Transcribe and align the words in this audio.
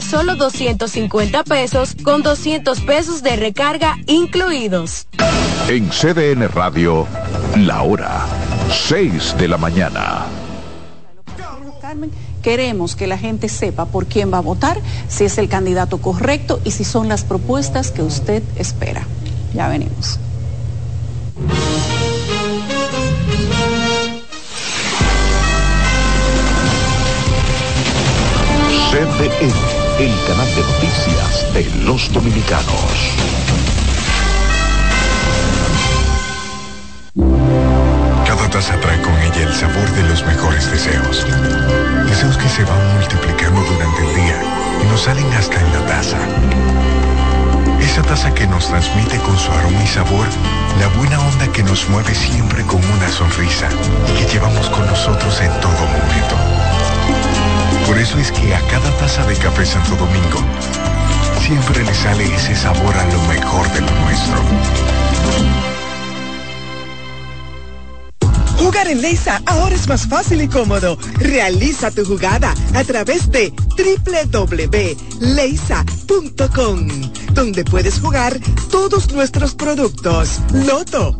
Solo 0.00 0.34
250 0.34 1.44
pesos 1.44 1.96
con 2.02 2.22
200 2.22 2.80
pesos 2.80 3.22
de 3.22 3.36
recarga 3.36 3.96
incluidos. 4.06 5.06
En 5.68 5.88
CDN 5.88 6.48
Radio, 6.48 7.06
la 7.56 7.82
hora 7.82 8.26
6 8.88 9.36
de 9.38 9.48
la 9.48 9.56
mañana. 9.56 10.26
Queremos 12.42 12.96
que 12.96 13.06
la 13.06 13.18
gente 13.18 13.48
sepa 13.48 13.86
por 13.86 14.06
quién 14.06 14.32
va 14.32 14.38
a 14.38 14.42
votar, 14.42 14.80
si 15.08 15.24
es 15.24 15.38
el 15.38 15.48
candidato 15.48 15.98
correcto 15.98 16.60
y 16.64 16.70
si 16.70 16.84
son 16.84 17.08
las 17.08 17.24
propuestas 17.24 17.90
que 17.90 18.02
usted 18.02 18.42
espera. 18.56 19.06
Ya 19.54 19.68
venimos. 19.68 20.18
CDN, 28.90 29.79
el 30.00 30.14
canal 30.26 30.48
de 30.54 30.62
noticias 30.62 31.52
de 31.52 31.84
los 31.84 32.10
dominicanos. 32.10 32.74
Cada 38.26 38.48
taza 38.48 38.80
trae 38.80 38.98
con 39.02 39.12
ella 39.18 39.42
el 39.42 39.52
sabor 39.52 39.90
de 39.90 40.02
los 40.04 40.24
mejores 40.24 40.70
deseos. 40.70 41.26
Deseos 42.08 42.38
que 42.38 42.48
se 42.48 42.64
van 42.64 42.94
multiplicando 42.96 43.60
durante 43.60 44.00
el 44.08 44.14
día 44.14 44.42
y 44.82 44.90
nos 44.90 45.02
salen 45.02 45.30
hasta 45.34 45.60
en 45.60 45.72
la 45.74 45.86
taza. 45.86 46.18
Esa 47.78 48.00
taza 48.00 48.32
que 48.32 48.46
nos 48.46 48.68
transmite 48.68 49.18
con 49.18 49.36
su 49.36 49.52
aroma 49.52 49.84
y 49.84 49.86
sabor 49.86 50.26
la 50.80 50.88
buena 50.96 51.20
onda 51.20 51.52
que 51.52 51.62
nos 51.62 51.86
mueve 51.90 52.14
siempre 52.14 52.64
con 52.64 52.82
una 52.82 53.08
sonrisa 53.10 53.68
y 54.08 54.24
que 54.24 54.32
llevamos 54.32 54.70
con 54.70 54.86
nosotros 54.86 55.38
en 55.42 55.52
todo 55.60 55.72
momento. 55.72 57.29
Por 57.90 57.98
eso 57.98 58.18
es 58.18 58.30
que 58.30 58.54
a 58.54 58.60
cada 58.68 58.96
taza 58.98 59.26
de 59.26 59.34
café 59.34 59.66
Santo 59.66 59.96
Domingo 59.96 60.38
siempre 61.44 61.82
le 61.82 61.92
sale 61.92 62.24
ese 62.36 62.54
sabor 62.54 62.96
a 62.96 63.04
lo 63.06 63.20
mejor 63.22 63.68
de 63.72 63.80
lo 63.80 63.90
nuestro. 63.90 64.40
Jugar 68.58 68.86
en 68.86 69.02
Leisa 69.02 69.42
ahora 69.44 69.74
es 69.74 69.88
más 69.88 70.06
fácil 70.06 70.40
y 70.40 70.46
cómodo. 70.46 70.96
Realiza 71.18 71.90
tu 71.90 72.04
jugada 72.04 72.54
a 72.76 72.84
través 72.84 73.28
de 73.28 73.52
www.leisa.com, 73.76 74.92
donde 77.32 77.64
puedes 77.64 77.98
jugar 77.98 78.38
todos 78.70 79.12
nuestros 79.12 79.56
productos. 79.56 80.38
Loto 80.52 81.19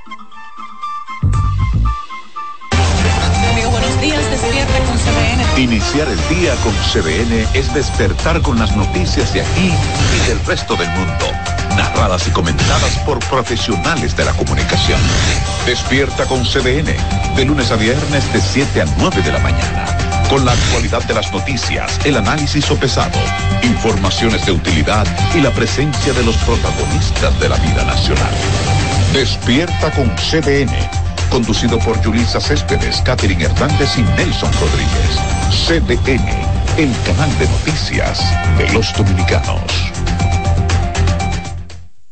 Días, 4.01 4.31
despierta 4.31 4.79
con 4.79 5.59
Iniciar 5.59 6.07
el 6.07 6.35
día 6.35 6.55
con 6.63 6.73
CBN 6.73 7.47
es 7.53 7.71
despertar 7.73 8.41
con 8.41 8.57
las 8.57 8.75
noticias 8.75 9.31
de 9.33 9.41
aquí 9.41 9.71
y 9.71 10.27
del 10.27 10.43
resto 10.45 10.75
del 10.75 10.89
mundo, 10.89 11.25
narradas 11.77 12.27
y 12.27 12.31
comentadas 12.31 12.97
por 13.05 13.19
profesionales 13.19 14.17
de 14.17 14.25
la 14.25 14.33
comunicación. 14.33 14.99
Despierta 15.67 16.25
con 16.25 16.43
CBN, 16.43 16.95
de 17.35 17.45
lunes 17.45 17.69
a 17.71 17.75
viernes 17.75 18.33
de 18.33 18.41
7 18.41 18.81
a 18.81 18.85
9 18.97 19.21
de 19.21 19.31
la 19.31 19.39
mañana, 19.39 19.85
con 20.29 20.43
la 20.45 20.53
actualidad 20.53 21.03
de 21.03 21.13
las 21.13 21.31
noticias, 21.31 21.99
el 22.03 22.17
análisis 22.17 22.65
pesado, 22.79 23.19
informaciones 23.61 24.43
de 24.47 24.51
utilidad 24.51 25.05
y 25.35 25.41
la 25.41 25.51
presencia 25.51 26.11
de 26.13 26.23
los 26.23 26.35
protagonistas 26.37 27.39
de 27.39 27.49
la 27.49 27.57
vida 27.57 27.83
nacional. 27.85 28.33
Despierta 29.13 29.91
con 29.91 30.09
CBN 30.15 31.00
conducido 31.31 31.79
por 31.79 31.97
Julisa 32.03 32.39
Céspedes, 32.39 33.01
Catherine 33.01 33.45
Hernández 33.45 33.97
y 33.97 34.01
Nelson 34.17 34.51
Rodríguez. 34.59 35.17
CDN, 35.65 36.27
el 36.77 36.93
canal 37.05 37.39
de 37.39 37.47
noticias 37.47 38.19
de 38.57 38.71
los 38.73 38.93
dominicanos. 38.93 39.61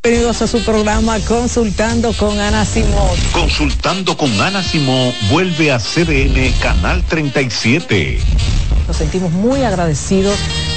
Bienvenidos 0.02 0.42
a 0.42 0.48
su 0.48 0.64
programa 0.64 1.20
Consultando 1.20 2.14
con 2.14 2.40
Ana 2.40 2.64
Simón. 2.64 3.18
Consultando 3.34 4.16
con 4.16 4.32
Ana 4.42 4.64
Simón 4.64 5.14
vuelve 5.30 5.72
a 5.74 5.80
CDN 5.80 6.54
Canal 6.62 7.04
37. 7.04 8.20
Nos 8.88 8.96
sentimos 8.98 9.32
muy 9.32 9.64
agradecidos 9.64 10.40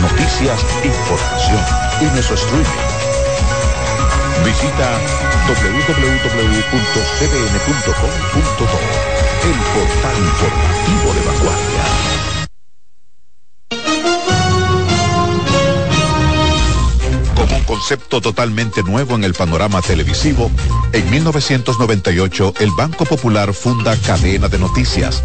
Noticias, 0.00 0.64
información 0.84 1.64
y 2.00 2.04
nuestro 2.04 2.36
streaming. 2.36 2.64
Visita 4.44 4.98
www.cdn.com.do, 5.46 6.30
el 9.44 9.58
portal 9.74 10.16
informativo 10.18 11.08
de 11.14 11.20
vanguardia. 11.26 11.84
Concepto 17.66 18.20
totalmente 18.20 18.82
nuevo 18.82 19.14
en 19.14 19.24
el 19.24 19.34
panorama 19.34 19.80
televisivo, 19.80 20.50
en 20.92 21.10
1998 21.10 22.54
el 22.60 22.70
Banco 22.76 23.04
Popular 23.04 23.52
funda 23.54 23.96
Cadena 23.96 24.48
de 24.48 24.58
Noticias 24.58 25.22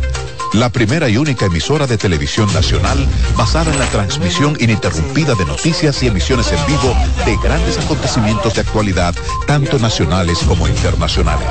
la 0.59 0.69
primera 0.69 1.09
y 1.09 1.17
única 1.17 1.45
emisora 1.45 1.85
de 1.85 1.97
televisión 1.97 2.51
nacional 2.53 2.97
basada 3.35 3.71
en 3.71 3.79
la 3.79 3.85
transmisión 3.87 4.55
ininterrumpida 4.59 5.35
de 5.35 5.45
noticias 5.45 6.01
y 6.03 6.07
emisiones 6.07 6.51
en 6.51 6.65
vivo 6.65 6.95
de 7.25 7.37
grandes 7.43 7.77
acontecimientos 7.77 8.53
de 8.53 8.61
actualidad, 8.61 9.13
tanto 9.47 9.79
nacionales 9.79 10.39
como 10.47 10.67
internacionales. 10.67 11.47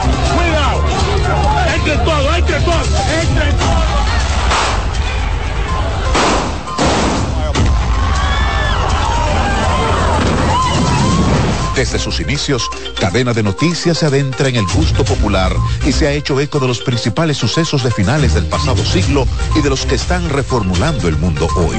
Desde 11.85 11.99
sus 11.99 12.19
inicios, 12.19 12.71
Cadena 12.99 13.35
de 13.35 13.43
Noticias 13.43 13.99
se 13.99 14.07
adentra 14.07 14.49
en 14.49 14.57
el 14.57 14.65
gusto 14.69 15.05
popular 15.05 15.55
y 15.85 15.93
se 15.93 16.07
ha 16.07 16.13
hecho 16.13 16.41
eco 16.41 16.59
de 16.59 16.67
los 16.67 16.81
principales 16.81 17.37
sucesos 17.37 17.85
de 17.85 17.91
finales 17.91 18.33
del 18.33 18.47
pasado 18.47 18.83
siglo 18.87 19.29
y 19.55 19.61
de 19.61 19.69
los 19.69 19.85
que 19.85 19.97
están 19.97 20.31
reformulando 20.31 21.09
el 21.09 21.19
mundo 21.19 21.47
hoy. 21.57 21.77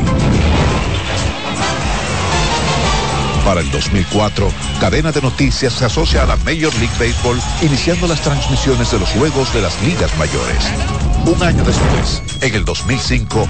Para 3.43 3.61
el 3.61 3.71
2004, 3.71 4.47
Cadena 4.79 5.11
de 5.11 5.21
Noticias 5.21 5.73
se 5.73 5.85
asocia 5.85 6.21
a 6.21 6.27
la 6.27 6.35
Major 6.37 6.73
League 6.75 6.93
Baseball, 6.99 7.41
iniciando 7.63 8.05
las 8.05 8.21
transmisiones 8.21 8.91
de 8.91 8.99
los 8.99 9.09
juegos 9.09 9.51
de 9.55 9.63
las 9.63 9.81
ligas 9.81 10.15
mayores. 10.19 10.65
Un 11.25 11.41
año 11.41 11.63
después, 11.63 12.21
en 12.41 12.53
el 12.53 12.63
2005, 12.63 13.49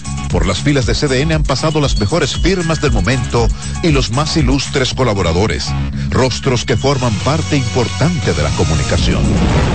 por 0.31 0.45
las 0.45 0.59
filas 0.59 0.85
de 0.85 0.93
CDN 0.93 1.33
han 1.33 1.43
pasado 1.43 1.81
las 1.81 1.99
mejores 1.99 2.37
firmas 2.37 2.81
del 2.81 2.91
momento 2.91 3.47
y 3.83 3.89
los 3.89 4.11
más 4.11 4.37
ilustres 4.37 4.93
colaboradores, 4.93 5.67
rostros 6.09 6.65
que 6.65 6.77
forman 6.77 7.13
parte 7.25 7.57
importante 7.57 8.33
de 8.33 8.43
la 8.43 8.49
comunicación. 8.51 9.21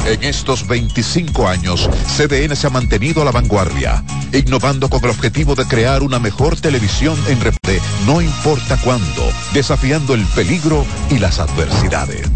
En 0.06 0.22
estos 0.24 0.66
25 0.66 1.46
años, 1.46 1.88
CDN 2.16 2.56
se 2.56 2.66
ha 2.66 2.70
mantenido 2.70 3.22
a 3.22 3.24
la 3.24 3.32
vanguardia, 3.32 4.02
innovando 4.32 4.88
con 4.88 5.04
el 5.04 5.10
objetivo 5.10 5.54
de 5.54 5.66
crear 5.66 6.02
una 6.02 6.18
mejor 6.18 6.58
televisión 6.60 7.18
en 7.28 7.40
repte, 7.40 7.80
no 8.06 8.20
importa 8.20 8.78
cuándo, 8.78 9.30
desafiando 9.52 10.14
el 10.14 10.24
peligro 10.26 10.86
y 11.10 11.18
las 11.18 11.38
adversidades 11.38 12.35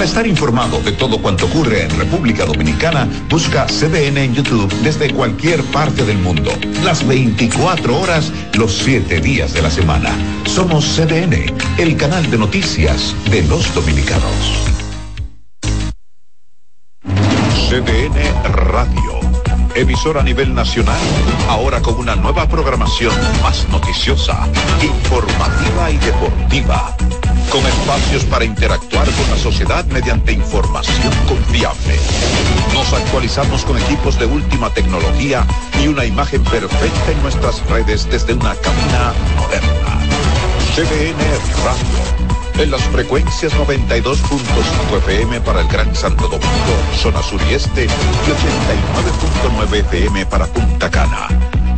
Para 0.00 0.08
estar 0.08 0.26
informado 0.26 0.80
de 0.80 0.92
todo 0.92 1.20
cuanto 1.20 1.44
ocurre 1.44 1.82
en 1.82 1.90
República 1.90 2.46
Dominicana, 2.46 3.06
busca 3.28 3.66
CDN 3.66 4.16
en 4.16 4.34
YouTube 4.34 4.72
desde 4.82 5.12
cualquier 5.12 5.62
parte 5.64 6.06
del 6.06 6.16
mundo. 6.16 6.50
Las 6.82 7.06
24 7.06 8.00
horas, 8.00 8.32
los 8.54 8.78
7 8.78 9.20
días 9.20 9.52
de 9.52 9.60
la 9.60 9.70
semana. 9.70 10.08
Somos 10.46 10.86
CDN, 10.96 11.54
el 11.76 11.98
canal 11.98 12.30
de 12.30 12.38
noticias 12.38 13.14
de 13.30 13.42
los 13.42 13.74
dominicanos. 13.74 14.72
CDN 17.68 18.54
Radio. 18.54 19.20
Emisora 19.74 20.22
a 20.22 20.24
nivel 20.24 20.54
nacional, 20.54 20.98
ahora 21.46 21.82
con 21.82 21.96
una 21.96 22.16
nueva 22.16 22.48
programación 22.48 23.12
más 23.42 23.68
noticiosa, 23.68 24.48
informativa 24.80 25.90
y 25.90 25.98
deportiva 25.98 26.96
con 27.50 27.66
espacios 27.66 28.24
para 28.24 28.44
interactuar 28.44 29.10
con 29.10 29.30
la 29.30 29.36
sociedad 29.36 29.84
mediante 29.86 30.32
información 30.32 31.12
confiable. 31.26 31.98
Nos 32.72 32.92
actualizamos 32.92 33.64
con 33.64 33.76
equipos 33.78 34.16
de 34.18 34.26
última 34.26 34.72
tecnología 34.72 35.44
y 35.82 35.88
una 35.88 36.04
imagen 36.04 36.44
perfecta 36.44 37.10
en 37.10 37.20
nuestras 37.22 37.66
redes 37.68 38.08
desde 38.08 38.34
una 38.34 38.54
cabina 38.54 39.12
moderna. 39.36 39.98
CDN 40.74 41.18
Radio. 41.64 42.62
En 42.62 42.70
las 42.70 42.82
frecuencias 42.84 43.52
92.5 43.54 44.98
FM 44.98 45.40
para 45.40 45.62
el 45.62 45.68
Gran 45.68 45.92
Santo 45.94 46.28
Domingo, 46.28 46.76
zona 46.96 47.22
sur 47.22 47.40
y 47.50 47.54
este, 47.54 47.84
y 47.84 47.88
89.9 47.88 49.74
FM 49.86 50.26
para 50.26 50.46
Punta 50.46 50.90
Cana 50.90 51.28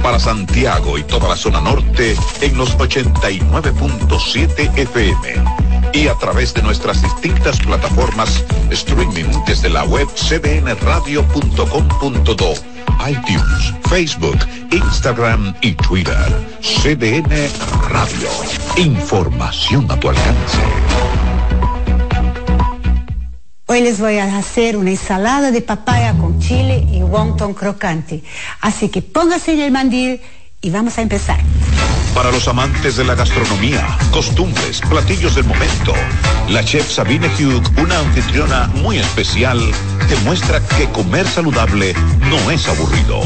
para 0.02 0.18
Santiago 0.18 0.98
y 0.98 1.04
toda 1.04 1.28
la 1.28 1.36
zona 1.36 1.60
norte 1.60 2.16
en 2.40 2.58
los 2.58 2.76
89.7 2.76 4.76
FM 4.76 5.61
y 5.92 6.08
a 6.08 6.14
través 6.14 6.54
de 6.54 6.62
nuestras 6.62 7.02
distintas 7.02 7.60
plataformas 7.60 8.42
streaming 8.70 9.30
desde 9.46 9.68
la 9.68 9.84
web 9.84 10.08
cdnradio.com.do, 10.08 12.54
iTunes, 13.08 13.74
Facebook, 13.88 14.38
Instagram 14.70 15.54
y 15.60 15.74
Twitter. 15.74 16.16
CDN 16.60 17.50
Radio. 17.88 18.28
Información 18.76 19.88
a 19.90 20.00
tu 20.00 20.08
alcance. 20.08 20.58
Hoy 23.66 23.80
les 23.80 24.00
voy 24.00 24.18
a 24.18 24.36
hacer 24.36 24.76
una 24.76 24.90
ensalada 24.90 25.50
de 25.50 25.62
papaya 25.62 26.12
con 26.14 26.38
chile 26.40 26.86
y 26.92 27.02
wonton 27.02 27.54
crocante. 27.54 28.22
Así 28.60 28.90
que 28.90 29.00
póngase 29.00 29.54
en 29.54 29.60
el 29.60 29.70
mandil 29.70 30.20
y 30.60 30.68
vamos 30.70 30.98
a 30.98 31.02
empezar. 31.02 31.40
Para 32.14 32.30
los 32.30 32.46
amantes 32.46 32.96
de 32.96 33.04
la 33.04 33.14
gastronomía, 33.14 33.96
costumbres, 34.10 34.80
platillos 34.82 35.34
del 35.34 35.44
momento, 35.44 35.94
la 36.48 36.62
chef 36.62 36.90
Sabine 36.90 37.26
Hugh, 37.28 37.62
una 37.78 37.98
anfitriona 37.98 38.68
muy 38.82 38.98
especial, 38.98 39.58
demuestra 40.08 40.60
que 40.76 40.90
comer 40.90 41.26
saludable 41.26 41.94
no 42.28 42.50
es 42.50 42.68
aburrido. 42.68 43.22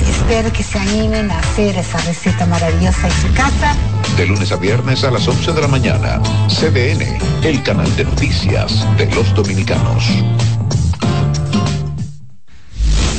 Espero 0.00 0.52
que 0.52 0.62
se 0.62 0.78
animen 0.78 1.30
a 1.32 1.38
hacer 1.40 1.76
esa 1.76 1.98
receta 1.98 2.46
maravillosa 2.46 3.08
en 3.08 3.12
su 3.12 3.34
casa. 3.34 3.74
De 4.16 4.26
lunes 4.26 4.52
a 4.52 4.56
viernes 4.56 5.02
a 5.02 5.10
las 5.10 5.26
11 5.26 5.52
de 5.52 5.60
la 5.60 5.68
mañana, 5.68 6.20
CDN, 6.48 7.18
el 7.42 7.62
canal 7.64 7.94
de 7.96 8.04
noticias 8.04 8.86
de 8.96 9.06
los 9.14 9.34
dominicanos. 9.34 10.04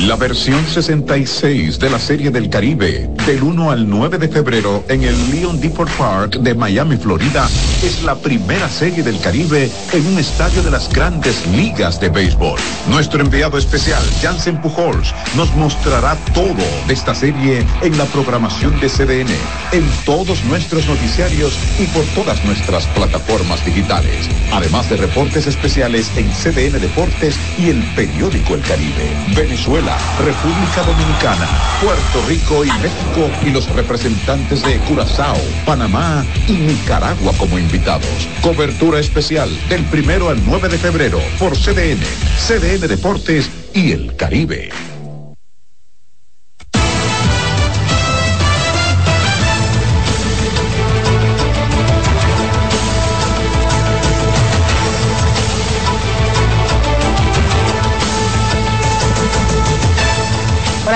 La 0.07 0.15
versión 0.15 0.65
66 0.65 1.77
de 1.77 1.89
la 1.89 1.99
Serie 1.99 2.31
del 2.31 2.49
Caribe, 2.49 3.09
del 3.25 3.43
1 3.43 3.69
al 3.69 3.89
9 3.89 4.17
de 4.17 4.29
febrero 4.29 4.85
en 4.87 5.03
el 5.03 5.29
Leon 5.29 5.59
Depot 5.59 5.89
Park 5.97 6.37
de 6.37 6.53
Miami, 6.53 6.95
Florida, 6.95 7.49
es 7.83 8.01
la 8.03 8.15
primera 8.15 8.69
Serie 8.69 9.03
del 9.03 9.19
Caribe 9.19 9.69
en 9.91 10.07
un 10.07 10.17
estadio 10.17 10.63
de 10.63 10.71
las 10.71 10.87
grandes 10.89 11.45
ligas 11.47 11.99
de 11.99 12.07
béisbol. 12.07 12.57
Nuestro 12.87 13.21
enviado 13.21 13.57
especial, 13.57 14.01
Jansen 14.21 14.61
Pujols, 14.61 15.13
nos 15.35 15.53
mostrará 15.57 16.15
todo 16.33 16.63
de 16.87 16.93
esta 16.93 17.13
serie 17.13 17.65
en 17.81 17.97
la 17.97 18.05
programación 18.05 18.79
de 18.79 18.87
CDN, 18.87 19.35
en 19.73 19.85
todos 20.05 20.45
nuestros 20.45 20.87
noticiarios 20.87 21.59
y 21.77 21.87
por 21.87 22.05
todas 22.15 22.43
nuestras 22.45 22.85
plataformas 22.87 23.65
digitales, 23.65 24.29
además 24.53 24.89
de 24.89 24.95
reportes 24.95 25.45
especiales 25.45 26.09
en 26.15 26.29
CDN 26.31 26.79
Deportes 26.79 27.37
y 27.57 27.69
el 27.69 27.83
periódico 27.95 28.55
El 28.55 28.61
Caribe. 28.61 29.11
Venezuela 29.35 29.88
República 30.19 30.83
Dominicana, 30.83 31.47
Puerto 31.81 32.21
Rico 32.27 32.65
y 32.65 32.71
México 32.81 33.29
y 33.45 33.51
los 33.51 33.69
representantes 33.75 34.63
de 34.63 34.77
Curazao, 34.79 35.37
Panamá 35.65 36.25
y 36.47 36.53
Nicaragua 36.53 37.33
como 37.37 37.57
invitados. 37.57 38.27
Cobertura 38.41 38.99
especial 38.99 39.49
del 39.69 39.83
primero 39.85 40.29
al 40.29 40.43
9 40.45 40.69
de 40.69 40.77
febrero 40.77 41.19
por 41.37 41.57
CDN, 41.57 42.01
CDN 42.37 42.87
Deportes 42.87 43.49
y 43.73 43.91
el 43.91 44.15
Caribe. 44.15 44.69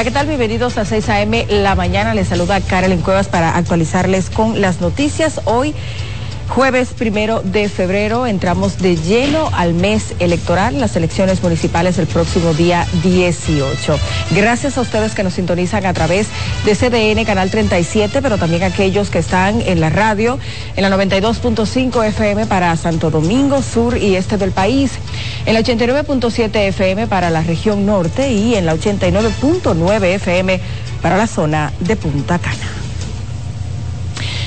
¿Qué 0.04 0.12
tal? 0.12 0.28
Bienvenidos 0.28 0.78
a 0.78 0.84
6 0.84 1.08
a.m. 1.08 1.46
La 1.50 1.76
mañana. 1.76 2.14
Les 2.14 2.28
saluda 2.28 2.60
Carolyn 2.60 3.00
Cuevas 3.00 3.30
para 3.30 3.56
actualizarles 3.56 4.30
con 4.30 4.60
las 4.60 4.82
noticias. 4.82 5.40
Hoy 5.46 5.74
Jueves 6.54 6.90
primero 6.90 7.42
de 7.42 7.68
febrero 7.68 8.28
entramos 8.28 8.78
de 8.78 8.96
lleno 8.96 9.50
al 9.54 9.74
mes 9.74 10.14
electoral, 10.20 10.80
las 10.80 10.96
elecciones 10.96 11.42
municipales 11.42 11.98
el 11.98 12.06
próximo 12.06 12.54
día 12.54 12.86
18. 13.02 14.00
Gracias 14.36 14.78
a 14.78 14.82
ustedes 14.82 15.16
que 15.16 15.24
nos 15.24 15.34
sintonizan 15.34 15.88
a 15.88 15.94
través 15.94 16.28
de 16.64 16.76
CDN 16.76 17.26
Canal 17.26 17.50
37, 17.50 18.22
pero 18.22 18.38
también 18.38 18.62
aquellos 18.62 19.10
que 19.10 19.18
están 19.18 19.62
en 19.62 19.82
la 19.82 19.90
radio, 19.90 20.38
en 20.76 20.88
la 20.88 20.96
92.5 20.96 22.06
FM 22.10 22.46
para 22.46 22.78
Santo 22.78 23.10
Domingo, 23.10 23.64
sur 23.64 23.98
y 23.98 24.16
este 24.16 24.38
del 24.38 24.52
país, 24.52 24.92
en 25.48 25.56
la 25.56 25.62
89.7 25.62 26.56
FM 26.68 27.08
para 27.08 27.32
la 27.32 27.42
región 27.42 27.88
norte 27.88 28.32
y 28.32 28.54
en 28.54 28.68
la 28.68 28.76
89.9 28.76 30.04
FM 30.04 30.62
para 31.02 31.18
la 31.18 31.26
zona 31.26 31.74
de 31.80 31.96
Punta 31.96 32.38
Cana. 32.38 32.83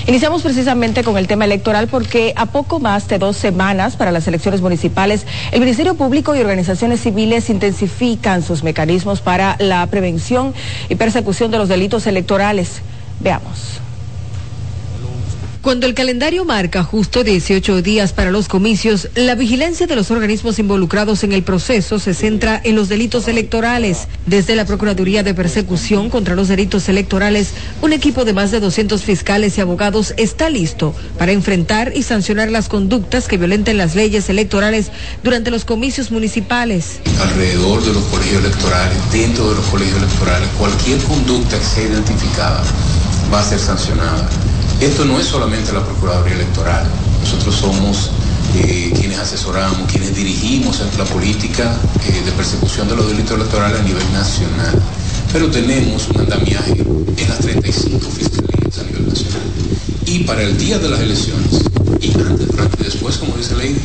Iniciamos 0.07 0.43
precisamente 0.43 1.03
con 1.03 1.19
el 1.19 1.27
tema 1.27 1.47
electoral 1.47 1.89
porque 1.89 2.33
a 2.37 2.47
poco 2.47 2.79
más 2.79 3.09
de 3.09 3.19
dos 3.19 3.37
semanas 3.37 3.97
para 3.97 4.13
las 4.13 4.29
elecciones 4.29 4.61
municipales, 4.61 5.27
el 5.51 5.59
Ministerio 5.59 5.95
Público 5.95 6.37
y 6.37 6.39
organizaciones 6.39 7.01
civiles 7.01 7.51
intensifican 7.51 8.43
sus 8.43 8.63
mecanismos 8.63 9.21
para 9.21 9.57
la 9.59 9.85
prevención 9.89 10.55
y 10.89 10.95
persecución 10.95 11.51
de 11.51 11.59
los 11.59 11.69
delitos 11.69 12.07
electorales. 12.07 12.83
Veamos. 13.19 13.81
Cuando 15.67 15.89
el 15.89 15.95
calendario 15.95 16.45
marca 16.45 16.85
justo 16.85 17.25
18 17.25 17.83
días 17.83 18.13
para 18.13 18.31
los 18.31 18.47
comicios, 18.47 19.09
la 19.17 19.35
vigilancia 19.35 19.89
de 19.89 19.97
los 19.97 20.13
organismos 20.13 20.61
involucrados 20.61 21.25
en 21.25 21.33
el 21.33 21.43
proceso 21.43 21.99
se 21.99 22.15
centra 22.15 22.61
en 22.63 22.77
los 22.77 22.89
delitos 22.89 23.27
electorales. 23.27 24.07
Desde 24.27 24.55
la 24.55 24.65
Procuraduría 24.65 25.25
de 25.25 25.35
Persecución 25.35 26.09
contra 26.09 26.37
los 26.37 26.47
Delitos 26.47 26.89
Electorales, 26.89 27.51
un 27.83 27.93
equipo 27.93 28.25
de 28.25 28.33
más 28.33 28.53
de 28.53 28.61
200 28.61 29.03
fiscales 29.03 29.59
y 29.59 29.61
abogados 29.61 30.15
está 30.17 30.51
listo 30.51 30.95
para 31.19 31.33
enfrentar 31.33 31.91
y 31.97 32.05
sancionar 32.05 32.49
las 32.53 32.69
conductas 32.69 33.27
que 33.27 33.37
violenten 33.37 33.77
las 33.77 33.97
leyes 33.97 34.31
electorales 34.31 34.93
durante 35.25 35.51
los 35.51 35.65
comicios 35.65 36.13
municipales. 36.13 37.01
Alrededor 37.21 37.85
de 37.85 37.93
los 37.93 38.05
colegios 38.05 38.45
electorales, 38.45 38.99
dentro 39.11 39.51
de 39.51 39.57
los 39.57 39.67
colegios 39.67 39.99
electorales, 39.99 40.49
cualquier 40.61 41.01
conducta 41.01 41.59
que 41.59 41.65
sea 41.65 41.89
identificada 41.89 42.63
va 43.35 43.41
a 43.41 43.43
ser 43.43 43.59
sancionada. 43.59 44.31
Esto 44.81 45.07
no 45.07 45.19
es 45.19 45.27
solamente 45.27 45.73
la 45.73 45.83
Procuraduría 45.83 46.35
Electoral, 46.35 46.87
nosotros 47.23 47.55
somos 47.55 48.11
eh, 48.57 48.93
quienes 48.95 49.19
asesoramos, 49.19 49.91
quienes 49.91 50.15
dirigimos 50.15 50.83
la 50.99 51.05
política 51.05 51.75
eh, 52.07 52.23
de 52.23 52.33
persecución 52.33 52.87
de 52.87 52.97
los 52.97 53.09
delitos 53.09 53.37
electorales 53.37 53.81
a 53.81 53.83
nivel 53.83 54.13
nacional, 54.13 54.79
pero 55.33 55.51
tenemos 55.51 56.09
un 56.09 56.21
andamiaje 56.21 56.73
en 56.79 57.29
las 57.29 57.39
35 57.39 58.07
fiscalías 58.11 58.79
a 58.79 58.83
nivel 58.85 59.09
nacional. 59.09 59.41
Y 60.05 60.25
para 60.25 60.43
el 60.43 60.59
día 60.59 60.79
de 60.79 60.91
las 60.91 61.01
elecciones, 61.01 61.53
y 62.03 62.11
antes, 62.21 62.49
durante 62.49 62.83
y 62.83 62.85
después, 62.85 63.17
como 63.17 63.35
dice 63.35 63.57
la 63.57 63.63
ley, 63.63 63.77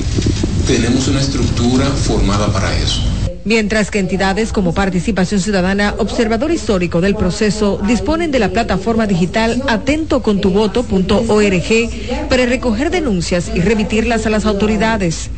tenemos 0.68 1.08
una 1.08 1.22
estructura 1.22 1.86
formada 1.90 2.52
para 2.52 2.78
eso 2.78 3.02
mientras 3.46 3.92
que 3.92 4.00
entidades 4.00 4.52
como 4.52 4.74
Participación 4.74 5.40
Ciudadana, 5.42 5.94
Observador 5.98 6.52
Histórico 6.52 7.02
del 7.02 7.16
Proceso, 7.16 7.80
disponen 7.86 8.32
de 8.32 8.40
la 8.40 8.50
plataforma 8.50 9.06
digital 9.08 9.64
atentocontuvoto.org 9.68 12.30
para 12.30 12.46
recoger 12.46 12.92
denuncias 12.92 13.52
y 13.54 13.60
remitirlas 13.62 14.26
a 14.26 14.30
las 14.30 14.46
autoridades. 14.46 15.30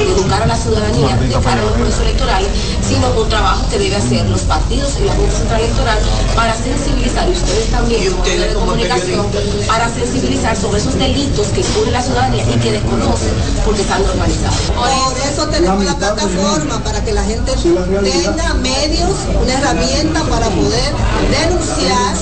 Educar 0.00 0.42
a 0.42 0.46
la 0.46 0.56
ciudadanía 0.56 1.16
de 1.16 1.32
cara 1.32 1.52
a 1.52 1.64
los 1.64 1.72
procesos 1.72 2.00
electorales, 2.02 2.48
sino 2.88 3.10
un 3.20 3.28
trabajo 3.28 3.68
que 3.68 3.78
debe 3.78 3.96
hacer 3.96 4.24
los 4.26 4.40
partidos 4.42 4.94
y 5.00 5.04
la 5.04 5.12
Junta 5.12 5.36
Central 5.36 5.60
Electoral 5.60 5.98
para 6.34 6.56
sensibilizar, 6.56 7.28
y 7.28 7.32
ustedes 7.32 7.70
también, 7.70 8.02
y 8.02 8.08
ustedes 8.08 8.48
de 8.48 8.54
comunicación, 8.54 9.26
para 9.66 9.88
sensibilizar 9.92 10.56
sobre 10.56 10.80
esos 10.80 10.98
delitos 10.98 11.48
que 11.48 11.60
incurre 11.60 11.90
la 11.90 12.02
ciudadanía 12.02 12.44
y 12.48 12.58
que 12.58 12.72
desconocen 12.72 13.32
porque 13.64 13.82
están 13.82 14.02
normalizados. 14.06 14.72
Por 14.74 14.88
eso 15.30 15.46
tenemos 15.48 15.84
la 15.84 15.96
plataforma, 15.96 16.82
para 16.82 17.04
que 17.04 17.12
la 17.12 17.22
gente 17.24 17.52
tenga 17.52 18.54
medios, 18.54 19.10
una 19.42 19.52
herramienta 19.52 20.22
para 20.24 20.48
poder 20.48 20.92
denunciar, 21.30 22.16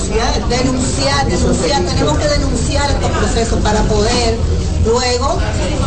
denunciar, 0.49 1.27
denunciar. 1.27 1.81
Tenemos 1.83 2.17
que 2.17 2.27
denunciar 2.27 2.89
estos 2.91 3.11
procesos 3.11 3.59
para 3.61 3.81
poder 3.83 4.37
luego 4.85 5.39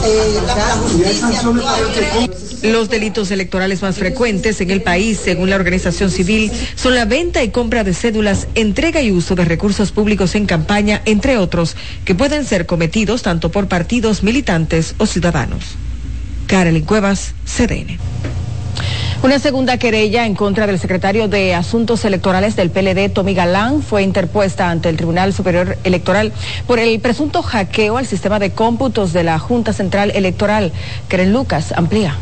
eh, 0.04 0.40
la, 0.46 0.54
justicia. 0.76 2.49
Los 2.62 2.90
delitos 2.90 3.30
electorales 3.30 3.80
más 3.80 3.96
frecuentes 3.96 4.60
en 4.60 4.70
el 4.70 4.82
país, 4.82 5.18
según 5.22 5.48
la 5.48 5.56
organización 5.56 6.10
civil, 6.10 6.52
son 6.74 6.94
la 6.94 7.06
venta 7.06 7.42
y 7.42 7.48
compra 7.48 7.84
de 7.84 7.94
cédulas, 7.94 8.48
entrega 8.54 9.00
y 9.00 9.12
uso 9.12 9.34
de 9.34 9.46
recursos 9.46 9.92
públicos 9.92 10.34
en 10.34 10.44
campaña, 10.44 11.00
entre 11.06 11.38
otros, 11.38 11.74
que 12.04 12.14
pueden 12.14 12.44
ser 12.44 12.66
cometidos 12.66 13.22
tanto 13.22 13.50
por 13.50 13.66
partidos, 13.66 14.22
militantes 14.22 14.94
o 14.98 15.06
ciudadanos. 15.06 15.64
Carolyn 16.48 16.84
Cuevas, 16.84 17.32
CDN. 17.46 17.98
Una 19.22 19.38
segunda 19.38 19.76
querella 19.76 20.26
en 20.26 20.34
contra 20.34 20.66
del 20.66 20.78
secretario 20.78 21.28
de 21.28 21.54
Asuntos 21.54 22.04
Electorales 22.04 22.56
del 22.56 22.70
PLD, 22.70 23.10
Tommy 23.10 23.34
Galán, 23.34 23.82
fue 23.82 24.02
interpuesta 24.02 24.70
ante 24.70 24.88
el 24.88 24.96
Tribunal 24.96 25.32
Superior 25.32 25.78
Electoral 25.84 26.32
por 26.66 26.78
el 26.78 27.00
presunto 27.00 27.42
hackeo 27.42 27.98
al 27.98 28.06
sistema 28.06 28.38
de 28.38 28.50
cómputos 28.50 29.12
de 29.12 29.24
la 29.24 29.38
Junta 29.38 29.72
Central 29.72 30.10
Electoral. 30.14 30.72
Keren 31.08 31.32
Lucas 31.32 31.72
amplía. 31.76 32.16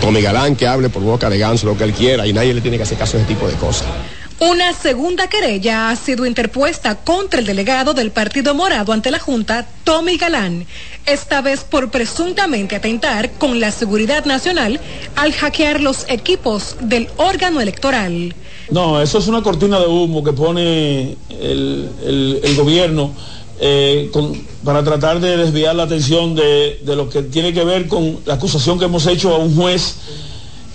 Tommy 0.00 0.22
Galán 0.22 0.56
que 0.56 0.66
hable 0.66 0.88
por 0.88 1.02
boca 1.02 1.30
de 1.30 1.38
ganso 1.38 1.66
lo 1.66 1.76
que 1.76 1.84
él 1.84 1.92
quiera 1.92 2.26
y 2.26 2.32
nadie 2.32 2.54
le 2.54 2.60
tiene 2.60 2.76
que 2.76 2.82
hacer 2.82 2.98
caso 2.98 3.16
a 3.16 3.20
ese 3.20 3.28
tipo 3.28 3.46
de 3.46 3.54
cosas. 3.54 3.86
Una 4.40 4.72
segunda 4.72 5.28
querella 5.28 5.90
ha 5.90 5.94
sido 5.94 6.26
interpuesta 6.26 6.96
contra 6.96 7.38
el 7.38 7.46
delegado 7.46 7.94
del 7.94 8.10
Partido 8.10 8.56
Morado 8.56 8.92
ante 8.92 9.12
la 9.12 9.20
Junta, 9.20 9.68
Tommy 9.84 10.16
Galán, 10.16 10.66
esta 11.06 11.42
vez 11.42 11.62
por 11.62 11.92
presuntamente 11.92 12.74
atentar 12.74 13.30
con 13.32 13.60
la 13.60 13.70
seguridad 13.70 14.24
nacional 14.24 14.80
al 15.14 15.32
hackear 15.32 15.80
los 15.80 16.06
equipos 16.08 16.74
del 16.80 17.08
órgano 17.18 17.60
electoral. 17.60 18.34
No, 18.72 19.00
eso 19.00 19.18
es 19.18 19.28
una 19.28 19.42
cortina 19.42 19.78
de 19.78 19.86
humo 19.86 20.24
que 20.24 20.32
pone 20.32 21.16
el, 21.30 22.54
gobierno 22.56 23.12
eh, 23.60 24.10
para 24.64 24.82
tratar 24.82 25.20
de 25.20 25.36
desviar 25.36 25.74
la 25.74 25.84
atención 25.84 26.34
de, 26.34 26.80
de 26.84 26.96
lo 26.96 27.08
que 27.08 27.22
tiene 27.22 27.52
que 27.52 27.64
ver 27.64 27.88
con 27.88 28.18
la 28.24 28.34
acusación 28.34 28.78
que 28.78 28.86
hemos 28.86 29.06
hecho 29.06 29.34
a 29.34 29.38
un 29.38 29.54
juez 29.54 29.96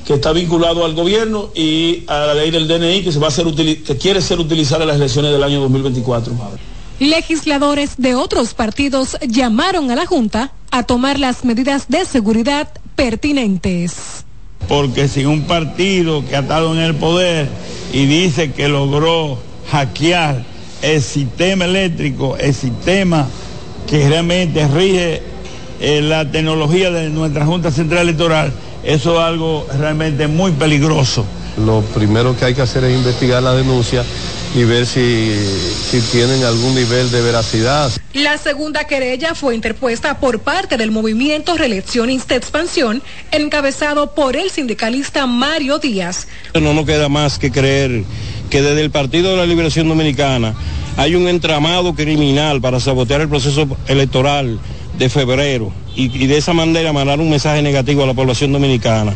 que 0.07 0.13
está 0.13 0.31
vinculado 0.31 0.85
al 0.85 0.93
gobierno 0.93 1.49
y 1.53 2.03
a 2.07 2.27
la 2.27 2.33
ley 2.33 2.49
del 2.49 2.65
DNI 2.65 3.03
que 3.03 3.11
se 3.11 3.19
va 3.19 3.25
a 3.25 3.27
hacer 3.27 3.45
que 3.53 3.97
quiere 3.97 4.21
ser 4.21 4.39
utilizada 4.39 4.83
en 4.83 4.87
las 4.87 4.97
elecciones 4.97 5.33
del 5.33 5.43
año 5.43 5.59
2024. 5.59 6.33
Legisladores 6.99 7.95
de 7.97 8.15
otros 8.15 8.53
partidos 8.53 9.17
llamaron 9.27 9.91
a 9.91 9.95
la 9.95 10.05
Junta 10.05 10.53
a 10.71 10.83
tomar 10.83 11.19
las 11.19 11.43
medidas 11.43 11.89
de 11.89 12.05
seguridad 12.05 12.69
pertinentes. 12.95 14.23
Porque 14.69 15.09
si 15.09 15.25
un 15.25 15.43
partido 15.43 16.25
que 16.25 16.37
ha 16.37 16.39
estado 16.39 16.73
en 16.73 16.79
el 16.79 16.95
poder 16.95 17.49
y 17.91 18.05
dice 18.05 18.53
que 18.53 18.69
logró 18.69 19.37
hackear 19.71 20.45
el 20.81 21.01
sistema 21.01 21.65
eléctrico, 21.65 22.37
el 22.37 22.53
sistema 22.53 23.27
que 23.87 24.07
realmente 24.07 24.67
rige 24.67 25.21
eh, 25.79 26.01
la 26.01 26.29
tecnología 26.29 26.91
de 26.91 27.09
nuestra 27.09 27.45
Junta 27.45 27.71
Central 27.71 28.01
Electoral, 28.03 28.51
eso 28.83 29.13
es 29.13 29.19
algo 29.19 29.67
realmente 29.77 30.27
muy 30.27 30.51
peligroso. 30.51 31.25
Lo 31.65 31.81
primero 31.81 32.37
que 32.37 32.45
hay 32.45 32.53
que 32.53 32.61
hacer 32.61 32.83
es 32.83 32.95
investigar 32.95 33.41
la 33.41 33.53
denuncia 33.53 34.03
y 34.55 34.63
ver 34.63 34.85
si, 34.85 35.35
si, 35.89 35.99
tienen 36.01 36.43
algún 36.43 36.75
nivel 36.75 37.11
de 37.11 37.21
veracidad. 37.21 37.91
La 38.13 38.37
segunda 38.37 38.85
querella 38.85 39.35
fue 39.35 39.55
interpuesta 39.55 40.19
por 40.19 40.39
parte 40.39 40.77
del 40.77 40.91
movimiento 40.91 41.57
Reeleccionista 41.57 42.35
Expansión, 42.35 43.01
encabezado 43.31 44.13
por 44.13 44.35
el 44.35 44.51
sindicalista 44.51 45.25
Mario 45.25 45.79
Díaz. 45.79 46.27
No 46.53 46.73
nos 46.73 46.85
queda 46.85 47.09
más 47.09 47.39
que 47.39 47.51
creer 47.51 48.03
que 48.49 48.61
desde 48.61 48.81
el 48.81 48.91
Partido 48.91 49.31
de 49.31 49.37
la 49.37 49.45
Liberación 49.45 49.87
Dominicana 49.87 50.53
hay 50.97 51.15
un 51.15 51.27
entramado 51.27 51.93
criminal 51.93 52.59
para 52.59 52.79
sabotear 52.79 53.21
el 53.21 53.29
proceso 53.29 53.67
electoral 53.87 54.59
de 54.97 55.09
febrero 55.09 55.71
y, 55.95 56.27
de 56.27 56.37
esa 56.37 56.53
manera 56.53 56.93
mandar 56.93 57.19
un 57.19 57.29
mensaje 57.29 57.61
negativo 57.61 58.03
a 58.03 58.07
la 58.07 58.13
población 58.13 58.51
dominicana. 58.51 59.15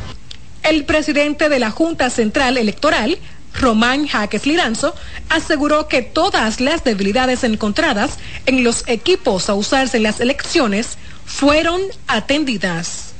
El 0.63 0.85
presidente 0.85 1.49
de 1.49 1.59
la 1.59 1.71
Junta 1.71 2.09
Central 2.09 2.57
Electoral, 2.57 3.17
Román 3.53 4.07
Jaques 4.07 4.45
Liranzo, 4.45 4.93
aseguró 5.29 5.87
que 5.87 6.01
todas 6.01 6.59
las 6.61 6.83
debilidades 6.83 7.43
encontradas 7.43 8.17
en 8.45 8.63
los 8.63 8.87
equipos 8.87 9.49
a 9.49 9.55
usarse 9.55 9.97
en 9.97 10.03
las 10.03 10.19
elecciones 10.19 10.97
fueron 11.25 11.81
atendidas. 12.07 13.13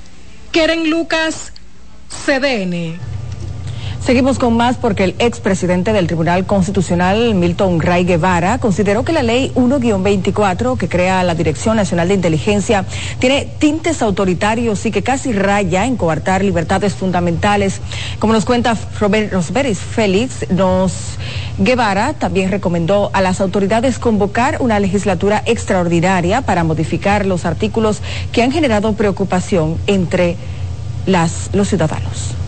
Keren 0.52 0.90
Lucas, 0.90 1.54
CDN. 2.26 3.00
Seguimos 4.06 4.40
con 4.40 4.58
más 4.58 4.78
porque 4.78 5.04
el 5.04 5.16
expresidente 5.20 5.94
del 5.94 6.08
Tribunal 6.08 6.48
Constitucional, 6.48 7.36
Milton 7.36 7.80
Ray 7.80 8.04
Guevara, 8.04 8.58
consideró 8.58 9.06
que 9.06 9.14
la 9.14 9.22
ley 9.22 9.52
1-24, 9.54 10.76
que 10.76 10.90
crea 10.90 11.24
la 11.24 11.36
Dirección 11.36 11.78
Nacional 11.78 12.08
de 12.08 12.16
Inteligencia, 12.16 12.84
tiene 13.20 13.48
tintes 13.60 14.02
autoritarios 14.02 14.88
y 14.88 14.92
que 14.92 15.04
casi 15.04 15.34
raya 15.34 15.86
en 15.86 15.98
coartar 15.98 16.44
libertades 16.44 16.96
fundamentales. 16.96 17.80
Como 18.18 18.34
nos 18.34 18.44
cuenta 18.44 18.76
Rosberis 19.00 19.78
Félix, 19.78 20.50
nos 20.50 20.94
Guevara 21.60 22.14
también 22.14 22.50
recomendó 22.50 23.12
a 23.14 23.22
las 23.22 23.40
autoridades 23.40 24.00
convocar 24.00 24.58
una 24.62 24.80
legislatura 24.80 25.44
extraordinaria 25.46 26.42
para 26.42 26.64
modificar 26.64 27.28
los 27.28 27.46
artículos 27.46 28.02
que 28.32 28.42
han 28.42 28.52
generado 28.52 28.94
preocupación 28.94 29.78
entre 29.86 30.38
los 31.06 31.68
ciudadanos. 31.68 32.41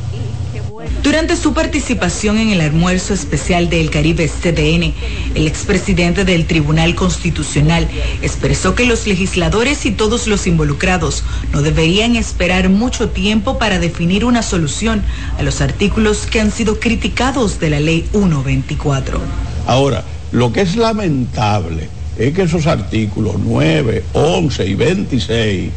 Durante 1.03 1.35
su 1.35 1.53
participación 1.53 2.37
en 2.37 2.51
el 2.51 2.61
almuerzo 2.61 3.13
especial 3.13 3.69
del 3.69 3.89
Caribe 3.89 4.29
CDN, 4.29 4.93
el 5.35 5.47
expresidente 5.47 6.23
del 6.23 6.45
Tribunal 6.45 6.95
Constitucional 6.95 7.89
expresó 8.21 8.73
que 8.73 8.85
los 8.85 9.05
legisladores 9.05 9.85
y 9.85 9.91
todos 9.91 10.27
los 10.27 10.47
involucrados 10.47 11.25
no 11.51 11.61
deberían 11.61 12.15
esperar 12.15 12.69
mucho 12.69 13.09
tiempo 13.09 13.59
para 13.59 13.79
definir 13.79 14.23
una 14.23 14.41
solución 14.43 15.03
a 15.37 15.43
los 15.43 15.59
artículos 15.59 16.25
que 16.25 16.39
han 16.39 16.51
sido 16.51 16.79
criticados 16.79 17.59
de 17.59 17.69
la 17.71 17.81
Ley 17.81 18.07
124. 18.11 19.19
Ahora, 19.67 20.05
lo 20.31 20.53
que 20.53 20.61
es 20.61 20.77
lamentable 20.77 21.89
es 22.17 22.33
que 22.33 22.43
esos 22.43 22.65
artículos 22.65 23.35
9, 23.43 24.05
11 24.13 24.65
y 24.65 24.75
26 24.75 25.71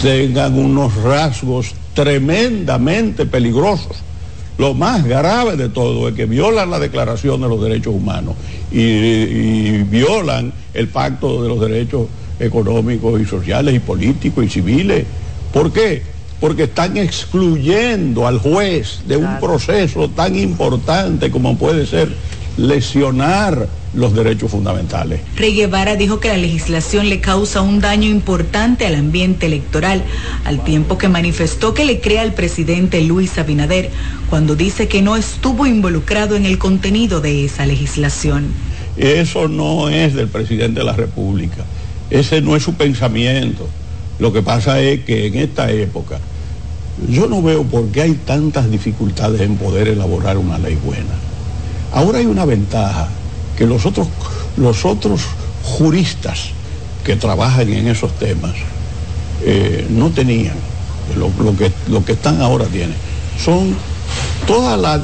tengan 0.00 0.56
unos 0.56 0.94
rasgos 1.02 1.74
tremendamente 1.94 3.26
peligrosos 3.26 3.96
lo 4.58 4.74
más 4.74 5.04
grave 5.04 5.56
de 5.56 5.68
todo 5.68 6.08
es 6.08 6.14
que 6.14 6.26
violan 6.26 6.70
la 6.70 6.78
Declaración 6.78 7.40
de 7.40 7.48
los 7.48 7.62
Derechos 7.62 7.94
Humanos 7.94 8.34
y, 8.70 9.82
violan 9.84 10.52
el 10.74 10.88
Pacto 10.88 11.42
de 11.42 11.48
los 11.48 11.60
Derechos 11.60 12.06
económicos 12.38 13.20
y 13.20 13.24
sociales 13.24 13.74
y 13.74 13.78
políticos 13.78 14.44
y 14.44 14.48
civiles. 14.48 15.04
¿Por 15.52 15.72
qué? 15.72 16.02
Porque 16.40 16.64
están 16.64 16.96
excluyendo 16.96 18.26
al 18.26 18.38
juez 18.38 19.02
de 19.06 19.16
un 19.16 19.38
proceso 19.38 20.08
tan 20.08 20.36
importante 20.36 21.30
como 21.30 21.56
puede 21.56 21.86
ser 21.86 22.12
lesionar 22.56 23.68
los 23.94 24.14
derechos 24.14 24.50
fundamentales. 24.50 25.20
Rey 25.36 25.54
Guevara 25.54 25.96
dijo 25.96 26.18
que 26.18 26.28
la 26.28 26.36
legislación 26.36 27.08
le 27.08 27.20
causa 27.20 27.60
un 27.60 27.80
daño 27.80 28.08
importante 28.08 28.86
al 28.86 28.94
ambiente 28.94 29.46
electoral, 29.46 30.02
al 30.44 30.64
tiempo 30.64 30.96
que 30.96 31.08
manifestó 31.08 31.74
que 31.74 31.84
le 31.84 32.00
crea 32.00 32.22
al 32.22 32.32
presidente 32.32 33.02
Luis 33.02 33.38
Abinader 33.38 33.90
cuando 34.30 34.56
dice 34.56 34.88
que 34.88 35.02
no 35.02 35.16
estuvo 35.16 35.66
involucrado 35.66 36.36
en 36.36 36.46
el 36.46 36.58
contenido 36.58 37.20
de 37.20 37.44
esa 37.44 37.66
legislación. 37.66 38.46
Eso 38.96 39.48
no 39.48 39.88
es 39.88 40.14
del 40.14 40.28
presidente 40.28 40.80
de 40.80 40.86
la 40.86 40.94
República, 40.94 41.64
ese 42.10 42.40
no 42.40 42.56
es 42.56 42.62
su 42.62 42.74
pensamiento. 42.74 43.68
Lo 44.18 44.32
que 44.32 44.42
pasa 44.42 44.80
es 44.80 45.00
que 45.04 45.26
en 45.26 45.34
esta 45.36 45.70
época 45.70 46.18
yo 47.08 47.26
no 47.26 47.42
veo 47.42 47.64
por 47.64 47.88
qué 47.88 48.02
hay 48.02 48.12
tantas 48.12 48.70
dificultades 48.70 49.40
en 49.40 49.56
poder 49.56 49.88
elaborar 49.88 50.38
una 50.38 50.58
ley 50.58 50.78
buena. 50.82 51.14
Ahora 51.92 52.18
hay 52.18 52.26
una 52.26 52.44
ventaja 52.44 53.08
que 53.56 53.66
los 53.66 53.86
otros, 53.86 54.08
los 54.56 54.84
otros 54.84 55.22
juristas 55.62 56.50
que 57.04 57.16
trabajan 57.16 57.68
en 57.72 57.88
esos 57.88 58.12
temas 58.18 58.52
eh, 59.44 59.86
no 59.90 60.10
tenían, 60.10 60.54
lo, 61.16 61.56
que, 61.56 61.72
lo 61.88 62.04
que 62.04 62.12
están 62.12 62.40
ahora 62.40 62.66
tienen. 62.66 62.96
Son 63.42 63.74
toda 64.46 64.76
la, 64.76 65.02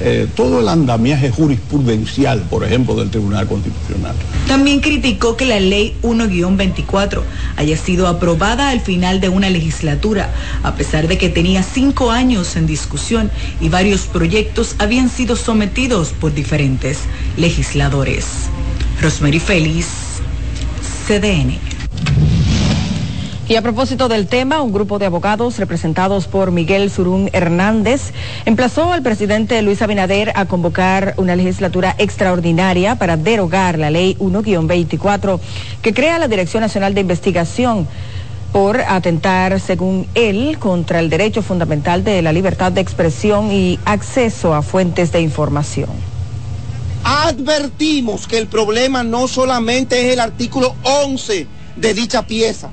eh, 0.00 0.28
todo 0.36 0.60
el 0.60 0.68
andamiaje 0.68 1.30
jurisprudencial, 1.30 2.42
por 2.42 2.64
ejemplo, 2.64 2.94
del 2.94 3.10
Tribunal 3.10 3.48
Constitucional. 3.48 4.14
También 4.46 4.80
criticó 4.80 5.36
que 5.36 5.46
la 5.46 5.58
ley 5.58 5.96
1-24 6.02 7.22
haya 7.56 7.76
sido 7.76 8.06
aprobada 8.06 8.70
al 8.70 8.80
final 8.80 9.20
de 9.20 9.28
una 9.28 9.50
legislatura, 9.50 10.32
a 10.62 10.76
pesar 10.76 11.08
de 11.08 11.18
que 11.18 11.28
tenía 11.28 11.64
cinco 11.64 12.12
años 12.12 12.54
en 12.54 12.66
discusión 12.66 13.32
y 13.60 13.68
varios 13.68 14.02
proyectos 14.02 14.76
habían 14.78 15.08
sido 15.08 15.34
sometidos 15.34 16.10
por 16.10 16.32
diferentes 16.32 17.00
legisladores. 17.36 18.26
Rosemary 19.02 19.40
Félix, 19.40 19.86
CDN. 21.06 21.58
Y 23.48 23.56
a 23.56 23.62
propósito 23.62 24.08
del 24.08 24.26
tema, 24.26 24.60
un 24.60 24.74
grupo 24.74 24.98
de 24.98 25.06
abogados 25.06 25.56
representados 25.56 26.26
por 26.26 26.50
Miguel 26.50 26.90
Surún 26.90 27.30
Hernández 27.32 28.12
emplazó 28.44 28.92
al 28.92 29.02
presidente 29.02 29.62
Luis 29.62 29.80
Abinader 29.80 30.32
a 30.34 30.44
convocar 30.44 31.14
una 31.16 31.34
legislatura 31.34 31.94
extraordinaria 31.96 32.96
para 32.96 33.16
derogar 33.16 33.78
la 33.78 33.90
ley 33.90 34.18
1-24 34.20 35.40
que 35.80 35.94
crea 35.94 36.18
la 36.18 36.28
Dirección 36.28 36.60
Nacional 36.60 36.92
de 36.92 37.00
Investigación 37.00 37.88
por 38.52 38.82
atentar, 38.82 39.58
según 39.60 40.06
él, 40.14 40.58
contra 40.58 41.00
el 41.00 41.08
derecho 41.08 41.40
fundamental 41.40 42.04
de 42.04 42.20
la 42.20 42.34
libertad 42.34 42.70
de 42.70 42.82
expresión 42.82 43.50
y 43.50 43.78
acceso 43.86 44.52
a 44.52 44.60
fuentes 44.60 45.10
de 45.10 45.22
información. 45.22 45.88
Advertimos 47.02 48.26
que 48.26 48.36
el 48.36 48.46
problema 48.46 49.04
no 49.04 49.26
solamente 49.26 50.06
es 50.06 50.12
el 50.12 50.20
artículo 50.20 50.74
11 50.82 51.46
de 51.76 51.94
dicha 51.94 52.26
pieza, 52.26 52.70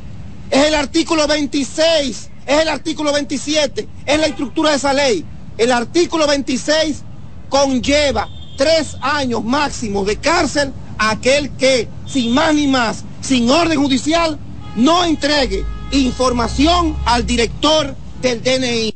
es 0.49 0.65
el 0.65 0.75
artículo 0.75 1.27
26, 1.27 2.29
es 2.45 2.61
el 2.61 2.67
artículo 2.67 3.11
27, 3.13 3.87
es 4.05 4.19
la 4.19 4.27
estructura 4.27 4.71
de 4.71 4.77
esa 4.77 4.93
ley. 4.93 5.25
El 5.57 5.71
artículo 5.71 6.27
26 6.27 7.03
conlleva 7.49 8.29
tres 8.57 8.97
años 9.01 9.43
máximos 9.43 10.05
de 10.05 10.17
cárcel 10.17 10.73
a 10.97 11.11
aquel 11.11 11.49
que, 11.57 11.87
sin 12.07 12.33
más 12.33 12.53
ni 12.53 12.67
más, 12.67 13.03
sin 13.21 13.49
orden 13.49 13.81
judicial, 13.81 14.37
no 14.75 15.03
entregue 15.03 15.63
información 15.91 16.95
al 17.05 17.25
director 17.25 17.95
del 18.21 18.41
DNI. 18.41 18.94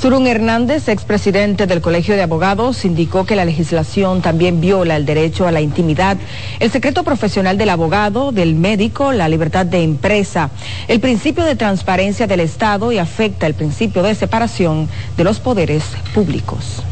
Surún 0.00 0.26
Hernández, 0.26 0.88
expresidente 0.88 1.66
del 1.66 1.82
Colegio 1.82 2.16
de 2.16 2.22
Abogados, 2.22 2.86
indicó 2.86 3.26
que 3.26 3.36
la 3.36 3.44
legislación 3.44 4.22
también 4.22 4.58
viola 4.58 4.96
el 4.96 5.04
derecho 5.04 5.46
a 5.46 5.52
la 5.52 5.60
intimidad, 5.60 6.16
el 6.58 6.70
secreto 6.70 7.04
profesional 7.04 7.58
del 7.58 7.68
abogado, 7.68 8.32
del 8.32 8.54
médico, 8.54 9.12
la 9.12 9.28
libertad 9.28 9.66
de 9.66 9.82
empresa, 9.82 10.48
el 10.88 11.00
principio 11.00 11.44
de 11.44 11.54
transparencia 11.54 12.26
del 12.26 12.40
Estado 12.40 12.92
y 12.92 12.98
afecta 12.98 13.46
el 13.46 13.52
principio 13.52 14.02
de 14.02 14.14
separación 14.14 14.88
de 15.18 15.24
los 15.24 15.38
poderes 15.38 15.84
públicos. 16.14 16.82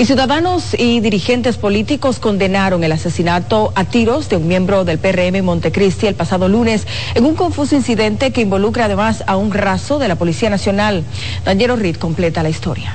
Y 0.00 0.06
ciudadanos 0.06 0.72
y 0.78 1.00
dirigentes 1.00 1.58
políticos 1.58 2.20
condenaron 2.20 2.82
el 2.84 2.92
asesinato 2.92 3.70
a 3.74 3.84
tiros 3.84 4.30
de 4.30 4.38
un 4.38 4.48
miembro 4.48 4.86
del 4.86 4.98
PRM 4.98 5.44
Montecristi 5.44 6.06
el 6.06 6.14
pasado 6.14 6.48
lunes 6.48 6.86
en 7.14 7.26
un 7.26 7.34
confuso 7.34 7.76
incidente 7.76 8.32
que 8.32 8.40
involucra 8.40 8.86
además 8.86 9.22
a 9.26 9.36
un 9.36 9.52
raso 9.52 9.98
de 9.98 10.08
la 10.08 10.16
Policía 10.16 10.48
Nacional. 10.48 11.04
Daniel 11.44 11.78
Reed 11.78 11.96
completa 11.96 12.42
la 12.42 12.48
historia. 12.48 12.94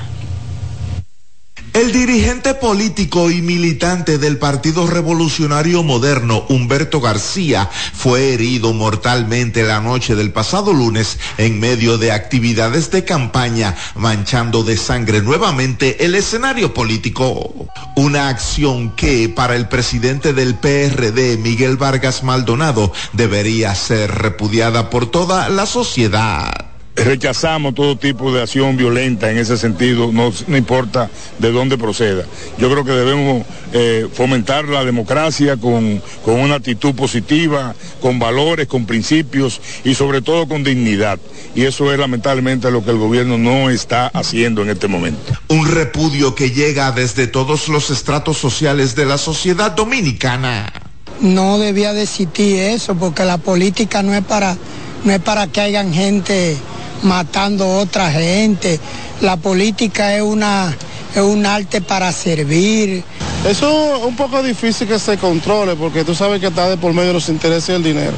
El 1.76 1.92
dirigente 1.92 2.54
político 2.54 3.30
y 3.30 3.42
militante 3.42 4.16
del 4.16 4.38
Partido 4.38 4.86
Revolucionario 4.86 5.82
Moderno, 5.82 6.46
Humberto 6.48 7.02
García, 7.02 7.68
fue 7.92 8.32
herido 8.32 8.72
mortalmente 8.72 9.62
la 9.62 9.82
noche 9.82 10.16
del 10.16 10.32
pasado 10.32 10.72
lunes 10.72 11.18
en 11.36 11.60
medio 11.60 11.98
de 11.98 12.12
actividades 12.12 12.90
de 12.90 13.04
campaña, 13.04 13.76
manchando 13.94 14.62
de 14.64 14.78
sangre 14.78 15.20
nuevamente 15.20 16.02
el 16.06 16.14
escenario 16.14 16.72
político. 16.72 17.68
Una 17.94 18.30
acción 18.30 18.96
que 18.96 19.28
para 19.28 19.54
el 19.54 19.68
presidente 19.68 20.32
del 20.32 20.54
PRD, 20.54 21.36
Miguel 21.36 21.76
Vargas 21.76 22.22
Maldonado, 22.22 22.90
debería 23.12 23.74
ser 23.74 24.10
repudiada 24.12 24.88
por 24.88 25.10
toda 25.10 25.50
la 25.50 25.66
sociedad 25.66 26.65
rechazamos 26.96 27.74
todo 27.74 27.96
tipo 27.96 28.32
de 28.32 28.42
acción 28.42 28.76
violenta 28.76 29.30
en 29.30 29.38
ese 29.38 29.58
sentido, 29.58 30.10
no, 30.12 30.32
importa 30.56 31.10
de 31.38 31.52
dónde 31.52 31.76
proceda. 31.76 32.24
Yo 32.58 32.70
creo 32.70 32.84
que 32.84 32.92
debemos 32.92 33.44
eh, 33.72 34.08
fomentar 34.12 34.64
la 34.66 34.84
democracia 34.84 35.56
con, 35.56 36.02
con 36.24 36.40
una 36.40 36.56
actitud 36.56 36.94
positiva, 36.94 37.74
con 38.00 38.18
valores, 38.18 38.66
con 38.66 38.86
principios 38.86 39.60
y 39.84 39.94
sobre 39.94 40.22
todo 40.22 40.48
con 40.48 40.64
dignidad. 40.64 41.18
Y 41.54 41.64
eso 41.64 41.92
es 41.92 41.98
lamentablemente 41.98 42.70
lo 42.70 42.84
que 42.84 42.90
el 42.90 42.98
gobierno 42.98 43.36
no 43.38 43.70
está 43.70 44.08
haciendo 44.08 44.62
en 44.62 44.70
este 44.70 44.88
momento. 44.88 45.34
Un 45.48 45.66
repudio 45.66 46.34
que 46.34 46.50
llega 46.50 46.92
desde 46.92 47.26
todos 47.26 47.68
los 47.68 47.90
estratos 47.90 48.38
sociales 48.38 48.96
de 48.96 49.06
la 49.06 49.18
sociedad 49.18 49.72
dominicana. 49.72 50.72
No 51.20 51.58
debía 51.58 51.92
de 51.92 52.02
existir 52.02 52.58
eso 52.58 52.94
porque 52.94 53.24
la 53.24 53.38
política 53.38 54.02
no 54.02 54.14
es 54.14 54.22
para, 54.24 54.56
no 55.04 55.12
es 55.12 55.20
para 55.20 55.46
que 55.46 55.60
hayan 55.60 55.92
gente 55.92 56.56
matando 57.02 57.64
a 57.64 57.78
otra 57.78 58.10
gente. 58.10 58.78
La 59.20 59.36
política 59.36 60.14
es, 60.14 60.22
una, 60.22 60.74
es 61.14 61.22
un 61.22 61.46
arte 61.46 61.80
para 61.80 62.12
servir. 62.12 63.02
Eso 63.48 63.96
es 63.96 64.02
un 64.02 64.16
poco 64.16 64.42
difícil 64.42 64.88
que 64.88 64.98
se 64.98 65.16
controle 65.18 65.76
porque 65.76 66.04
tú 66.04 66.14
sabes 66.14 66.40
que 66.40 66.48
está 66.48 66.68
de 66.68 66.76
por 66.76 66.92
medio 66.92 67.08
de 67.08 67.14
los 67.14 67.28
intereses 67.28 67.68
del 67.68 67.82
dinero. 67.82 68.14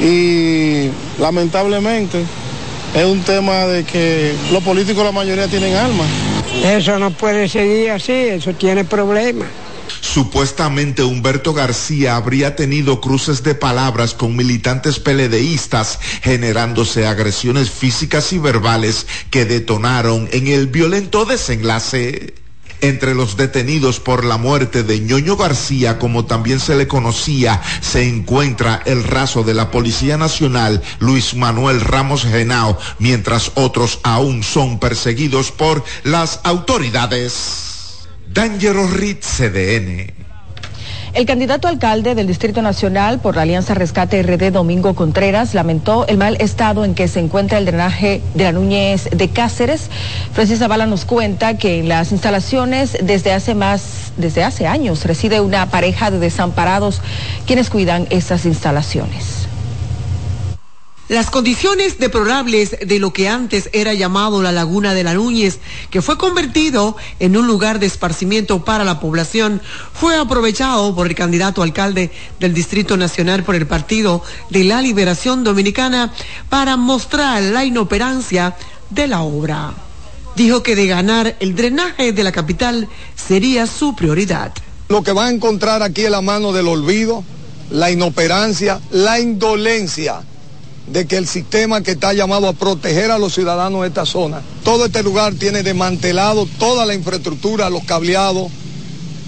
Y 0.00 0.88
lamentablemente 1.20 2.24
es 2.94 3.04
un 3.04 3.20
tema 3.22 3.66
de 3.66 3.84
que 3.84 4.34
los 4.52 4.62
políticos 4.62 5.04
la 5.04 5.12
mayoría 5.12 5.46
tienen 5.48 5.74
alma. 5.74 6.04
Eso 6.64 6.98
no 6.98 7.10
puede 7.10 7.48
seguir 7.48 7.90
así, 7.90 8.12
eso 8.12 8.52
tiene 8.54 8.84
problemas. 8.84 9.48
Supuestamente 10.12 11.04
Humberto 11.04 11.54
García 11.54 12.16
habría 12.16 12.56
tenido 12.56 13.00
cruces 13.00 13.44
de 13.44 13.54
palabras 13.54 14.12
con 14.12 14.34
militantes 14.34 14.98
peledeístas, 14.98 16.00
generándose 16.22 17.06
agresiones 17.06 17.70
físicas 17.70 18.32
y 18.32 18.38
verbales 18.38 19.06
que 19.30 19.44
detonaron 19.44 20.28
en 20.32 20.48
el 20.48 20.66
violento 20.66 21.26
desenlace. 21.26 22.34
Entre 22.80 23.14
los 23.14 23.36
detenidos 23.36 24.00
por 24.00 24.24
la 24.24 24.36
muerte 24.36 24.82
de 24.82 24.98
Ñoño 24.98 25.36
García, 25.36 26.00
como 26.00 26.24
también 26.24 26.58
se 26.58 26.74
le 26.74 26.88
conocía, 26.88 27.62
se 27.80 28.08
encuentra 28.08 28.82
el 28.86 29.04
raso 29.04 29.44
de 29.44 29.54
la 29.54 29.70
Policía 29.70 30.16
Nacional, 30.16 30.82
Luis 30.98 31.34
Manuel 31.34 31.80
Ramos 31.80 32.24
Genao, 32.24 32.76
mientras 32.98 33.52
otros 33.54 34.00
aún 34.02 34.42
son 34.42 34.80
perseguidos 34.80 35.52
por 35.52 35.84
las 36.02 36.40
autoridades. 36.42 37.69
D'Angelo 38.32 38.86
Ritz, 38.86 39.26
CDN. 39.38 40.06
El 41.14 41.26
candidato 41.26 41.66
alcalde 41.66 42.14
del 42.14 42.28
Distrito 42.28 42.62
Nacional 42.62 43.18
por 43.18 43.34
la 43.34 43.42
Alianza 43.42 43.74
Rescate 43.74 44.22
RD, 44.22 44.52
Domingo 44.52 44.94
Contreras, 44.94 45.52
lamentó 45.52 46.06
el 46.06 46.16
mal 46.16 46.36
estado 46.38 46.84
en 46.84 46.94
que 46.94 47.08
se 47.08 47.18
encuentra 47.18 47.58
el 47.58 47.66
drenaje 47.66 48.22
de 48.34 48.44
la 48.44 48.52
Núñez 48.52 49.08
de 49.10 49.28
Cáceres. 49.30 49.90
Francis 50.32 50.60
Zavala 50.60 50.86
nos 50.86 51.04
cuenta 51.04 51.58
que 51.58 51.80
en 51.80 51.88
las 51.88 52.12
instalaciones 52.12 52.96
desde 53.02 53.32
hace 53.32 53.56
más, 53.56 54.12
desde 54.16 54.44
hace 54.44 54.68
años 54.68 55.04
reside 55.06 55.40
una 55.40 55.68
pareja 55.68 56.12
de 56.12 56.20
desamparados 56.20 57.00
quienes 57.48 57.68
cuidan 57.68 58.06
esas 58.10 58.46
instalaciones. 58.46 59.49
Las 61.10 61.28
condiciones 61.28 61.98
deplorables 61.98 62.76
de 62.86 63.00
lo 63.00 63.12
que 63.12 63.28
antes 63.28 63.68
era 63.72 63.94
llamado 63.94 64.42
la 64.42 64.52
Laguna 64.52 64.94
de 64.94 65.02
la 65.02 65.14
Núñez, 65.14 65.58
que 65.90 66.02
fue 66.02 66.16
convertido 66.16 66.96
en 67.18 67.36
un 67.36 67.48
lugar 67.48 67.80
de 67.80 67.86
esparcimiento 67.86 68.64
para 68.64 68.84
la 68.84 69.00
población, 69.00 69.60
fue 69.92 70.16
aprovechado 70.16 70.94
por 70.94 71.08
el 71.08 71.16
candidato 71.16 71.64
alcalde 71.64 72.12
del 72.38 72.54
Distrito 72.54 72.96
Nacional 72.96 73.42
por 73.42 73.56
el 73.56 73.66
Partido 73.66 74.22
de 74.50 74.62
la 74.62 74.80
Liberación 74.80 75.42
Dominicana 75.42 76.12
para 76.48 76.76
mostrar 76.76 77.42
la 77.42 77.64
inoperancia 77.64 78.54
de 78.90 79.08
la 79.08 79.22
obra. 79.22 79.74
Dijo 80.36 80.62
que 80.62 80.76
de 80.76 80.86
ganar 80.86 81.36
el 81.40 81.56
drenaje 81.56 82.12
de 82.12 82.22
la 82.22 82.30
capital 82.30 82.88
sería 83.16 83.66
su 83.66 83.96
prioridad. 83.96 84.52
Lo 84.88 85.02
que 85.02 85.10
va 85.10 85.26
a 85.26 85.30
encontrar 85.30 85.82
aquí 85.82 86.02
es 86.02 86.10
la 86.12 86.20
mano 86.20 86.52
del 86.52 86.68
olvido, 86.68 87.24
la 87.68 87.90
inoperancia, 87.90 88.80
la 88.92 89.18
indolencia 89.18 90.22
de 90.86 91.06
que 91.06 91.16
el 91.16 91.28
sistema 91.28 91.82
que 91.82 91.92
está 91.92 92.12
llamado 92.12 92.48
a 92.48 92.52
proteger 92.52 93.10
a 93.10 93.18
los 93.18 93.34
ciudadanos 93.34 93.82
de 93.82 93.88
esta 93.88 94.06
zona, 94.06 94.42
todo 94.64 94.86
este 94.86 95.02
lugar 95.02 95.34
tiene 95.34 95.62
desmantelado 95.62 96.46
toda 96.58 96.86
la 96.86 96.94
infraestructura, 96.94 97.70
los 97.70 97.84
cableados, 97.84 98.50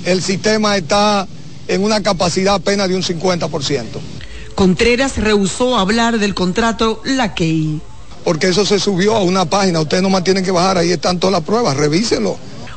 el 0.05 0.23
sistema 0.23 0.77
está 0.77 1.27
en 1.69 1.85
una 1.85 2.03
capacidad 2.03 2.55
apenas 2.55 2.89
de 2.89 2.97
un 2.97 3.03
50%. 3.03 3.85
Contreras 4.55 5.17
rehusó 5.17 5.79
hablar 5.79 6.19
del 6.19 6.35
contrato 6.35 7.01
Laquey. 7.05 7.81
Porque 8.25 8.49
eso 8.49 8.65
se 8.65 8.79
subió 8.79 9.17
a 9.17 9.23
una 9.23 9.47
página, 9.47 9.81
ustedes 9.81 10.03
nomás 10.03 10.25
tienen 10.25 10.45
que 10.45 10.51
bajar, 10.51 10.79
ahí 10.79 10.91
están 10.91 11.19
todas 11.19 11.33
las 11.33 11.43
pruebas, 11.43 11.77
revísenlo. 11.77 12.37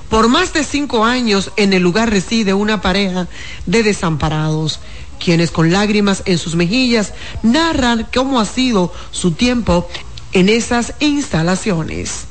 Por 0.10 0.28
más 0.28 0.54
de 0.54 0.64
cinco 0.64 1.04
años 1.04 1.52
en 1.58 1.74
el 1.74 1.82
lugar 1.82 2.10
reside 2.10 2.54
una 2.54 2.82
pareja 2.82 3.28
de 3.66 3.84
desamparados 3.84 4.80
quienes 5.20 5.52
con 5.52 5.72
lágrimas 5.72 6.24
en 6.26 6.38
sus 6.38 6.56
mejillas 6.56 7.14
narran 7.44 8.08
cómo 8.14 8.40
ha 8.40 8.46
sido 8.46 8.94
su 9.12 9.32
tiempo 9.32 9.88
en 10.34 10.50
esas 10.50 10.94
instalaciones. 11.00 12.26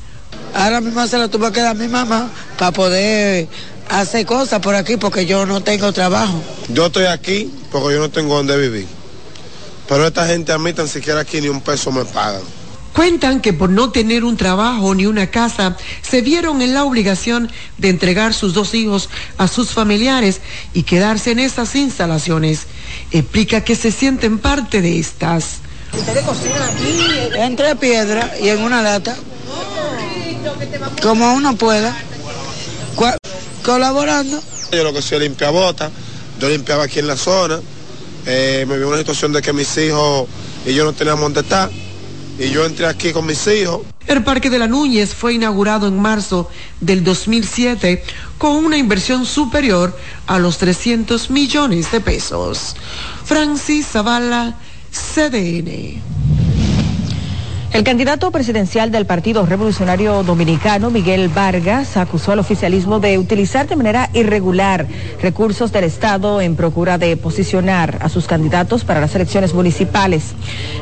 Ahora 0.54 0.80
mismo 0.80 1.06
se 1.06 1.18
lo 1.18 1.28
tuvo 1.28 1.50
que 1.50 1.60
dar 1.60 1.76
mi 1.76 1.88
mamá 1.88 2.30
para 2.58 2.72
poder 2.72 3.48
hacer 3.88 4.24
cosas 4.26 4.60
por 4.60 4.74
aquí 4.74 4.96
porque 4.96 5.26
yo 5.26 5.46
no 5.46 5.62
tengo 5.62 5.92
trabajo. 5.92 6.40
Yo 6.68 6.86
estoy 6.86 7.06
aquí 7.06 7.52
porque 7.70 7.94
yo 7.94 8.00
no 8.00 8.10
tengo 8.10 8.36
donde 8.36 8.56
vivir. 8.56 8.86
Pero 9.88 10.06
esta 10.06 10.26
gente 10.26 10.52
a 10.52 10.58
mí 10.58 10.72
tan 10.72 10.88
siquiera 10.88 11.20
aquí 11.20 11.40
ni 11.40 11.48
un 11.48 11.60
peso 11.60 11.92
me 11.92 12.04
pagan. 12.04 12.42
Cuentan 12.94 13.40
que 13.40 13.52
por 13.52 13.70
no 13.70 13.90
tener 13.90 14.22
un 14.22 14.36
trabajo 14.36 14.94
ni 14.94 15.06
una 15.06 15.28
casa, 15.28 15.76
se 16.00 16.20
vieron 16.20 16.62
en 16.62 16.74
la 16.74 16.84
obligación 16.84 17.50
de 17.76 17.88
entregar 17.88 18.32
sus 18.32 18.54
dos 18.54 18.72
hijos 18.72 19.08
a 19.36 19.48
sus 19.48 19.70
familiares 19.70 20.40
y 20.74 20.84
quedarse 20.84 21.32
en 21.32 21.40
estas 21.40 21.74
instalaciones. 21.74 22.68
Explica 23.10 23.64
que 23.64 23.74
se 23.74 23.90
sienten 23.90 24.38
parte 24.38 24.80
de 24.80 25.00
estas. 25.00 25.56
¿Ustedes 25.92 26.22
cocinan 26.24 26.62
aquí? 26.62 27.00
Entre 27.36 27.74
piedra 27.74 28.32
y 28.40 28.48
en 28.48 28.60
una 28.60 28.80
lata. 28.80 29.16
Como 31.02 31.34
uno 31.34 31.56
pueda. 31.56 31.96
Colaborando. 33.64 34.40
Yo 34.70 34.84
lo 34.84 34.92
que 34.92 35.02
soy 35.02 35.18
limpia 35.18 35.50
bota, 35.50 35.90
yo 36.38 36.48
limpiaba 36.48 36.84
aquí 36.84 37.00
en 37.00 37.08
la 37.08 37.16
zona. 37.16 37.58
Eh, 38.26 38.64
me 38.68 38.78
vi 38.78 38.84
una 38.84 38.98
situación 38.98 39.32
de 39.32 39.42
que 39.42 39.52
mis 39.52 39.76
hijos 39.78 40.28
y 40.64 40.74
yo 40.74 40.84
no 40.84 40.92
teníamos 40.92 41.22
dónde 41.22 41.40
estar 41.40 41.70
y 42.38 42.50
yo 42.50 42.64
entré 42.64 42.86
aquí 42.86 43.12
con 43.12 43.26
mis 43.26 43.46
hijos. 43.46 43.82
El 44.06 44.22
Parque 44.22 44.50
de 44.50 44.58
la 44.58 44.66
Núñez 44.66 45.14
fue 45.14 45.34
inaugurado 45.34 45.88
en 45.88 45.98
marzo 45.98 46.50
del 46.80 47.02
2007 47.04 48.02
con 48.38 48.56
una 48.56 48.76
inversión 48.76 49.24
superior 49.24 49.96
a 50.26 50.38
los 50.38 50.58
300 50.58 51.30
millones 51.30 51.90
de 51.90 52.00
pesos. 52.00 52.76
Francis 53.24 53.86
Zavala, 53.86 54.56
CDN. 54.90 56.43
El 57.74 57.82
candidato 57.82 58.30
presidencial 58.30 58.92
del 58.92 59.04
Partido 59.04 59.44
Revolucionario 59.44 60.22
Dominicano, 60.22 60.90
Miguel 60.90 61.28
Vargas, 61.28 61.96
acusó 61.96 62.30
al 62.30 62.38
oficialismo 62.38 63.00
de 63.00 63.18
utilizar 63.18 63.66
de 63.66 63.74
manera 63.74 64.10
irregular 64.14 64.86
recursos 65.20 65.72
del 65.72 65.82
Estado 65.82 66.40
en 66.40 66.54
procura 66.54 66.98
de 66.98 67.16
posicionar 67.16 67.98
a 68.00 68.08
sus 68.08 68.28
candidatos 68.28 68.84
para 68.84 69.00
las 69.00 69.16
elecciones 69.16 69.54
municipales. 69.54 70.36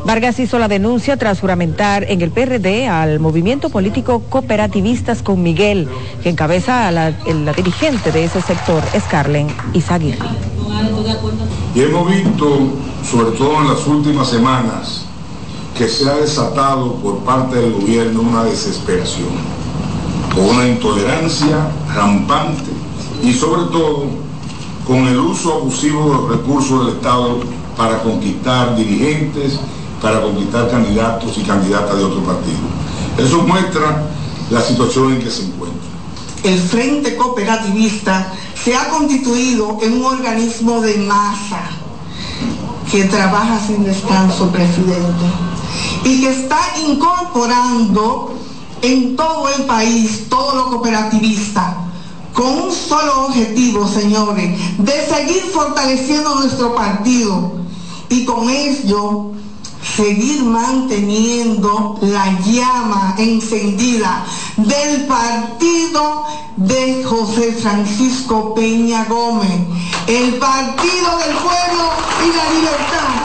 Vargas 0.05 0.39
hizo 0.39 0.59
la 0.59 0.69
denuncia 0.69 1.17
tras 1.17 1.41
juramentar 1.41 2.05
en 2.11 2.21
el 2.21 2.31
PRD 2.31 2.87
al 2.89 3.21
movimiento 3.21 3.71
político 3.71 4.25
Cooperativistas 4.29 5.23
con 5.23 5.43
Miguel, 5.43 5.89
que 6.23 6.29
encabeza 6.29 6.89
a 6.89 6.93
la, 6.93 7.13
dirigente 7.57 8.13
de 8.13 8.25
ese 8.25 8.43
sector, 8.43 8.83
Scarlen 9.01 9.47
Izaguirre. 9.73 10.19
Y 11.75 11.81
hemos 11.81 12.11
visto, 12.11 12.59
sobre 13.11 13.35
todo 13.39 13.63
en 13.63 13.69
las 13.69 13.87
últimas 13.87 14.29
semanas, 14.29 15.07
que 15.77 15.89
se 15.89 16.09
ha 16.09 16.15
desatado 16.15 16.95
por 16.97 17.19
parte 17.21 17.57
del 17.57 17.73
gobierno 17.73 18.21
una 18.21 18.45
desesperación, 18.45 19.31
con 20.35 20.45
una 20.45 20.69
intolerancia 20.69 21.71
rampante 21.95 22.71
y 23.23 23.33
sobre 23.33 23.63
todo 23.71 24.07
con 24.87 25.07
el 25.07 25.19
uso 25.19 25.55
abusivo 25.55 26.05
de 26.05 26.15
los 26.15 26.31
recursos 26.31 26.87
del 26.87 26.97
Estado 26.97 27.41
para 27.77 28.03
conquistar 28.03 28.77
dirigentes, 28.77 29.59
para 30.03 30.21
conquistar 30.21 30.71
candidatos 30.71 31.39
y 31.39 31.43
candidatas 31.43 31.97
de 31.97 32.05
otro 32.05 32.23
partido. 32.23 32.59
Eso 33.19 33.43
muestra 33.43 34.05
la 34.51 34.61
situación 34.61 35.15
en 35.15 35.21
que 35.21 35.31
se 35.31 35.45
encuentra. 35.45 35.81
El 36.43 36.59
Frente 36.59 37.17
Cooperativista 37.17 38.33
se 38.63 38.77
ha 38.77 38.89
constituido 38.89 39.79
en 39.81 39.95
un 39.95 40.05
organismo 40.05 40.81
de 40.81 40.99
masa 40.99 41.63
que 42.91 43.05
trabaja 43.05 43.59
sin 43.65 43.85
descanso, 43.85 44.51
presidente 44.51 45.52
y 46.05 46.21
que 46.21 46.31
está 46.31 46.61
incorporando 46.87 48.35
en 48.83 49.17
todo 49.17 49.49
el 49.57 49.65
país 49.65 50.29
todo 50.29 50.55
lo 50.55 50.71
cooperativista 50.71 51.77
con 52.35 52.47
un 52.47 52.73
solo 52.73 53.27
objetivo, 53.27 53.87
señores, 53.87 54.59
de 54.79 55.07
seguir 55.07 55.43
fortaleciendo 55.53 56.35
nuestro 56.37 56.75
partido 56.75 57.53
y 58.09 58.25
con 58.25 58.49
ello 58.49 59.33
seguir 59.97 60.43
manteniendo 60.45 61.99
la 62.01 62.41
llama 62.41 63.15
encendida 63.19 64.25
del 64.57 65.07
partido 65.07 66.25
de 66.57 67.05
José 67.05 67.53
Francisco 67.53 68.55
Peña 68.55 69.05
Gómez, 69.05 69.61
el 70.07 70.35
partido 70.37 71.19
del 71.19 71.37
pueblo 71.37 71.91
y 72.25 72.29
la 72.37 72.51
libertad. 72.55 73.23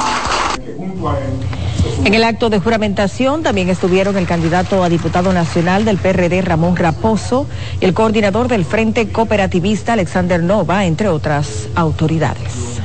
En 2.08 2.14
el 2.14 2.24
acto 2.24 2.50
de 2.50 2.60
juramentación 2.60 3.44
también 3.44 3.68
estuvieron 3.68 4.16
el 4.16 4.26
candidato 4.26 4.82
a 4.82 4.88
diputado 4.88 5.34
nacional 5.34 5.84
del 5.84 5.98
PRD 5.98 6.42
Ramón 6.42 6.78
Raposo 6.78 7.48
y 7.82 7.84
el 7.84 7.94
coordinador 7.94 8.48
del 8.48 8.64
Frente 8.64 9.10
Cooperativista 9.10 9.92
Alexander 9.92 10.42
Nova, 10.42 10.86
entre 10.86 11.10
otras 11.10 11.68
autoridades. 11.76 12.77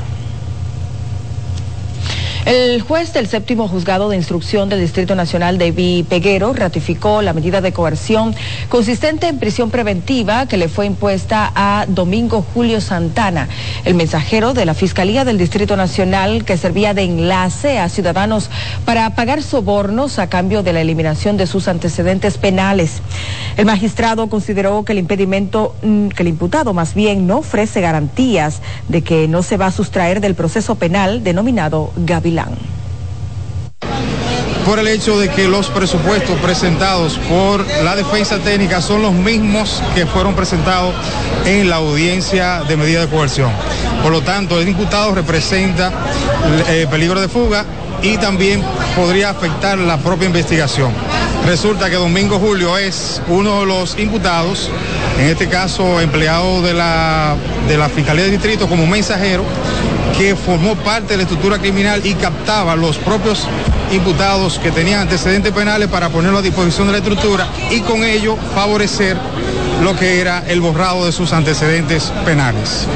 El 2.45 2.83
juez 2.83 3.13
del 3.13 3.29
séptimo 3.29 3.69
juzgado 3.69 4.09
de 4.09 4.17
instrucción 4.17 4.69
del 4.69 4.81
Distrito 4.81 5.15
Nacional 5.15 5.59
de 5.59 6.05
Peguero 6.09 6.53
ratificó 6.53 7.23
la 7.23 7.33
medida 7.33 7.61
de 7.61 7.73
coerción 7.73 8.35
consistente 8.69 9.29
en 9.29 9.39
prisión 9.39 9.71
preventiva 9.71 10.47
que 10.47 10.57
le 10.57 10.69
fue 10.69 10.87
impuesta 10.87 11.53
a 11.55 11.87
Domingo 11.87 12.45
Julio 12.53 12.81
Santana, 12.81 13.49
el 13.85 13.95
mensajero 13.95 14.55
de 14.55 14.65
la 14.65 14.75
Fiscalía 14.75 15.25
del 15.25 15.39
Distrito 15.39 15.77
Nacional 15.77 16.45
que 16.45 16.57
servía 16.57 16.95
de 16.95 17.05
enlace 17.05 17.79
a 17.79 17.89
ciudadanos 17.89 18.51
para 18.85 19.15
pagar 19.15 19.41
sobornos 19.45 20.19
a 20.19 20.27
cambio 20.27 20.65
de 20.65 20.73
la 20.73 20.81
eliminación 20.81 21.37
de 21.37 21.47
sus 21.47 21.69
antecedentes 21.69 22.39
penales. 22.39 23.03
El 23.57 23.67
magistrado 23.67 24.29
consideró 24.29 24.85
que 24.85 24.93
el 24.93 24.99
impedimento, 24.99 25.77
mm, 25.83 26.09
que 26.09 26.23
el 26.23 26.29
imputado 26.29 26.75
más 26.75 26.95
bien 26.95 27.29
no 27.29 27.39
ofrece 27.39 27.81
garantías 27.81 28.63
de 28.89 29.03
que 29.03 29.29
no 29.29 29.45
se 29.45 29.57
va 29.57 29.67
a 29.67 29.73
sustraer 29.73 30.21
del 30.21 30.35
proceso 30.35 30.75
penal 30.75 31.23
denominado 31.23 31.93
Por 34.65 34.79
el 34.79 34.87
hecho 34.87 35.19
de 35.19 35.29
que 35.29 35.49
los 35.49 35.69
presupuestos 35.69 36.39
presentados 36.39 37.19
por 37.29 37.67
la 37.83 37.97
defensa 37.97 38.39
técnica 38.39 38.81
son 38.81 39.03
los 39.03 39.13
mismos 39.13 39.83
que 39.95 40.07
fueron 40.07 40.35
presentados 40.35 40.95
en 41.45 41.69
la 41.69 41.77
audiencia 41.77 42.63
de 42.69 42.77
medida 42.77 43.01
de 43.01 43.09
coerción. 43.09 43.51
Por 44.03 44.13
lo 44.13 44.23
tanto, 44.23 44.61
el 44.61 44.69
imputado 44.69 45.15
representa 45.15 45.93
eh, 46.69 46.87
peligro 46.89 47.21
de 47.21 47.29
fuga 47.29 47.65
y 48.03 48.17
también 48.19 48.63
podría 48.97 49.31
afectar 49.31 49.79
la 49.79 49.97
propia 49.99 50.27
investigación. 50.27 50.93
Resulta 51.47 51.91
que 51.91 51.97
Domingo 51.97 52.39
Julio 52.39 52.79
es 52.79 53.21
uno 53.29 53.61
de 53.61 53.67
los 53.67 53.99
imputados, 53.99 54.71
en 55.19 55.27
este 55.27 55.49
caso 55.49 56.01
empleado 56.01 56.63
de 56.63 56.73
la, 56.73 57.37
de 57.69 57.77
la 57.77 57.89
Fiscalía 57.89 58.25
de 58.25 58.31
Distrito 58.31 58.69
como 58.69 58.87
mensajero, 58.87 59.45
que 60.17 60.37
formó 60.37 60.75
parte 60.77 61.13
de 61.13 61.17
la 61.19 61.23
estructura 61.25 61.59
criminal 61.59 62.05
y 62.05 62.15
captaba 62.15 62.77
los 62.77 62.99
propios 62.99 63.47
imputados 63.93 64.59
que 64.59 64.71
tenían 64.71 65.01
antecedentes 65.01 65.53
penales 65.53 65.89
para 65.89 66.09
ponerlo 66.09 66.39
a 66.39 66.43
disposición 66.43 66.87
de 66.87 66.93
la 66.93 66.99
estructura 66.99 67.49
y 67.71 67.81
con 67.81 68.05
ello 68.05 68.37
favorecer 68.55 69.17
lo 69.83 69.97
que 69.97 70.21
era 70.21 70.45
el 70.49 70.61
borrado 70.61 71.07
de 71.07 71.13
sus 71.13 71.33
antecedentes 71.33 72.13
penales. 72.25 72.87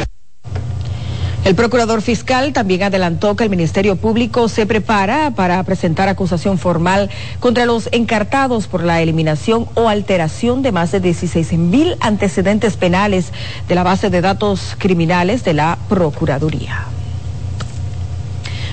El 1.47 1.55
procurador 1.55 2.03
fiscal 2.03 2.53
también 2.53 2.83
adelantó 2.83 3.37
que 3.37 3.45
el 3.45 3.51
Ministerio 3.51 3.95
Público 3.95 4.49
se 4.49 4.67
prepara 4.67 5.31
para 5.31 5.63
presentar 5.63 6.09
acusación 6.09 6.59
formal 6.59 7.09
contra 7.39 7.67
los 7.67 7.89
encartados 7.93 8.67
por 8.67 8.83
la 8.83 9.01
eliminación 9.01 9.69
o 9.75 9.89
alteración 9.89 10.63
de 10.63 10.73
más 10.73 10.91
de 10.91 10.99
16 10.99 11.53
mil 11.53 11.97
antecedentes 12.01 12.77
penales 12.77 13.33
de 13.69 13.75
la 13.77 13.85
base 13.85 14.11
de 14.11 14.23
datos 14.23 14.75
criminales 14.77 15.45
de 15.45 15.55
la 15.55 15.79
Procuraduría. 15.89 16.87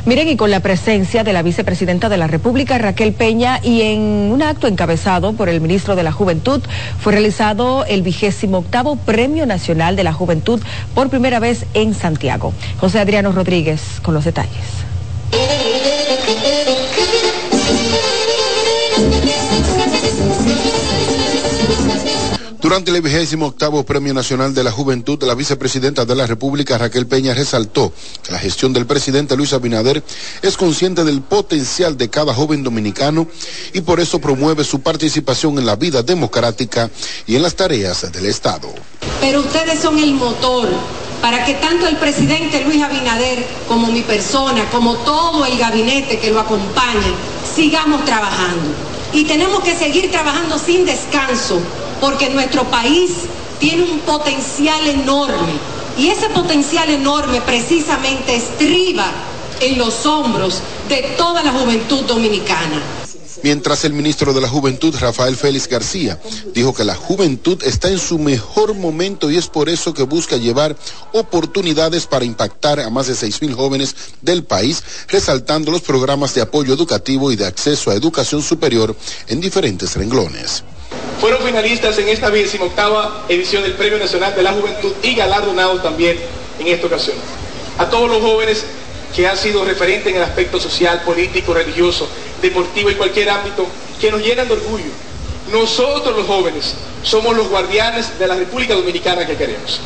Miren, 0.05 0.27
y 0.27 0.35
con 0.35 0.51
la 0.51 0.59
presencia 0.59 1.23
de 1.23 1.31
la 1.31 1.43
vicepresidenta 1.43 2.09
de 2.09 2.17
la 2.17 2.27
República, 2.27 2.77
Raquel 2.77 3.13
Peña, 3.13 3.61
y 3.63 3.83
en 3.83 4.01
un 4.01 4.41
acto 4.41 4.67
encabezado 4.67 5.31
por 5.31 5.47
el 5.47 5.61
ministro 5.61 5.95
de 5.95 6.03
la 6.03 6.11
Juventud, 6.11 6.61
fue 6.99 7.13
realizado 7.13 7.85
el 7.85 8.01
vigésimo 8.01 8.57
octavo 8.57 8.97
Premio 8.97 9.45
Nacional 9.45 9.95
de 9.95 10.03
la 10.03 10.11
Juventud 10.11 10.61
por 10.93 11.09
primera 11.09 11.39
vez 11.39 11.65
en 11.73 11.93
Santiago. 11.93 12.53
José 12.81 12.99
Adriano 12.99 13.31
Rodríguez 13.31 14.01
con 14.01 14.13
los 14.13 14.25
detalles. 14.25 14.83
Durante 22.63 22.91
el 22.91 23.01
vigésimo 23.01 23.47
octavo 23.47 23.83
Premio 23.83 24.13
Nacional 24.13 24.53
de 24.53 24.63
la 24.63 24.71
Juventud, 24.71 25.21
la 25.23 25.35
vicepresidenta 25.35 26.05
de 26.05 26.15
la 26.15 26.25
República, 26.25 26.77
Raquel 26.77 27.07
Peña, 27.07 27.33
resaltó 27.33 27.91
que 28.23 28.31
la 28.31 28.39
gestión 28.39 28.71
del 28.71 28.85
presidente 28.85 29.35
Luis 29.35 29.51
Abinader 29.51 30.01
es 30.41 30.55
consciente 30.55 31.03
del 31.03 31.21
potencial 31.21 31.97
de 31.97 32.09
cada 32.09 32.33
joven 32.33 32.63
dominicano 32.63 33.27
y 33.73 33.81
por 33.81 33.99
eso 33.99 34.19
promueve 34.19 34.63
su 34.63 34.79
participación 34.79 35.59
en 35.59 35.65
la 35.65 35.75
vida 35.75 36.03
democrática 36.03 36.89
y 37.27 37.35
en 37.35 37.41
las 37.41 37.55
tareas 37.55 38.09
del 38.13 38.27
Estado. 38.27 38.69
Pero 39.19 39.41
ustedes 39.41 39.81
son 39.81 39.99
el 39.99 40.13
motor 40.13 40.69
para 41.21 41.43
que 41.43 41.55
tanto 41.55 41.85
el 41.85 41.97
presidente 41.97 42.63
Luis 42.63 42.81
Abinader 42.81 43.45
como 43.67 43.87
mi 43.87 44.03
persona, 44.03 44.69
como 44.71 44.95
todo 44.99 45.45
el 45.45 45.57
gabinete 45.57 46.17
que 46.17 46.31
lo 46.31 46.39
acompaña, 46.39 47.13
sigamos 47.57 48.05
trabajando. 48.05 48.71
Y 49.11 49.25
tenemos 49.25 49.61
que 49.65 49.75
seguir 49.75 50.09
trabajando 50.09 50.57
sin 50.57 50.85
descanso 50.85 51.61
porque 52.03 52.29
nuestro 52.29 52.65
país 52.65 53.11
tiene 53.59 53.83
un 53.83 53.99
potencial 53.99 54.85
enorme 54.87 55.53
y 55.97 56.09
ese 56.09 56.27
potencial 56.31 56.89
enorme 56.89 57.39
precisamente 57.39 58.35
estriba 58.35 59.09
en 59.61 59.77
los 59.77 60.05
hombros 60.05 60.59
de 60.89 61.13
toda 61.17 61.41
la 61.41 61.53
juventud 61.53 62.01
dominicana. 62.01 62.81
Mientras 63.41 63.85
el 63.85 63.93
ministro 63.93 64.33
de 64.33 64.41
la 64.41 64.49
Juventud, 64.49 64.93
Rafael 64.99 65.37
Félix 65.37 65.69
García, 65.69 66.19
dijo 66.53 66.73
que 66.73 66.83
la 66.83 66.95
juventud 66.95 67.63
está 67.63 67.87
en 67.87 67.99
su 67.99 68.19
mejor 68.19 68.73
momento 68.73 69.31
y 69.31 69.37
es 69.37 69.47
por 69.47 69.69
eso 69.69 69.93
que 69.93 70.03
busca 70.03 70.35
llevar 70.35 70.75
oportunidades 71.13 72.05
para 72.05 72.25
impactar 72.25 72.81
a 72.81 72.89
más 72.89 73.07
de 73.07 73.13
6.000 73.13 73.55
jóvenes 73.55 73.95
del 74.21 74.43
país, 74.43 74.83
resaltando 75.07 75.71
los 75.71 75.81
programas 75.81 76.33
de 76.35 76.41
apoyo 76.41 76.73
educativo 76.73 77.31
y 77.31 77.37
de 77.37 77.45
acceso 77.45 77.91
a 77.91 77.95
educación 77.95 78.41
superior 78.41 78.93
en 79.27 79.39
diferentes 79.39 79.95
renglones 79.95 80.63
fueron 81.19 81.41
finalistas 81.41 81.97
en 81.99 82.09
esta 82.09 82.31
octava 82.59 83.25
edición 83.29 83.63
del 83.63 83.73
Premio 83.73 83.97
Nacional 83.97 84.35
de 84.35 84.43
la 84.43 84.53
Juventud 84.53 84.91
y 85.01 85.15
galardonados 85.15 85.81
también 85.81 86.17
en 86.59 86.67
esta 86.67 86.87
ocasión. 86.87 87.15
A 87.77 87.89
todos 87.89 88.09
los 88.09 88.21
jóvenes 88.21 88.65
que 89.15 89.27
han 89.27 89.37
sido 89.37 89.63
referentes 89.63 90.07
en 90.07 90.17
el 90.17 90.23
aspecto 90.23 90.59
social, 90.59 91.01
político, 91.03 91.53
religioso, 91.53 92.09
deportivo 92.41 92.89
y 92.89 92.95
cualquier 92.95 93.29
ámbito, 93.29 93.65
que 94.01 94.11
nos 94.11 94.21
llenan 94.21 94.47
de 94.47 94.55
orgullo. 94.55 94.91
Nosotros 95.51 96.15
los 96.17 96.27
jóvenes 96.27 96.73
somos 97.03 97.35
los 97.35 97.47
guardianes 97.47 98.17
de 98.17 98.27
la 98.27 98.35
República 98.35 98.73
Dominicana 98.73 99.25
que 99.25 99.35
queremos. 99.35 99.79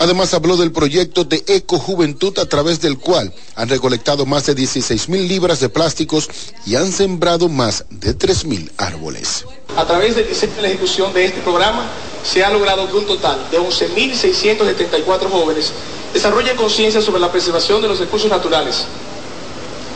Además 0.00 0.32
habló 0.32 0.56
del 0.56 0.70
proyecto 0.70 1.24
de 1.24 1.42
Eco 1.48 1.78
Juventud 1.78 2.38
a 2.38 2.46
través 2.46 2.80
del 2.80 2.98
cual 2.98 3.32
han 3.56 3.68
recolectado 3.68 4.26
más 4.26 4.46
de 4.46 4.54
16 4.54 5.08
mil 5.08 5.26
libras 5.26 5.58
de 5.58 5.68
plásticos 5.68 6.28
y 6.64 6.76
han 6.76 6.92
sembrado 6.92 7.48
más 7.48 7.84
de 7.90 8.14
3 8.14 8.44
mil 8.44 8.70
árboles. 8.76 9.44
A 9.76 9.84
través 9.86 10.16
y 10.16 10.62
la 10.62 10.68
ejecución 10.68 11.12
de 11.12 11.24
este 11.24 11.40
programa 11.40 11.84
se 12.24 12.44
ha 12.44 12.50
logrado 12.50 12.88
que 12.88 12.96
un 12.96 13.06
total 13.06 13.48
de 13.50 13.58
11.674 13.58 15.30
jóvenes 15.30 15.72
desarrollen 16.14 16.56
conciencia 16.56 17.02
sobre 17.02 17.20
la 17.20 17.32
preservación 17.32 17.82
de 17.82 17.88
los 17.88 17.98
recursos 17.98 18.30
naturales. 18.30 18.84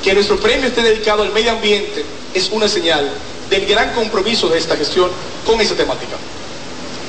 Que 0.03 0.15
nuestro 0.15 0.39
premio 0.41 0.67
esté 0.67 0.83
dedicado 0.83 1.23
al 1.23 1.33
medio 1.33 1.53
ambiente 1.53 2.05
es 2.35 2.51
una 2.51 2.67
señal 2.69 3.09
del 3.49 3.67
gran 3.67 3.95
compromiso 3.95 4.49
de 4.49 4.59
esta 4.59 4.77
gestión 4.77 5.11
con 5.47 5.61
esa 5.61 5.77
temática. 5.77 6.17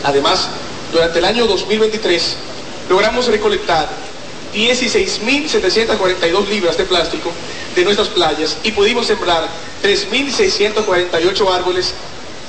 Además, 0.04 0.48
durante 0.92 1.18
el 1.18 1.26
año 1.26 1.48
2023 1.48 2.36
logramos 2.90 3.28
recolectar 3.28 3.90
16.742 4.54 6.48
libras 6.48 6.78
de 6.78 6.86
plástico 6.86 7.32
de 7.76 7.84
nuestras 7.84 8.10
playas 8.10 8.58
y 8.64 8.72
pudimos 8.72 9.08
sembrar 9.08 9.48
3.648 9.84 11.54
árboles 11.54 11.94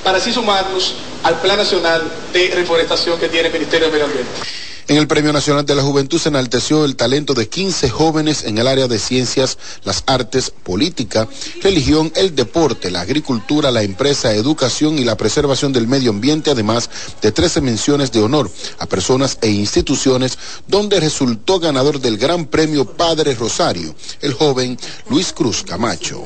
para 0.02 0.18
así 0.18 0.32
sumarnos 0.32 0.96
al 1.22 1.40
Plan 1.40 1.56
Nacional 1.56 2.02
de 2.32 2.52
Reforestación 2.54 3.18
que 3.18 3.28
tiene 3.28 3.48
el 3.48 3.52
Ministerio 3.54 3.86
de 3.86 3.92
Medio 3.92 4.04
Ambiente. 4.04 4.63
En 4.86 4.98
el 4.98 5.06
Premio 5.06 5.32
Nacional 5.32 5.64
de 5.64 5.74
la 5.74 5.82
Juventud 5.82 6.18
se 6.18 6.28
enalteció 6.28 6.84
el 6.84 6.94
talento 6.94 7.32
de 7.32 7.48
15 7.48 7.88
jóvenes 7.88 8.44
en 8.44 8.58
el 8.58 8.68
área 8.68 8.86
de 8.86 8.98
ciencias, 8.98 9.56
las 9.82 10.04
artes, 10.06 10.50
política, 10.50 11.26
religión, 11.62 12.12
el 12.16 12.34
deporte, 12.34 12.90
la 12.90 13.00
agricultura, 13.00 13.70
la 13.70 13.82
empresa, 13.82 14.34
educación 14.34 14.98
y 14.98 15.04
la 15.04 15.16
preservación 15.16 15.72
del 15.72 15.88
medio 15.88 16.10
ambiente, 16.10 16.50
además 16.50 16.90
de 17.22 17.32
13 17.32 17.62
menciones 17.62 18.12
de 18.12 18.20
honor 18.20 18.50
a 18.78 18.84
personas 18.84 19.38
e 19.40 19.48
instituciones, 19.48 20.38
donde 20.68 21.00
resultó 21.00 21.60
ganador 21.60 21.98
del 21.98 22.18
Gran 22.18 22.44
Premio 22.44 22.84
Padre 22.84 23.34
Rosario, 23.34 23.94
el 24.20 24.34
joven 24.34 24.76
Luis 25.08 25.32
Cruz 25.32 25.62
Camacho. 25.62 26.24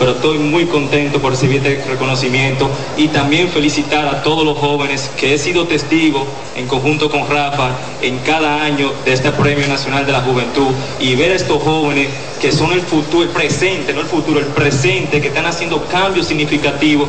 Pero 0.00 0.12
estoy 0.12 0.38
muy 0.38 0.66
contento 0.66 1.20
por 1.20 1.32
recibir 1.32 1.58
este 1.58 1.84
reconocimiento 1.90 2.70
y 2.96 3.08
también 3.08 3.48
felicitar 3.50 4.06
a 4.06 4.22
todos 4.22 4.44
los 4.44 4.58
jóvenes 4.58 5.10
que 5.18 5.34
he 5.34 5.38
sido 5.38 5.66
testigo 5.66 6.26
en 6.56 6.66
conjunto 6.66 7.10
con 7.10 7.28
Rafa 7.28 7.76
en 8.02 8.18
cada 8.20 8.62
año 8.62 8.92
de 9.04 9.12
este 9.12 9.30
Premio 9.32 9.66
Nacional 9.66 10.06
de 10.06 10.12
la 10.12 10.22
Juventud 10.22 10.68
y 10.98 11.14
ver 11.14 11.32
a 11.32 11.36
estos 11.36 11.62
jóvenes 11.62 12.08
que 12.40 12.52
son 12.52 12.72
el 12.72 12.80
futuro, 12.80 13.22
el 13.24 13.30
presente, 13.30 13.92
no 13.92 14.00
el 14.00 14.06
futuro, 14.06 14.40
el 14.40 14.46
presente, 14.46 15.20
que 15.20 15.28
están 15.28 15.46
haciendo 15.46 15.84
cambios 15.86 16.26
significativos 16.26 17.08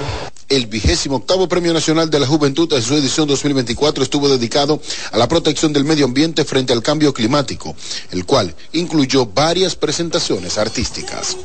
el 0.52 0.68
vigésimo 0.68 1.16
octavo 1.16 1.48
Premio 1.48 1.74
Nacional 1.74 2.10
de 2.10 2.20
la 2.20 2.28
Juventud 2.28 2.72
en 2.74 2.82
su 2.82 2.94
edición 2.94 3.26
2024 3.26 4.04
estuvo 4.04 4.28
dedicado 4.28 4.82
a 5.14 5.18
la 5.18 5.30
protección 5.30 5.72
del 5.72 5.86
medio 5.86 6.04
ambiente 6.04 6.44
frente 6.44 6.74
al 6.74 6.84
cambio 6.84 7.14
climático, 7.14 7.74
el 8.12 8.26
cual 8.26 8.54
incluyó 8.74 9.26
varias 9.26 9.78
presentaciones 9.78 10.58
artísticas. 10.58 11.38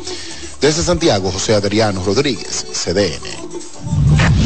Desde 0.61 0.83
Santiago, 0.83 1.31
José 1.31 1.55
Adriano 1.55 2.03
Rodríguez, 2.05 2.67
CDN. 2.73 4.46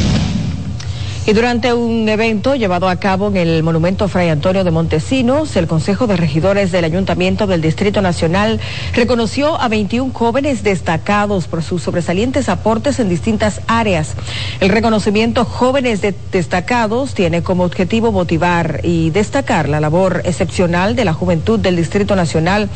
Y 1.23 1.33
durante 1.33 1.71
un 1.71 2.09
evento 2.09 2.55
llevado 2.55 2.89
a 2.89 2.95
cabo 2.95 3.27
en 3.27 3.37
el 3.37 3.61
Monumento 3.61 4.07
Fray 4.07 4.29
Antonio 4.29 4.63
de 4.63 4.71
Montesinos, 4.71 5.55
el 5.55 5.67
Consejo 5.67 6.07
de 6.07 6.17
Regidores 6.17 6.71
del 6.71 6.83
Ayuntamiento 6.83 7.45
del 7.45 7.61
Distrito 7.61 8.01
Nacional 8.01 8.59
reconoció 8.95 9.61
a 9.61 9.67
21 9.67 10.13
jóvenes 10.13 10.63
destacados 10.63 11.47
por 11.47 11.61
sus 11.61 11.83
sobresalientes 11.83 12.49
aportes 12.49 12.99
en 12.99 13.07
distintas 13.07 13.61
áreas. 13.67 14.15
El 14.61 14.69
reconocimiento 14.69 15.45
Jóvenes 15.45 16.01
Destacados 16.31 17.13
tiene 17.13 17.43
como 17.43 17.65
objetivo 17.65 18.11
motivar 18.11 18.79
y 18.81 19.11
destacar 19.11 19.69
la 19.69 19.79
labor 19.79 20.23
excepcional 20.25 20.95
de 20.95 21.05
la 21.05 21.13
juventud 21.13 21.59
del 21.59 21.75
Distrito 21.75 22.15
Nacional, 22.15 22.67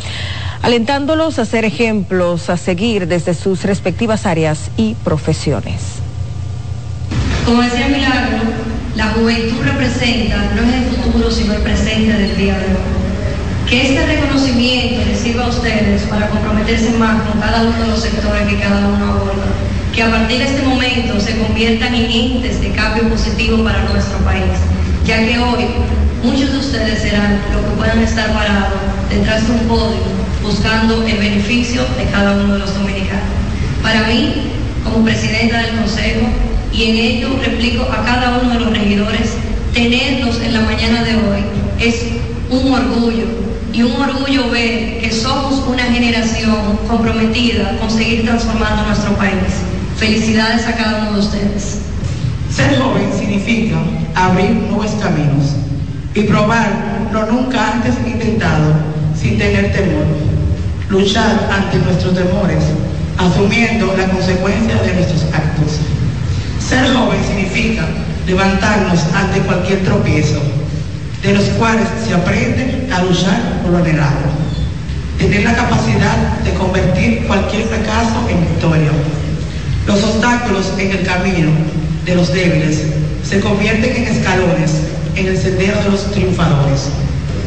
alentándolos 0.61 1.39
a 1.39 1.45
ser 1.45 1.65
ejemplos 1.65 2.51
a 2.51 2.57
seguir 2.57 3.07
desde 3.07 3.33
sus 3.33 3.63
respectivas 3.63 4.27
áreas 4.27 4.69
y 4.77 4.93
profesiones. 5.03 6.04
Como 7.45 7.61
decía 7.61 7.87
Milagro, 7.87 8.39
la 8.95 9.05
juventud 9.09 9.61
representa 9.63 10.49
no 10.55 10.63
es 10.63 10.73
el 10.73 11.03
futuro, 11.03 11.29
sino 11.29 11.53
el 11.53 11.61
presente 11.61 12.11
del 12.11 12.35
día 12.35 12.57
de 12.57 12.65
hoy. 12.65 13.69
Que 13.69 13.83
este 13.83 14.03
reconocimiento 14.03 15.05
les 15.05 15.19
sirva 15.19 15.45
a 15.45 15.49
ustedes 15.49 16.01
para 16.09 16.27
comprometerse 16.29 16.89
más 16.97 17.21
con 17.21 17.39
cada 17.39 17.61
uno 17.61 17.77
de 17.83 17.87
los 17.89 18.01
sectores 18.01 18.47
que 18.47 18.59
cada 18.59 18.87
uno 18.87 19.11
aborda. 19.11 19.45
Que 19.93 20.01
a 20.01 20.09
partir 20.09 20.39
de 20.39 20.45
este 20.45 20.63
momento 20.63 21.19
se 21.19 21.37
conviertan 21.37 21.93
en 21.93 22.09
entes 22.09 22.61
de 22.61 22.71
cambio 22.71 23.09
positivo 23.09 23.63
para 23.63 23.83
nuestro 23.83 24.17
país. 24.25 24.57
Ya 25.05 25.19
que 25.19 25.37
hoy 25.37 25.65
muchos 26.23 26.51
de 26.51 26.57
ustedes 26.57 26.99
serán 26.99 27.41
los 27.53 27.63
que 27.63 27.77
puedan 27.77 27.99
estar 27.99 28.33
parados 28.33 28.79
detrás 29.07 29.45
de 29.45 29.53
un 29.53 29.59
podio 29.67 30.01
buscando 30.41 31.05
el 31.05 31.17
beneficio 31.17 31.83
de 31.95 32.05
cada 32.11 32.37
uno 32.37 32.53
de 32.53 32.59
los 32.59 32.73
dominicanos. 32.73 33.21
Para 33.83 34.07
mí, 34.07 34.33
como 34.83 35.05
presidenta 35.05 35.59
del 35.59 35.75
Consejo, 35.75 36.27
y 36.75 36.83
en 36.83 36.97
ello 36.97 37.29
replico 37.41 37.83
a 37.83 38.03
cada 38.03 38.39
uno 38.39 38.51
de 38.51 38.59
los 38.59 38.69
regidores, 38.71 39.33
tenerlos 39.73 40.41
en 40.41 40.53
la 40.53 40.61
mañana 40.61 41.03
de 41.03 41.15
hoy 41.15 41.43
es 41.79 41.95
un 42.49 42.71
orgullo 42.71 43.25
y 43.71 43.81
un 43.81 43.93
orgullo 43.93 44.49
ver 44.49 44.99
que 44.99 45.09
somos 45.11 45.63
una 45.67 45.83
generación 45.83 46.77
comprometida 46.87 47.77
con 47.79 47.89
seguir 47.89 48.25
transformando 48.25 48.87
nuestro 48.87 49.15
país. 49.15 49.33
Felicidades 49.97 50.67
a 50.67 50.75
cada 50.75 51.03
uno 51.03 51.13
de 51.13 51.19
ustedes. 51.19 51.79
Ser 52.53 52.77
joven 52.77 53.09
significa 53.17 53.77
abrir 54.13 54.51
nuevos 54.51 54.91
caminos 55.01 55.55
y 56.13 56.21
probar 56.21 57.09
lo 57.13 57.25
nunca 57.27 57.73
antes 57.73 57.95
intentado 58.05 58.73
sin 59.19 59.37
tener 59.37 59.71
temor. 59.71 60.05
Luchar 60.89 61.49
ante 61.51 61.77
nuestros 61.77 62.13
temores, 62.13 62.63
asumiendo 63.17 63.95
la 63.97 64.07
consecuencia 64.09 64.75
de 64.83 64.93
nuestros 64.93 65.23
actos. 65.33 65.79
Ser 66.67 66.91
joven 66.93 67.23
significa 67.27 67.85
levantarnos 68.25 68.99
ante 69.13 69.39
cualquier 69.41 69.83
tropiezo, 69.83 70.41
de 71.21 71.33
los 71.33 71.43
cuales 71.59 71.87
se 72.07 72.15
aprende 72.15 72.89
a 72.91 73.03
luchar 73.03 73.61
por 73.61 73.71
lo 73.71 73.77
anhelado. 73.77 74.33
Tener 75.19 75.43
la 75.43 75.53
capacidad 75.53 76.39
de 76.43 76.53
convertir 76.55 77.27
cualquier 77.27 77.67
fracaso 77.67 78.27
en 78.29 78.41
victoria. 78.41 78.89
Los 79.85 80.03
obstáculos 80.03 80.73
en 80.79 80.91
el 80.91 81.03
camino 81.03 81.51
de 82.03 82.15
los 82.15 82.33
débiles 82.33 82.81
se 83.23 83.39
convierten 83.41 83.95
en 83.95 84.03
escalones 84.07 84.71
en 85.15 85.27
el 85.27 85.37
sendero 85.37 85.77
de 85.83 85.91
los 85.91 86.11
triunfadores. 86.11 86.89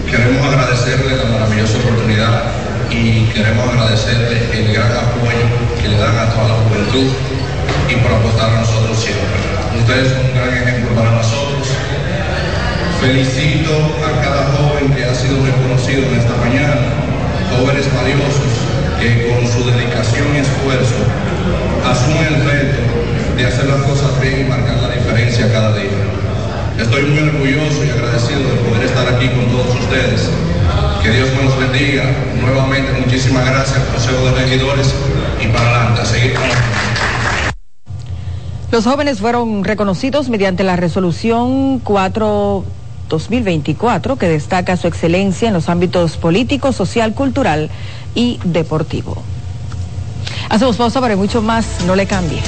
Queremos 0.08 0.46
agradecerle 0.46 1.16
la 1.16 1.24
maravillosa 1.24 1.76
oportunidad 1.78 2.44
y 2.90 3.24
queremos 3.34 3.68
agradecerle 3.68 4.60
el 4.60 4.72
gran 4.72 4.92
apoyo 4.92 5.44
que 5.82 5.88
le 5.88 5.98
dan 5.98 6.16
a 6.18 6.30
toda 6.30 6.48
la 6.48 6.54
juventud 6.54 7.12
y 7.88 7.96
por 7.96 8.12
apostar 8.12 8.50
a 8.50 8.60
nosotros 8.60 8.98
siempre. 8.98 9.40
Ustedes 9.80 10.12
son 10.12 10.20
un 10.26 10.34
gran 10.34 10.52
ejemplo 10.52 10.94
para 10.94 11.10
nosotros. 11.12 11.68
Felicito 13.00 13.72
a 14.04 14.20
cada 14.20 14.44
joven 14.52 14.92
que 14.92 15.04
ha 15.04 15.14
sido 15.14 15.40
reconocido 15.44 16.02
en 16.04 16.20
esta 16.20 16.36
mañana, 16.36 16.76
jóvenes 17.56 17.86
valiosos 17.94 18.52
que 19.00 19.30
con 19.30 19.46
su 19.46 19.64
dedicación 19.70 20.26
y 20.34 20.38
esfuerzo 20.38 21.00
asumen 21.86 22.34
el 22.34 22.44
reto 22.44 22.80
de 23.36 23.46
hacer 23.46 23.66
las 23.66 23.82
cosas 23.82 24.20
bien 24.20 24.40
y 24.40 24.44
marcar 24.44 24.76
la 24.76 24.94
diferencia 24.94 25.50
cada 25.52 25.72
día. 25.76 25.96
Estoy 26.78 27.02
muy 27.02 27.28
orgulloso 27.28 27.84
y 27.84 27.90
agradecido 27.90 28.42
de 28.42 28.56
poder 28.68 28.84
estar 28.84 29.08
aquí 29.14 29.28
con 29.28 29.46
todos 29.46 29.74
ustedes. 29.80 30.28
Que 31.02 31.10
Dios 31.10 31.28
los 31.42 31.56
bendiga. 31.58 32.04
Nuevamente, 32.40 32.92
muchísimas 33.00 33.46
gracias, 33.46 33.78
Consejo 33.90 34.26
de 34.26 34.42
Regidores, 34.42 34.92
y 35.40 35.46
para 35.48 35.70
adelante, 35.70 36.02
a 36.02 36.97
Los 38.70 38.84
jóvenes 38.84 39.20
fueron 39.20 39.64
reconocidos 39.64 40.28
mediante 40.28 40.62
la 40.62 40.76
resolución 40.76 41.78
4 41.78 42.64
2024 43.08 44.16
que 44.16 44.28
destaca 44.28 44.76
su 44.76 44.86
excelencia 44.86 45.48
en 45.48 45.54
los 45.54 45.68
ámbitos 45.68 46.18
político, 46.18 46.72
social, 46.72 47.14
cultural 47.14 47.70
y 48.14 48.38
deportivo. 48.44 49.22
Hacemos 50.50 50.76
pausa 50.76 51.00
para 51.00 51.16
mucho 51.16 51.40
más, 51.40 51.66
no 51.86 51.96
le 51.96 52.06
cambie. 52.06 52.40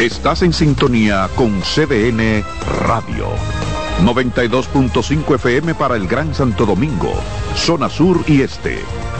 Estás 0.00 0.42
en 0.42 0.52
sintonía 0.52 1.28
con 1.34 1.60
CDN 1.60 2.44
Radio. 2.86 3.28
92.5 4.02 5.34
FM 5.36 5.74
para 5.74 5.96
el 5.96 6.06
Gran 6.06 6.34
Santo 6.34 6.66
Domingo, 6.66 7.14
zona 7.54 7.88
sur 7.88 8.22
y 8.26 8.42
este. 8.42 8.78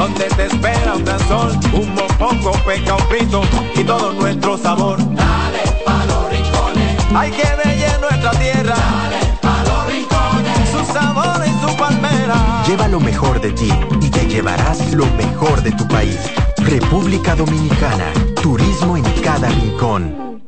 donde 0.00 0.24
te 0.30 0.46
espera 0.46 0.94
un 0.94 1.04
gran 1.04 1.20
sol, 1.28 1.50
un 1.74 1.94
mopongo, 1.94 2.52
peca, 2.64 2.96
un 2.96 3.06
pito 3.10 3.42
y 3.74 3.84
todo 3.84 4.14
nuestro 4.14 4.56
sabor. 4.56 4.96
Dale 5.14 5.62
pa 5.84 6.06
los 6.06 6.30
rincones, 6.30 6.96
hay 7.14 7.30
que 7.30 7.48
bella 7.62 7.98
nuestra 7.98 8.30
tierra. 8.30 8.76
Dale 8.76 9.20
pa 9.42 9.62
los 9.68 9.92
rincones, 9.92 10.68
su 10.70 10.92
sabor 10.94 11.42
y 11.46 11.52
su 11.60 11.76
palmera. 11.76 12.64
Lleva 12.66 12.88
lo 12.88 12.98
mejor 12.98 13.42
de 13.42 13.52
ti 13.52 13.70
y 14.00 14.08
te 14.08 14.26
llevarás 14.26 14.90
lo 14.94 15.04
mejor 15.22 15.62
de 15.62 15.72
tu 15.72 15.86
país. 15.86 16.18
República 16.56 17.36
Dominicana, 17.36 18.06
turismo 18.42 18.96
en 18.96 19.04
cada 19.22 19.50
rincón. 19.50 20.40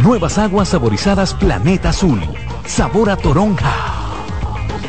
Nuevas 0.00 0.38
aguas 0.38 0.68
saborizadas 0.68 1.34
Planeta 1.34 1.88
Azul. 1.88 2.20
Sabor 2.66 3.10
a 3.10 3.16
toronja, 3.16 3.72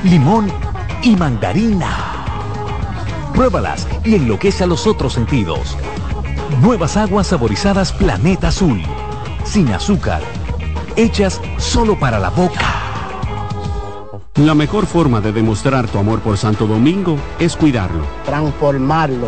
limón 0.04 0.52
y 1.02 1.16
mandarina. 1.16 2.26
Pruébalas 3.34 3.88
y 4.04 4.16
enloquece 4.16 4.64
a 4.64 4.68
los 4.68 4.88
otros 4.88 5.14
sentidos. 5.14 5.78
Nuevas 6.62 6.96
aguas 6.98 7.28
saborizadas 7.28 7.92
Planeta 7.92 8.48
Azul. 8.48 8.82
Sin 9.44 9.70
azúcar. 9.74 10.22
Hechas 10.96 11.42
solo 11.58 12.00
para 12.00 12.20
la 12.20 12.30
boca. 12.30 12.86
La 14.36 14.54
mejor 14.54 14.86
forma 14.86 15.22
de 15.22 15.32
demostrar 15.32 15.88
tu 15.88 15.98
amor 15.98 16.20
por 16.20 16.38
Santo 16.38 16.68
Domingo 16.68 17.18
es 17.40 17.56
cuidarlo. 17.56 18.06
transformarlo, 18.26 19.28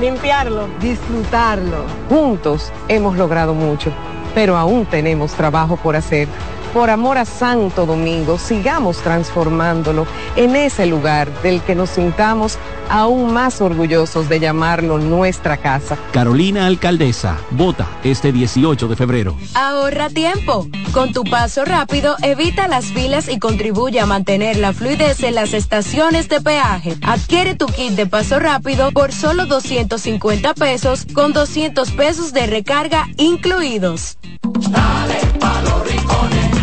limpiarlo, 0.00 0.68
disfrutarlo. 0.80 1.84
Juntos 2.08 2.70
hemos 2.86 3.16
logrado 3.16 3.52
mucho, 3.52 3.90
pero 4.32 4.56
aún 4.56 4.86
tenemos 4.86 5.32
trabajo 5.32 5.76
por 5.76 5.96
hacer. 5.96 6.28
Por 6.74 6.90
amor 6.90 7.18
a 7.18 7.24
Santo 7.24 7.86
Domingo, 7.86 8.36
sigamos 8.36 8.96
transformándolo 8.96 10.08
en 10.34 10.56
ese 10.56 10.86
lugar 10.86 11.30
del 11.40 11.62
que 11.62 11.76
nos 11.76 11.90
sintamos 11.90 12.58
aún 12.88 13.32
más 13.32 13.60
orgullosos 13.60 14.28
de 14.28 14.40
llamarlo 14.40 14.98
nuestra 14.98 15.56
casa. 15.56 15.96
Carolina 16.10 16.66
Alcaldesa, 16.66 17.38
vota 17.52 17.86
este 18.02 18.32
18 18.32 18.88
de 18.88 18.96
febrero. 18.96 19.36
Ahorra 19.54 20.10
tiempo. 20.10 20.66
Con 20.92 21.12
tu 21.12 21.22
paso 21.22 21.64
rápido, 21.64 22.16
evita 22.22 22.66
las 22.66 22.86
filas 22.86 23.28
y 23.28 23.38
contribuye 23.38 24.00
a 24.00 24.06
mantener 24.06 24.56
la 24.56 24.72
fluidez 24.72 25.22
en 25.22 25.36
las 25.36 25.54
estaciones 25.54 26.28
de 26.28 26.40
peaje. 26.40 26.96
Adquiere 27.02 27.54
tu 27.54 27.66
kit 27.66 27.92
de 27.92 28.06
paso 28.06 28.40
rápido 28.40 28.90
por 28.90 29.12
solo 29.12 29.46
250 29.46 30.54
pesos 30.54 31.06
con 31.14 31.32
200 31.32 31.92
pesos 31.92 32.32
de 32.32 32.46
recarga 32.48 33.06
incluidos. 33.16 34.18
Rincones, 34.42 35.03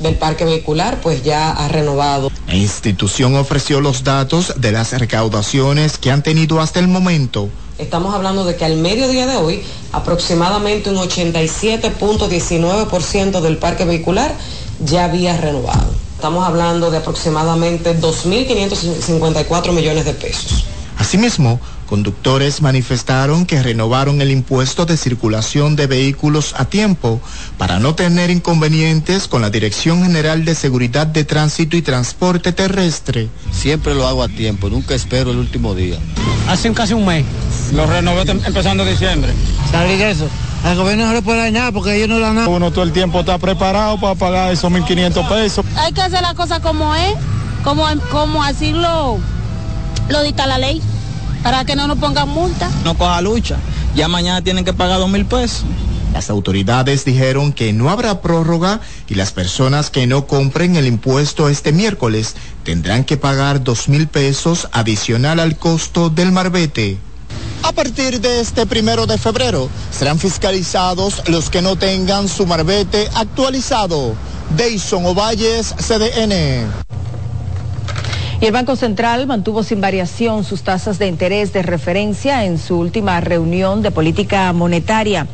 Del 0.00 0.16
parque 0.16 0.44
vehicular 0.44 1.00
pues 1.00 1.22
ya 1.22 1.50
ha 1.50 1.68
renovado. 1.68 2.30
La 2.46 2.54
institución 2.54 3.34
ofreció 3.36 3.80
los 3.80 4.04
datos 4.04 4.52
de 4.56 4.72
las 4.72 4.92
recaudaciones 4.98 5.96
que 5.98 6.10
han 6.10 6.22
tenido 6.22 6.60
hasta 6.60 6.80
el 6.80 6.88
momento. 6.88 7.48
Estamos 7.78 8.14
hablando 8.14 8.44
de 8.44 8.56
que 8.56 8.64
al 8.64 8.76
mediodía 8.76 9.26
de 9.26 9.36
hoy 9.36 9.62
aproximadamente 9.92 10.90
un 10.90 10.96
87.19% 10.96 13.40
del 13.40 13.58
parque 13.58 13.84
vehicular 13.84 14.34
ya 14.84 15.04
había 15.04 15.36
renovado. 15.36 15.94
Estamos 16.16 16.44
hablando 16.44 16.90
de 16.90 16.96
aproximadamente 16.98 17.96
2.554 17.96 19.72
millones 19.72 20.04
de 20.04 20.14
pesos. 20.14 20.64
Asimismo, 20.98 21.60
conductores 21.88 22.60
manifestaron 22.60 23.46
que 23.46 23.62
renovaron 23.62 24.20
el 24.20 24.30
impuesto 24.30 24.84
de 24.84 24.96
circulación 24.96 25.74
de 25.74 25.86
vehículos 25.86 26.54
a 26.56 26.66
tiempo 26.66 27.20
para 27.56 27.78
no 27.80 27.94
tener 27.94 28.30
inconvenientes 28.30 29.26
con 29.26 29.40
la 29.40 29.48
Dirección 29.50 30.04
General 30.04 30.44
de 30.44 30.54
Seguridad 30.54 31.06
de 31.06 31.24
Tránsito 31.24 31.76
y 31.76 31.82
Transporte 31.82 32.52
Terrestre. 32.52 33.28
Siempre 33.50 33.94
lo 33.94 34.06
hago 34.06 34.22
a 34.22 34.28
tiempo, 34.28 34.68
nunca 34.68 34.94
espero 34.94 35.30
el 35.30 35.38
último 35.38 35.74
día. 35.74 35.96
Hace 36.46 36.70
casi 36.72 36.92
un 36.92 37.06
mes, 37.06 37.24
lo 37.72 37.86
renové 37.86 38.30
empezando 38.30 38.84
diciembre. 38.84 39.32
¿Sabes 39.72 40.00
eso? 40.00 40.28
Al 40.64 40.76
gobierno 40.76 41.06
no 41.06 41.14
le 41.14 41.22
puede 41.22 41.38
dañar 41.38 41.72
porque 41.72 41.96
ellos 41.96 42.08
no 42.10 42.18
dan 42.18 42.34
nada. 42.34 42.48
Uno 42.48 42.70
todo 42.70 42.84
el 42.84 42.92
tiempo 42.92 43.20
está 43.20 43.38
preparado 43.38 43.98
para 43.98 44.14
pagar 44.14 44.52
esos 44.52 44.70
1.500 44.70 45.28
pesos. 45.28 45.64
Hay 45.76 45.92
que 45.92 46.02
hacer 46.02 46.20
la 46.20 46.34
cosa 46.34 46.60
como 46.60 46.94
es, 46.94 47.14
como, 47.64 47.86
como 48.10 48.42
así 48.42 48.72
lo, 48.72 49.18
lo 50.10 50.22
dicta 50.22 50.46
la 50.46 50.58
ley. 50.58 50.82
Para 51.42 51.64
que 51.64 51.76
no 51.76 51.86
nos 51.86 51.98
pongan 51.98 52.28
multa. 52.28 52.70
No 52.84 52.96
coja 52.96 53.20
lucha, 53.20 53.56
ya 53.94 54.08
mañana 54.08 54.42
tienen 54.42 54.64
que 54.64 54.72
pagar 54.72 54.98
dos 54.98 55.10
mil 55.10 55.26
pesos. 55.26 55.64
Las 56.12 56.30
autoridades 56.30 57.04
dijeron 57.04 57.52
que 57.52 57.72
no 57.72 57.90
habrá 57.90 58.20
prórroga 58.22 58.80
y 59.08 59.14
las 59.14 59.30
personas 59.32 59.90
que 59.90 60.06
no 60.06 60.26
compren 60.26 60.76
el 60.76 60.86
impuesto 60.86 61.48
este 61.48 61.72
miércoles 61.72 62.34
tendrán 62.64 63.04
que 63.04 63.16
pagar 63.16 63.62
dos 63.62 63.88
mil 63.88 64.08
pesos 64.08 64.68
adicional 64.72 65.38
al 65.38 65.56
costo 65.56 66.08
del 66.10 66.32
marbete. 66.32 66.98
A 67.62 67.72
partir 67.72 68.20
de 68.20 68.40
este 68.40 68.66
primero 68.66 69.06
de 69.06 69.18
febrero 69.18 69.68
serán 69.90 70.18
fiscalizados 70.18 71.22
los 71.28 71.50
que 71.50 71.60
no 71.60 71.76
tengan 71.76 72.28
su 72.28 72.46
marbete 72.46 73.08
actualizado. 73.14 74.14
Dayson 74.56 75.04
Ovalles, 75.04 75.74
CDN. 75.76 76.87
Y 78.40 78.46
el 78.46 78.52
Banco 78.52 78.76
Central 78.76 79.26
mantuvo 79.26 79.64
sin 79.64 79.80
variación 79.80 80.44
sus 80.44 80.62
tasas 80.62 81.00
de 81.00 81.08
interés 81.08 81.52
de 81.52 81.62
referencia 81.62 82.44
en 82.44 82.58
su 82.58 82.78
última 82.78 83.20
reunión 83.20 83.82
de 83.82 83.90
política 83.90 84.52
monetaria. 84.52 85.26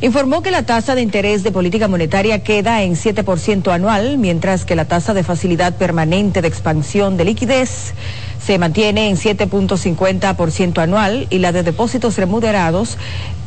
Informó 0.00 0.40
que 0.40 0.52
la 0.52 0.64
tasa 0.64 0.94
de 0.94 1.02
interés 1.02 1.42
de 1.42 1.50
política 1.50 1.88
monetaria 1.88 2.44
queda 2.44 2.84
en 2.84 2.94
7% 2.94 3.72
anual, 3.72 4.18
mientras 4.18 4.64
que 4.64 4.76
la 4.76 4.84
tasa 4.84 5.14
de 5.14 5.24
facilidad 5.24 5.74
permanente 5.74 6.40
de 6.40 6.46
expansión 6.46 7.16
de 7.16 7.24
liquidez 7.24 7.94
se 8.40 8.56
mantiene 8.56 9.08
en 9.08 9.16
7.50% 9.16 10.78
anual 10.78 11.26
y 11.30 11.38
la 11.38 11.50
de 11.50 11.64
depósitos 11.64 12.16
remunerados 12.16 12.98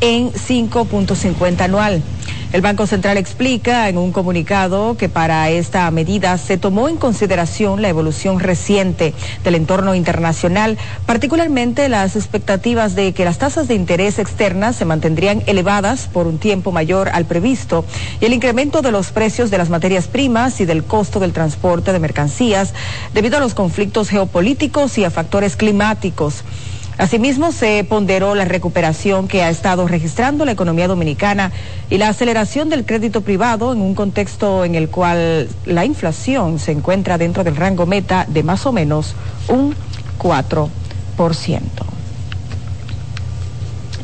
en 0.02 0.34
5.50 0.34 1.62
anual. 1.62 2.04
El 2.54 2.62
Banco 2.62 2.86
Central 2.86 3.16
explica 3.16 3.88
en 3.88 3.98
un 3.98 4.12
comunicado 4.12 4.98
que 4.98 5.08
para 5.08 5.50
esta 5.50 5.90
medida 5.90 6.38
se 6.38 6.58
tomó 6.58 6.90
en 6.90 6.98
consideración 6.98 7.82
la 7.82 7.88
evolución 7.88 8.42
reciente 8.42 9.14
del 9.46 9.56
entorno 9.56 9.96
internacional, 9.96 10.78
particularmente 11.06 11.88
las 11.88 12.18
expectativas 12.18 12.94
de 12.94 13.14
que 13.14 13.24
las 13.24 13.38
tasas 13.38 13.70
de 13.70 13.76
interés 13.76 14.20
externas 14.20 14.76
se 14.76 14.84
mantendrían 14.84 15.44
elevadas 15.46 16.10
por 16.12 16.28
un 16.28 16.40
tiempo 16.40 16.74
mayor 16.74 17.08
al 17.14 17.24
previsto 17.24 17.86
y 18.20 18.26
el 18.26 18.34
incremento 18.34 18.82
de 18.82 18.92
los 18.92 19.14
precios 19.14 19.50
de 19.50 19.58
las 19.58 19.70
materias 19.70 20.08
primas 20.08 20.60
y 20.60 20.66
del 20.66 20.84
costo 20.84 21.22
del 21.22 21.32
transporte 21.32 21.94
de 21.94 22.00
mercancías 22.00 22.74
debido 23.14 23.38
a 23.38 23.40
los 23.40 23.54
conflictos 23.54 24.10
geopolíticos 24.10 24.98
y 24.98 25.06
a 25.06 25.10
factores 25.10 25.56
climáticos. 25.56 26.44
Asimismo, 27.02 27.52
se 27.52 27.84
ponderó 27.84 28.36
la 28.36 28.46
recuperación 28.46 29.28
que 29.28 29.42
ha 29.42 29.50
estado 29.50 29.88
registrando 29.88 30.46
la 30.46 30.52
economía 30.52 30.88
dominicana 30.88 31.52
y 31.90 31.98
la 31.98 32.10
aceleración 32.10 32.70
del 32.70 32.86
crédito 32.86 33.22
privado 33.22 33.74
en 33.74 33.82
un 33.82 33.96
contexto 33.96 34.64
en 34.64 34.76
el 34.76 34.88
cual 34.88 35.50
la 35.66 35.84
inflación 35.84 36.60
se 36.60 36.74
encuentra 36.74 37.18
dentro 37.18 37.44
del 37.44 37.56
rango 37.56 37.88
meta 37.88 38.28
de 38.28 38.44
más 38.44 38.68
o 38.68 38.72
menos 38.72 39.16
un 39.48 39.74
4% 40.20 40.70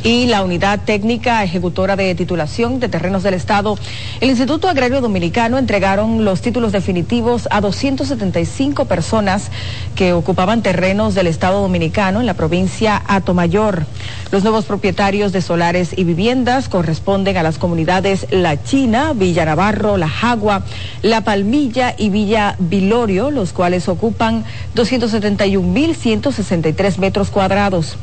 y 0.08 0.26
la 0.26 0.42
Unidad 0.42 0.80
Técnica 0.86 1.44
Ejecutora 1.44 1.98
de 1.98 2.16
Titulación 2.16 2.80
de 2.80 2.88
Terrenos 2.88 3.24
del 3.24 3.34
Estado, 3.34 3.78
el 4.22 4.30
Instituto 4.30 4.70
Agrario 4.70 5.02
Dominicano 5.02 5.58
entregaron 5.58 6.24
los 6.24 6.40
títulos 6.40 6.72
definitivos 6.72 7.50
a 7.52 7.60
275 7.60 8.86
personas 8.86 9.52
que 9.96 10.14
ocupaban 10.14 10.64
terrenos 10.64 11.14
del 11.14 11.28
Estado 11.28 11.62
Dominicano 11.62 12.22
en 12.22 12.26
la 12.26 12.36
provincia 12.36 13.04
Atomayor. 13.06 13.86
Los 14.32 14.44
nuevos 14.44 14.64
propietarios 14.64 15.34
de 15.34 15.42
solares 15.42 15.90
y 15.98 16.06
viviendas 16.06 16.70
corresponden 16.70 17.36
a 17.36 17.44
las 17.44 17.58
comunidades 17.58 18.28
La 18.32 18.64
China, 18.64 19.12
Villa 19.14 19.44
Navarro, 19.44 19.98
La 19.98 20.08
Jagua, 20.08 20.64
La 21.02 21.26
Palmilla 21.26 21.94
y 21.98 22.10
Villa 22.10 22.56
Vilorio, 22.60 23.30
los 23.30 23.52
cuales 23.52 23.90
ocupan 23.90 24.46
271.163 24.74 26.98
metros 26.98 27.30
cuadrados. 27.30 27.98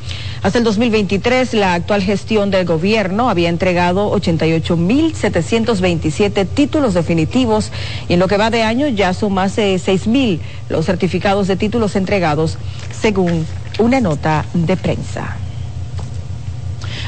Hasta 0.45 0.59
el 0.59 0.65
2023, 0.65 1.55
la 1.55 1.73
actual 1.73 2.03
gestión 2.03 2.51
del 2.51 2.67
gobierno 2.67 3.31
había 3.31 3.49
entregado 3.49 4.13
88.727 4.13 6.47
títulos 6.47 6.93
definitivos 6.93 7.73
y 8.11 8.13
en 8.13 8.19
lo 8.19 8.29
que 8.29 8.37
va 8.37 8.51
de 8.51 8.63
año 8.63 8.87
ya 8.89 9.15
son 9.15 9.33
más 9.33 9.57
de 9.57 9.77
6.000 9.77 10.41
los 10.69 10.85
certificados 10.85 11.47
de 11.47 11.57
títulos 11.57 11.97
entregados, 11.97 12.59
según 12.93 13.47
una 13.79 14.03
nota 14.03 14.45
de 14.53 14.77
prensa. 14.77 15.39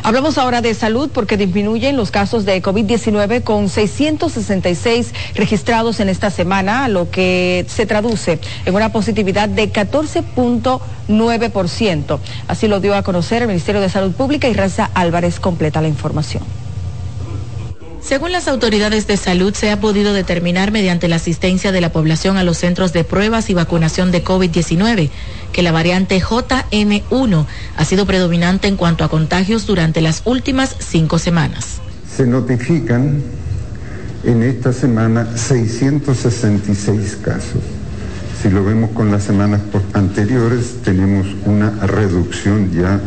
Hablamos 0.02 0.38
ahora 0.38 0.62
de 0.62 0.74
salud 0.74 1.10
porque 1.12 1.36
disminuyen 1.36 1.96
los 1.96 2.10
casos 2.10 2.44
de 2.44 2.60
COVID-19 2.62 3.42
con 3.42 3.68
666 3.68 5.12
registrados 5.34 6.00
en 6.00 6.08
esta 6.08 6.30
semana, 6.30 6.88
lo 6.88 7.10
que 7.10 7.66
se 7.68 7.86
traduce 7.86 8.40
en 8.64 8.74
una 8.74 8.90
positividad 8.92 9.48
de 9.48 9.72
14.9%. 9.72 12.18
Así 12.48 12.66
lo 12.68 12.80
dio 12.80 12.94
a 12.94 13.02
conocer 13.02 13.42
el 13.42 13.48
Ministerio 13.48 13.80
de 13.80 13.88
Salud 13.88 14.12
Pública 14.12 14.48
y 14.48 14.54
Raza 14.54 14.90
Álvarez 14.94 15.40
completa 15.40 15.80
la 15.80 15.88
información. 15.88 16.44
Según 18.06 18.30
las 18.30 18.46
autoridades 18.46 19.08
de 19.08 19.16
salud, 19.16 19.52
se 19.52 19.72
ha 19.72 19.80
podido 19.80 20.12
determinar 20.12 20.70
mediante 20.70 21.08
la 21.08 21.16
asistencia 21.16 21.72
de 21.72 21.80
la 21.80 21.90
población 21.90 22.36
a 22.36 22.44
los 22.44 22.56
centros 22.56 22.92
de 22.92 23.02
pruebas 23.02 23.50
y 23.50 23.54
vacunación 23.54 24.12
de 24.12 24.22
COVID-19 24.22 25.10
que 25.50 25.62
la 25.62 25.72
variante 25.72 26.22
JN1 26.22 27.46
ha 27.76 27.84
sido 27.84 28.06
predominante 28.06 28.68
en 28.68 28.76
cuanto 28.76 29.02
a 29.02 29.08
contagios 29.08 29.66
durante 29.66 30.02
las 30.02 30.22
últimas 30.24 30.76
cinco 30.78 31.18
semanas. 31.18 31.80
Se 32.16 32.24
notifican 32.28 33.24
en 34.22 34.42
esta 34.44 34.72
semana 34.72 35.36
666 35.36 37.18
casos. 37.24 37.60
Si 38.40 38.50
lo 38.50 38.64
vemos 38.64 38.90
con 38.90 39.10
las 39.10 39.24
semanas 39.24 39.62
anteriores, 39.94 40.76
tenemos 40.84 41.26
una 41.44 41.70
reducción 41.84 42.70
ya 42.70 43.00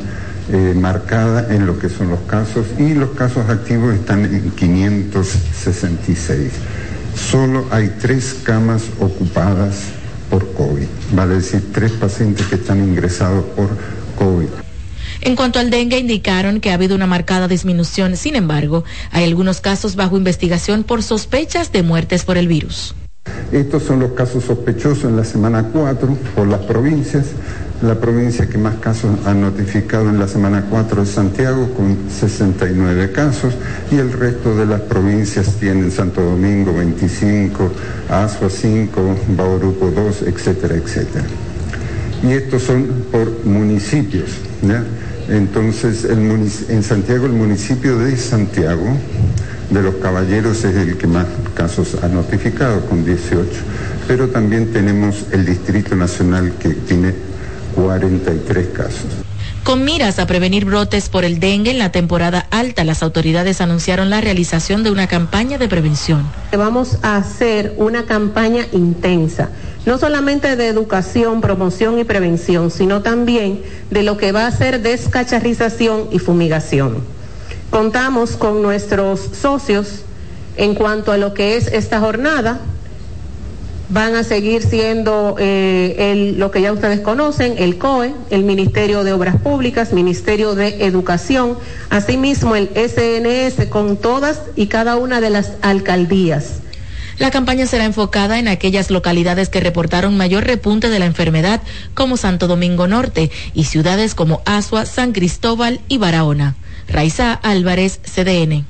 eh, 0.52 0.74
marcada 0.76 1.54
en 1.54 1.66
lo 1.66 1.78
que 1.78 1.90
son 1.90 2.10
los 2.10 2.22
casos 2.22 2.66
y 2.78 2.94
los 2.94 3.12
casos 3.12 3.50
activos 3.50 3.94
están 3.94 4.26
en 4.26 4.52
566. 4.52 6.52
Solo 7.16 7.66
hay 7.72 7.96
tres 8.00 8.38
camas 8.44 8.84
ocupadas 9.00 9.84
por 10.30 10.52
COVID, 10.54 10.88
vale 11.14 11.36
decir 11.36 11.72
tres 11.74 11.92
pacientes 11.92 12.48
que 12.48 12.56
están 12.56 12.84
ingresados 12.84 13.44
por 13.56 13.70
COVID. 14.18 14.48
En 15.22 15.36
cuanto 15.36 15.60
al 15.60 15.70
dengue, 15.70 16.00
indicaron 16.00 16.62
que 16.62 16.72
ha 16.72 16.76
habido 16.76 16.96
una 16.96 17.08
marcada 17.08 17.48
disminución. 17.48 18.16
Sin 18.16 18.36
embargo, 18.36 18.86
hay 19.12 19.26
algunos 19.26 19.60
casos 19.60 19.96
bajo 19.96 20.18
investigación 20.18 20.84
por 20.84 21.04
sospechas 21.04 21.72
de 21.72 21.84
muertes 21.84 22.24
por 22.24 22.38
el 22.38 22.48
virus. 22.48 22.96
Estos 23.52 23.84
son 23.84 24.00
los 24.00 24.14
casos 24.14 24.46
sospechosos 24.46 25.04
en 25.04 25.18
la 25.18 25.26
semana 25.26 25.70
4 25.74 26.18
por 26.36 26.48
las 26.48 26.62
provincias. 26.62 27.26
La 27.82 27.96
provincia 27.96 28.50
que 28.50 28.58
más 28.58 28.76
casos 28.76 29.26
ha 29.26 29.34
notificado 29.34 30.10
en 30.10 30.20
la 30.20 30.28
semana 30.28 30.66
4 30.70 31.02
es 31.02 31.10
Santiago, 31.12 31.74
con 31.76 31.98
69 32.10 33.14
casos, 33.14 33.54
y 33.90 33.96
el 33.96 34.12
resto 34.12 34.54
de 34.54 34.66
las 34.66 34.82
provincias 34.82 35.56
tienen 35.62 35.90
Santo 35.90 36.22
Domingo 36.22 36.74
25, 36.74 37.72
Asua 38.10 38.50
5, 38.50 39.18
Bauruco 39.38 39.92
2, 39.92 40.24
etcétera, 40.24 40.76
etcétera. 40.76 41.24
Y 42.22 42.34
estos 42.34 42.64
son 42.64 42.86
por 43.14 43.46
municipios. 43.46 44.30
Entonces, 45.30 46.04
en 46.04 46.84
Santiago, 46.84 47.28
el 47.28 47.32
municipio 47.32 47.98
de 47.98 48.18
Santiago, 48.18 48.88
de 49.70 49.82
los 49.82 49.96
caballeros, 49.96 50.66
es 50.66 50.76
el 50.76 50.98
que 50.98 51.08
más 51.08 51.28
casos 51.56 51.96
ha 52.04 52.10
notificado, 52.10 52.86
con 52.88 53.06
18. 53.06 53.48
Pero 54.06 54.28
también 54.28 54.74
tenemos 54.74 55.28
el 55.32 55.46
Distrito 55.46 55.96
Nacional 55.96 56.52
que 56.60 56.70
tiene 56.70 57.29
43 57.76 58.68
casos. 58.70 59.06
Con 59.64 59.84
miras 59.84 60.18
a 60.20 60.26
prevenir 60.26 60.66
brotes 60.66 61.10
por 61.10 61.26
el 61.26 61.40
dengue 61.40 61.72
en 61.72 61.80
la 61.80 61.92
temporada 61.92 62.48
alta, 62.50 62.84
las 62.84 63.04
autoridades 63.04 63.62
anunciaron 63.62 64.10
la 64.10 64.22
realización 64.22 64.84
de 64.84 64.92
una 64.92 65.08
campaña 65.08 65.58
de 65.58 65.68
prevención. 65.68 66.28
Vamos 66.58 66.98
a 67.04 67.18
hacer 67.18 67.76
una 67.78 68.06
campaña 68.06 68.66
intensa, 68.72 69.50
no 69.86 69.98
solamente 69.98 70.56
de 70.56 70.68
educación, 70.68 71.42
promoción 71.42 72.00
y 72.00 72.04
prevención, 72.04 72.72
sino 72.72 73.02
también 73.02 73.62
de 73.92 74.04
lo 74.04 74.18
que 74.18 74.32
va 74.32 74.48
a 74.48 74.52
ser 74.52 74.82
descacharrización 74.82 76.08
y 76.12 76.20
fumigación. 76.20 77.04
Contamos 77.70 78.32
con 78.38 78.64
nuestros 78.64 79.20
socios 79.40 80.04
en 80.58 80.74
cuanto 80.74 81.12
a 81.12 81.18
lo 81.18 81.34
que 81.34 81.58
es 81.58 81.68
esta 81.68 82.00
jornada, 82.00 82.60
van 83.90 84.16
a 84.16 84.24
seguir 84.24 84.64
siendo 84.64 85.36
eh, 85.40 86.34
lo 86.38 86.52
que 86.52 86.62
ya 86.62 86.72
ustedes 86.72 87.00
conocen, 87.00 87.56
el 87.58 87.78
COE, 87.78 88.14
el 88.30 88.44
Ministerio 88.44 89.04
de 89.04 89.14
Obras 89.14 89.42
Públicas, 89.42 89.94
Ministerio 89.94 90.56
de 90.56 90.86
Educación, 90.86 91.58
asimismo 91.90 92.56
el 92.56 92.70
SNS 92.70 93.68
con 93.68 93.98
todas 93.98 94.42
y 94.56 94.68
cada 94.68 94.96
una 94.98 95.22
de 95.22 95.32
las 95.32 95.54
alcaldías. 95.62 96.62
La 97.18 97.32
campaña 97.32 97.66
será 97.66 97.84
enfocada 97.84 98.40
en 98.40 98.48
aquellas 98.48 98.90
localidades 98.92 99.50
que 99.50 99.60
reportaron 99.60 100.16
mayor 100.16 100.46
repunte 100.46 100.90
de 100.90 101.00
la 101.00 101.06
enfermedad, 101.06 101.62
como 101.94 102.16
Santo 102.16 102.48
Domingo 102.48 102.88
Norte, 102.88 103.30
y 103.54 103.66
ciudades 103.66 104.16
como 104.16 104.42
Asua, 104.46 104.86
San 104.86 105.12
Cristóbal 105.12 105.82
y 105.90 105.98
Barahona. 105.98 106.56
Raiza 106.88 107.34
Álvarez, 107.34 108.00
CDN. 108.04 108.66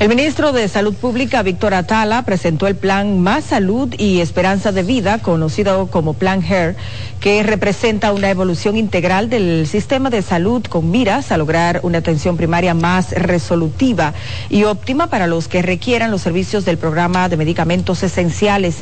El 0.00 0.08
ministro 0.08 0.52
de 0.52 0.66
Salud 0.66 0.94
Pública, 0.94 1.42
Víctor 1.42 1.74
Atala, 1.74 2.22
presentó 2.22 2.66
el 2.66 2.74
plan 2.74 3.20
Más 3.20 3.44
Salud 3.44 3.94
y 3.98 4.20
Esperanza 4.22 4.72
de 4.72 4.82
Vida, 4.82 5.18
conocido 5.18 5.88
como 5.88 6.14
Plan 6.14 6.42
HER, 6.42 6.74
que 7.20 7.42
representa 7.42 8.10
una 8.14 8.30
evolución 8.30 8.78
integral 8.78 9.28
del 9.28 9.66
sistema 9.66 10.08
de 10.08 10.22
salud 10.22 10.64
con 10.64 10.90
miras 10.90 11.32
a 11.32 11.36
lograr 11.36 11.80
una 11.82 11.98
atención 11.98 12.38
primaria 12.38 12.72
más 12.72 13.12
resolutiva 13.12 14.14
y 14.48 14.64
óptima 14.64 15.08
para 15.08 15.26
los 15.26 15.48
que 15.48 15.60
requieran 15.60 16.10
los 16.10 16.22
servicios 16.22 16.64
del 16.64 16.78
programa 16.78 17.28
de 17.28 17.36
medicamentos 17.36 18.02
esenciales. 18.02 18.76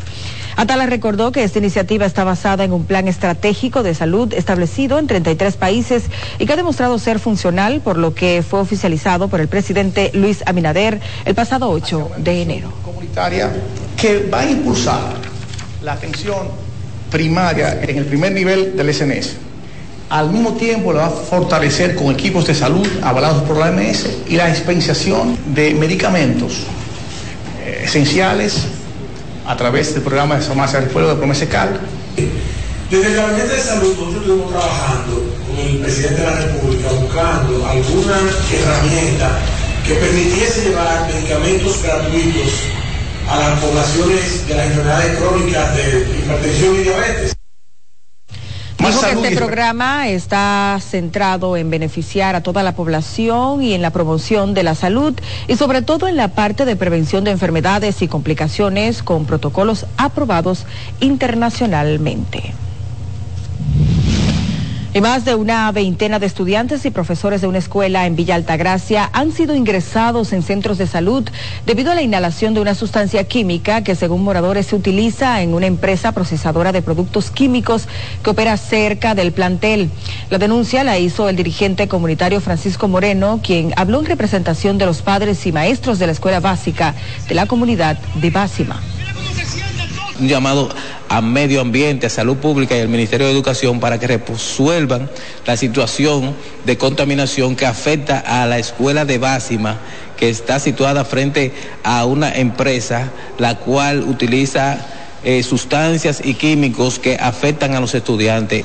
Atala 0.59 0.86
recordó 0.86 1.30
que 1.30 1.44
esta 1.44 1.61
iniciativa 1.61 2.04
está 2.04 2.24
basada 2.24 2.64
en 2.64 2.72
un 2.72 2.84
plan 2.84 3.06
estratégico 3.06 3.84
de 3.84 3.94
salud 3.94 4.34
establecido 4.34 4.98
en 4.98 5.06
33 5.06 5.54
países 5.54 6.06
y 6.40 6.46
que 6.46 6.52
ha 6.52 6.56
demostrado 6.56 6.98
ser 6.98 7.20
funcional, 7.20 7.80
por 7.80 7.96
lo 7.96 8.12
que 8.12 8.42
fue 8.42 8.59
oficializado 8.59 9.28
por 9.28 9.40
el 9.40 9.46
presidente 9.46 10.11
Luis 10.14 10.42
Abinader 10.46 11.00
el 11.26 11.36
pasado 11.36 11.70
8 11.70 12.11
de 12.16 12.42
enero. 12.42 12.72
Comunitaria 12.84 13.52
que 13.96 14.28
va 14.28 14.40
a 14.40 14.50
impulsar 14.50 14.98
la 15.84 15.92
atención 15.92 16.48
primaria 17.09 17.80
en 17.80 17.96
el 17.96 18.06
primer 18.06 18.32
nivel 18.32 18.76
del 18.76 18.92
SNS. 18.92 19.36
Al 20.11 20.32
mismo 20.32 20.54
tiempo 20.54 20.92
la 20.92 21.02
va 21.02 21.06
a 21.06 21.11
fortalecer 21.11 21.94
con 21.94 22.12
equipos 22.12 22.48
de 22.48 22.56
salud 22.56 22.88
avalados 23.04 23.44
por 23.44 23.59
la 23.59 23.66
OMS 23.66 24.09
y 24.28 24.34
la 24.34 24.48
dispensación 24.48 25.38
de 25.54 25.72
medicamentos 25.74 26.64
eh, 27.64 27.82
esenciales 27.84 28.66
a 29.49 29.57
través 29.57 29.94
del 29.94 30.03
programa 30.03 30.36
de 30.36 30.42
farmacia 30.42 30.78
del 30.78 30.90
pueblo 30.90 31.09
de 31.09 31.16
Promesecal. 31.16 31.80
Desde 32.90 33.07
el 33.07 33.16
Gabinete 33.16 33.55
de 33.55 33.61
Salud 33.61 33.96
nosotros 33.96 34.22
estuvimos 34.22 34.51
trabajando 34.51 35.24
con 35.46 35.66
el 35.66 35.78
presidente 35.78 36.20
de 36.20 36.26
la 36.26 36.36
República 36.36 36.88
buscando 36.90 37.66
alguna 37.66 38.18
herramienta 38.53 39.38
que 39.86 39.94
permitiese 39.94 40.68
llevar 40.68 41.07
medicamentos 41.07 41.82
gratuitos 41.82 42.53
a 43.30 43.38
las 43.38 43.61
poblaciones 43.61 44.46
de 44.46 44.55
las 44.55 44.66
enfermedades 44.66 45.18
crónicas 45.18 45.76
de 45.76 46.07
hipertensión 46.18 46.74
y 46.76 46.78
diabetes. 46.78 47.38
Dijo 48.79 49.01
que 49.01 49.11
este 49.11 49.37
programa 49.37 50.09
está 50.09 50.79
centrado 50.81 51.57
en 51.57 51.68
beneficiar 51.68 52.37
a 52.37 52.43
toda 52.43 52.62
la 52.62 52.76
población 52.76 53.62
y 53.62 53.74
en 53.74 53.83
la 53.83 53.91
promoción 53.91 54.55
de 54.55 54.62
la 54.62 54.74
salud 54.74 55.14
y 55.49 55.57
sobre 55.57 55.83
todo 55.83 56.07
en 56.07 56.16
la 56.16 56.29
parte 56.29 56.64
de 56.64 56.76
prevención 56.76 57.24
de 57.24 57.33
enfermedades 57.33 58.03
y 58.03 58.09
complicaciones 58.09 59.03
con 59.03 59.26
protocolos 59.26 59.87
aprobados 59.97 60.64
internacionalmente. 61.01 62.55
Y 64.95 65.03
más 65.03 65.26
de 65.26 65.34
una 65.34 65.70
veintena 65.70 66.18
de 66.18 66.24
estudiantes 66.24 66.86
y 66.86 66.91
profesores 66.91 67.43
de 67.43 67.47
una 67.47 67.59
escuela 67.59 68.07
en 68.07 68.16
Villa 68.16 68.34
Altagracia 68.34 69.11
han 69.12 69.32
sido 69.32 69.55
ingresados 69.55 70.32
en 70.32 70.43
centros 70.43 70.78
de 70.78 70.86
salud 70.86 71.28
debido 71.66 71.93
a 71.93 71.95
la 71.95 72.01
inhalación 72.01 72.55
de 72.55 72.62
una 72.62 72.74
sustancia 72.74 73.24
química 73.24 73.84
que 73.84 73.95
según 73.95 74.24
moradores 74.24 74.66
se 74.66 74.76
utiliza 74.76 75.43
en 75.43 75.53
una 75.53 75.66
empresa 75.66 76.12
procesadora 76.12 76.72
de 76.72 76.80
productos 76.80 77.30
químicos 77.30 77.86
que 78.22 78.30
opera 78.30 78.57
cerca 78.57 79.14
del 79.14 79.32
plantel. 79.32 79.91
La 80.30 80.39
denuncia 80.39 80.82
la 80.84 80.99
hizo 80.99 81.28
el 81.28 81.36
dirigente 81.36 81.86
comunitario 81.86 82.41
Francisco 82.41 82.89
Moreno, 82.89 83.41
quien 83.43 83.74
habló 83.76 84.01
en 84.01 84.07
representación 84.07 84.78
de 84.78 84.86
los 84.86 85.03
padres 85.03 85.47
y 85.47 85.53
maestros 85.53 85.99
de 85.99 86.07
la 86.07 86.12
escuela 86.12 86.41
básica 86.41 86.95
de 87.28 87.34
la 87.34 87.45
comunidad 87.45 87.99
de 88.14 88.30
Básima 88.30 88.80
un 90.19 90.29
llamado 90.29 90.69
a 91.09 91.21
medio 91.21 91.61
ambiente, 91.61 92.07
a 92.07 92.11
salud 92.11 92.37
pública 92.37 92.77
y 92.77 92.81
al 92.81 92.89
Ministerio 92.89 93.27
de 93.27 93.33
Educación 93.33 93.81
para 93.81 93.99
que 93.99 94.07
resuelvan 94.07 95.11
la 95.47 95.57
situación 95.57 96.35
de 96.64 96.77
contaminación 96.77 97.57
que 97.57 97.66
afecta 97.66 98.19
a 98.19 98.47
la 98.47 98.59
escuela 98.59 99.05
de 99.05 99.19
Básima, 99.19 99.79
que 100.16 100.29
está 100.29 100.59
situada 100.59 101.05
frente 101.05 101.53
a 101.85 102.05
una 102.05 102.35
empresa 102.35 103.11
la 103.39 103.57
cual 103.57 104.03
utiliza 104.03 104.79
eh, 105.25 105.43
sustancias 105.43 106.21
y 106.25 106.35
químicos 106.35 106.99
que 106.99 107.16
afectan 107.16 107.75
a 107.75 107.81
los 107.81 107.95
estudiantes. 107.95 108.64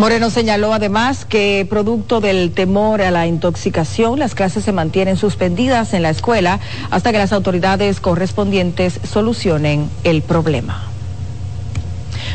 Moreno 0.00 0.30
señaló 0.30 0.72
además 0.72 1.26
que 1.26 1.66
producto 1.68 2.22
del 2.22 2.52
temor 2.52 3.02
a 3.02 3.10
la 3.10 3.26
intoxicación, 3.26 4.18
las 4.18 4.34
clases 4.34 4.64
se 4.64 4.72
mantienen 4.72 5.18
suspendidas 5.18 5.92
en 5.92 6.00
la 6.00 6.08
escuela 6.08 6.58
hasta 6.90 7.12
que 7.12 7.18
las 7.18 7.34
autoridades 7.34 8.00
correspondientes 8.00 8.98
solucionen 9.04 9.90
el 10.02 10.22
problema. 10.22 10.84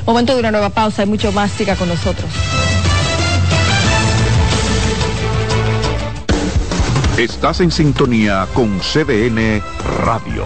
Momento 0.05 0.36
de 0.36 0.41
una 0.41 0.51
nueva 0.51 0.70
pausa, 0.70 1.01
hay 1.01 1.07
mucho 1.07 1.32
más, 1.32 1.51
siga 1.53 1.76
con 1.76 1.89
nosotros. 1.89 2.30
Estás 7.18 7.61
en 7.61 7.72
sintonía 7.72 8.47
con 8.53 8.80
CDN 8.80 9.63
Radio. 10.05 10.45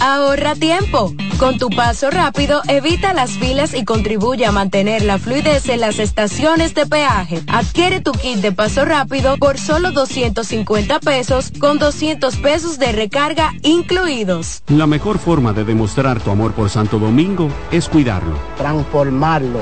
Ahorra 0.00 0.54
tiempo. 0.54 1.12
Con 1.38 1.58
tu 1.58 1.68
paso 1.70 2.10
rápido, 2.10 2.62
evita 2.68 3.12
las 3.14 3.32
filas 3.32 3.74
y 3.74 3.84
contribuye 3.84 4.46
a 4.46 4.52
mantener 4.52 5.02
la 5.02 5.18
fluidez 5.18 5.68
en 5.68 5.80
las 5.80 5.98
estaciones 5.98 6.74
de 6.74 6.86
peaje. 6.86 7.40
Adquiere 7.48 8.00
tu 8.00 8.12
kit 8.12 8.38
de 8.38 8.52
paso 8.52 8.84
rápido 8.84 9.36
por 9.38 9.58
solo 9.58 9.90
250 9.92 11.00
pesos 11.00 11.52
con 11.58 11.78
200 11.78 12.36
pesos 12.36 12.78
de 12.78 12.92
recarga 12.92 13.52
incluidos. 13.62 14.62
La 14.68 14.86
mejor 14.86 15.18
forma 15.18 15.52
de 15.52 15.64
demostrar 15.64 16.20
tu 16.20 16.30
amor 16.30 16.52
por 16.52 16.70
Santo 16.70 16.98
Domingo 16.98 17.48
es 17.70 17.88
cuidarlo. 17.88 18.38
Transformarlo 18.56 19.60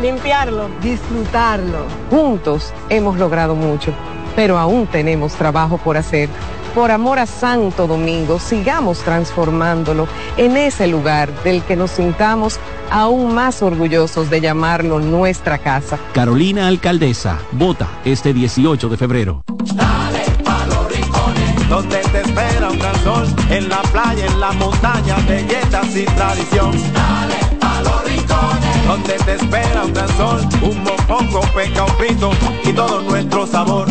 limpiarlo, 0.00 0.68
disfrutarlo. 0.82 1.86
Juntos 2.10 2.72
hemos 2.88 3.18
logrado 3.18 3.54
mucho, 3.54 3.92
pero 4.36 4.58
aún 4.58 4.86
tenemos 4.86 5.34
trabajo 5.34 5.78
por 5.78 5.96
hacer. 5.96 6.28
Por 6.74 6.92
amor 6.92 7.18
a 7.18 7.26
Santo 7.26 7.88
Domingo, 7.88 8.38
sigamos 8.38 8.98
transformándolo 8.98 10.06
en 10.36 10.56
ese 10.56 10.86
lugar 10.86 11.28
del 11.42 11.62
que 11.62 11.74
nos 11.74 11.90
sintamos 11.90 12.60
aún 12.90 13.34
más 13.34 13.60
orgullosos 13.60 14.30
de 14.30 14.40
llamarlo 14.40 15.00
nuestra 15.00 15.58
casa. 15.58 15.98
Carolina 16.14 16.68
Alcaldesa, 16.68 17.38
vota 17.52 17.88
este 18.04 18.32
18 18.32 18.88
de 18.88 18.96
febrero. 18.96 19.42
Dale 19.74 20.20
pa 20.44 20.64
los 20.66 20.88
rincones, 20.94 21.68
donde 21.68 21.98
te 21.98 22.20
espera 22.20 22.70
un 22.70 22.78
gran 22.78 23.02
sol, 23.02 23.26
en 23.50 23.68
la 23.68 23.82
playa, 23.82 24.26
en 24.26 24.40
la 24.40 24.52
montaña, 24.52 25.16
belletas 25.28 25.96
y 25.96 26.04
tradición. 26.04 26.70
Dale 26.92 27.58
pa 27.58 27.82
los 27.82 28.04
rincones, 28.04 28.86
donde 28.86 29.14
te 29.14 29.34
espera 29.34 29.84
un 29.84 29.92
gran 29.92 30.08
sol, 30.16 30.40
un 30.62 30.84
mopongo, 30.84 31.40
peca, 31.52 31.84
un 31.84 31.96
pito 31.96 32.30
y 32.64 32.72
todo 32.72 33.02
nuestro 33.02 33.44
sabor. 33.44 33.88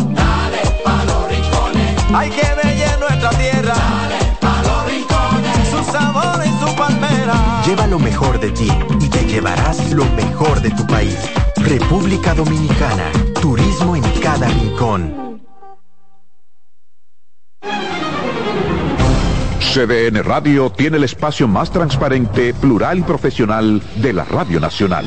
Hay 2.14 2.30
que 2.30 2.46
bella 2.62 2.96
nuestra 2.98 3.30
tierra. 3.30 3.74
Dale 3.74 4.36
pa 4.40 4.62
los 4.62 4.92
rincones, 4.92 5.68
su 5.70 5.92
sabor 5.92 6.42
y 6.44 6.64
su 6.64 6.76
palmera. 6.76 7.62
Lleva 7.66 7.86
lo 7.86 7.98
mejor 7.98 8.40
de 8.40 8.50
ti 8.50 8.68
y 9.00 9.08
te 9.08 9.24
llevarás 9.24 9.92
lo 9.92 10.04
mejor 10.16 10.60
de 10.60 10.70
tu 10.70 10.86
país. 10.86 11.18
República 11.56 12.34
Dominicana, 12.34 13.10
turismo 13.40 13.96
en 13.96 14.02
cada 14.20 14.48
rincón. 14.48 15.30
CDN 19.72 20.24
Radio 20.24 20.70
tiene 20.70 20.96
el 20.96 21.04
espacio 21.04 21.46
más 21.46 21.70
transparente, 21.70 22.52
plural 22.54 22.98
y 22.98 23.02
profesional 23.02 23.80
de 23.96 24.12
la 24.12 24.24
Radio 24.24 24.58
Nacional. 24.58 25.06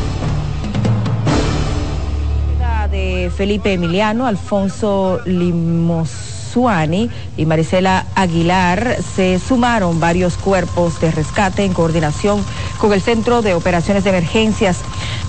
Felipe 3.31 3.73
Emiliano, 3.73 4.27
Alfonso 4.27 5.19
Limosuani 5.25 7.09
y 7.37 7.45
Marisela 7.45 8.05
Aguilar 8.15 8.97
se 9.15 9.39
sumaron 9.39 9.99
varios 9.99 10.37
cuerpos 10.37 10.99
de 11.01 11.11
rescate 11.11 11.63
en 11.63 11.73
coordinación 11.73 12.43
con 12.77 12.93
el 12.93 13.01
Centro 13.01 13.41
de 13.41 13.53
Operaciones 13.53 14.03
de 14.03 14.09
Emergencias. 14.09 14.79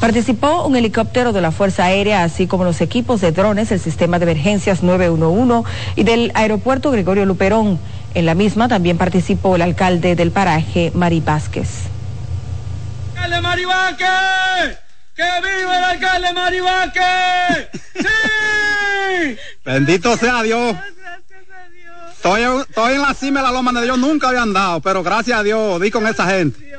Participó 0.01 0.67
un 0.67 0.77
helicóptero 0.77 1.33
de 1.33 1.41
la 1.41 1.53
Fuerza 1.53 1.85
Aérea, 1.85 2.25
así 2.25 2.47
como 2.47 2.65
los 2.65 2.81
equipos 2.81 3.21
de 3.21 3.33
drones, 3.33 3.71
el 3.71 3.81
sistema 3.81 4.19
de 4.19 4.25
emergencias 4.25 4.83
911 4.83 5.69
y 5.97 6.03
del 6.03 6.33
aeropuerto 6.35 6.91
Gregorio 6.91 7.25
Luperón. 7.25 7.79
En 8.15 8.27
la 8.27 8.35
misma 8.35 8.69
también 8.69 8.99
participó 8.99 9.57
el 9.57 9.63
alcalde 9.63 10.17
del 10.17 10.33
paraje, 10.33 10.91
Mari 10.95 11.21
Vázquez. 11.21 11.69
¡Alcalde 13.15 13.41
Mari 13.41 13.65
Vázquez! 13.65 14.82
¡Que 15.15 15.23
viva 15.23 15.79
el 15.79 15.85
alcalde 15.85 16.33
Mari 16.33 16.61
Vázquez! 16.61 17.71
¡Sí! 17.95 19.37
Bendito 19.65 20.17
sea 20.17 20.43
Dios. 20.43 20.77
Estoy, 22.13 22.43
estoy 22.69 22.95
en 22.95 23.03
la 23.03 23.15
cima 23.15 23.41
de 23.41 23.47
la 23.47 23.53
loma 23.53 23.73
de 23.73 23.83
Dios, 23.83 23.99
nunca 23.99 24.29
había 24.29 24.43
andado, 24.43 24.81
pero 24.81 25.03
gracias 25.03 25.39
a 25.39 25.43
Dios, 25.43 25.81
di 25.81 25.91
con 25.91 26.07
esa 26.07 26.27
gente. 26.27 26.73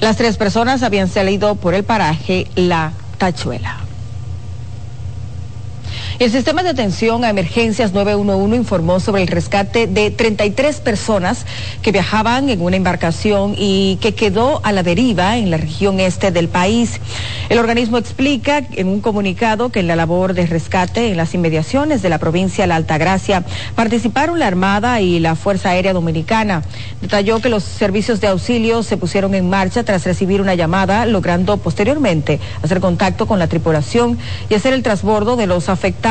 Las 0.00 0.16
tres 0.16 0.36
personas 0.36 0.82
habían 0.82 1.08
salido 1.08 1.54
por 1.54 1.74
el 1.74 1.84
paraje 1.84 2.48
La 2.54 2.92
Tachuela. 3.18 3.85
El 6.18 6.30
sistema 6.30 6.62
de 6.62 6.70
atención 6.70 7.24
a 7.24 7.28
emergencias 7.28 7.92
911 7.92 8.56
informó 8.56 9.00
sobre 9.00 9.20
el 9.20 9.28
rescate 9.28 9.86
de 9.86 10.10
33 10.10 10.80
personas 10.80 11.44
que 11.82 11.92
viajaban 11.92 12.48
en 12.48 12.62
una 12.62 12.76
embarcación 12.76 13.54
y 13.54 13.98
que 14.00 14.14
quedó 14.14 14.62
a 14.64 14.72
la 14.72 14.82
deriva 14.82 15.36
en 15.36 15.50
la 15.50 15.58
región 15.58 16.00
este 16.00 16.30
del 16.30 16.48
país. 16.48 17.02
El 17.50 17.58
organismo 17.58 17.98
explica 17.98 18.62
en 18.72 18.88
un 18.88 19.02
comunicado 19.02 19.68
que 19.68 19.80
en 19.80 19.88
la 19.88 19.94
labor 19.94 20.32
de 20.32 20.46
rescate 20.46 21.10
en 21.10 21.18
las 21.18 21.34
inmediaciones 21.34 22.00
de 22.00 22.08
la 22.08 22.16
provincia 22.16 22.64
de 22.64 22.68
La 22.68 22.76
Altagracia 22.76 23.44
participaron 23.74 24.38
la 24.38 24.46
Armada 24.46 25.02
y 25.02 25.20
la 25.20 25.36
Fuerza 25.36 25.68
Aérea 25.68 25.92
Dominicana. 25.92 26.62
Detalló 27.02 27.42
que 27.42 27.50
los 27.50 27.62
servicios 27.62 28.22
de 28.22 28.28
auxilio 28.28 28.82
se 28.82 28.96
pusieron 28.96 29.34
en 29.34 29.50
marcha 29.50 29.84
tras 29.84 30.04
recibir 30.04 30.40
una 30.40 30.54
llamada, 30.54 31.04
logrando 31.04 31.58
posteriormente 31.58 32.40
hacer 32.62 32.80
contacto 32.80 33.26
con 33.26 33.38
la 33.38 33.48
tripulación 33.48 34.16
y 34.48 34.54
hacer 34.54 34.72
el 34.72 34.82
transbordo 34.82 35.36
de 35.36 35.46
los 35.46 35.68
afectados. 35.68 36.05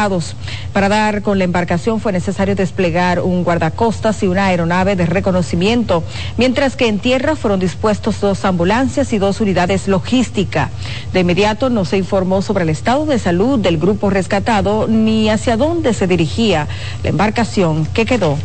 Para 0.74 0.90
dar 0.90 1.22
con 1.22 1.38
la 1.38 1.46
embarcación 1.46 2.02
fue 2.02 2.12
necesario 2.12 2.54
desplegar 2.54 3.22
un 3.22 3.46
guardacostas 3.46 4.22
y 4.24 4.28
una 4.28 4.48
aeronave 4.48 4.98
de 4.98 5.06
reconocimiento, 5.06 6.04
mientras 6.36 6.76
que 6.76 6.88
en 6.88 7.00
tierra 7.00 7.38
fueron 7.38 7.62
dispuestos 7.62 8.20
dos 8.20 8.44
ambulancias 8.44 9.14
y 9.14 9.20
dos 9.20 9.40
unidades 9.40 9.88
logística. 9.88 10.70
De 11.14 11.22
inmediato 11.22 11.70
no 11.70 11.86
se 11.86 11.96
informó 11.96 12.42
sobre 12.42 12.64
el 12.64 12.72
estado 12.72 13.06
de 13.06 13.20
salud 13.20 13.58
del 13.58 13.78
grupo 13.78 14.10
rescatado 14.10 14.86
ni 14.90 15.30
hacia 15.30 15.56
dónde 15.56 15.94
se 15.94 16.08
dirigía 16.08 16.68
la 17.02 17.12
embarcación 17.12 17.86
que 17.86 18.06
quedó 18.06 18.38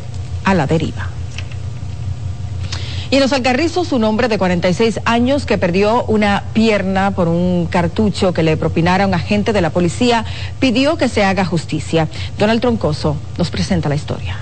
a 0.44 0.54
la 0.54 0.68
deriva. 0.68 1.19
Y 3.10 3.16
en 3.16 3.22
los 3.22 3.32
Alcarrizos, 3.32 3.90
un 3.90 4.04
hombre 4.04 4.28
de 4.28 4.38
46 4.38 5.00
años 5.04 5.44
que 5.44 5.58
perdió 5.58 6.04
una 6.04 6.44
pierna 6.52 7.10
por 7.10 7.26
un 7.26 7.66
cartucho 7.66 8.32
que 8.32 8.44
le 8.44 8.56
propinara 8.56 9.04
un 9.04 9.14
agente 9.14 9.52
de 9.52 9.60
la 9.60 9.70
policía, 9.70 10.24
pidió 10.60 10.96
que 10.96 11.08
se 11.08 11.24
haga 11.24 11.44
justicia. 11.44 12.08
Donald 12.38 12.60
Troncoso 12.60 13.16
nos 13.36 13.50
presenta 13.50 13.88
la 13.88 13.96
historia. 13.96 14.38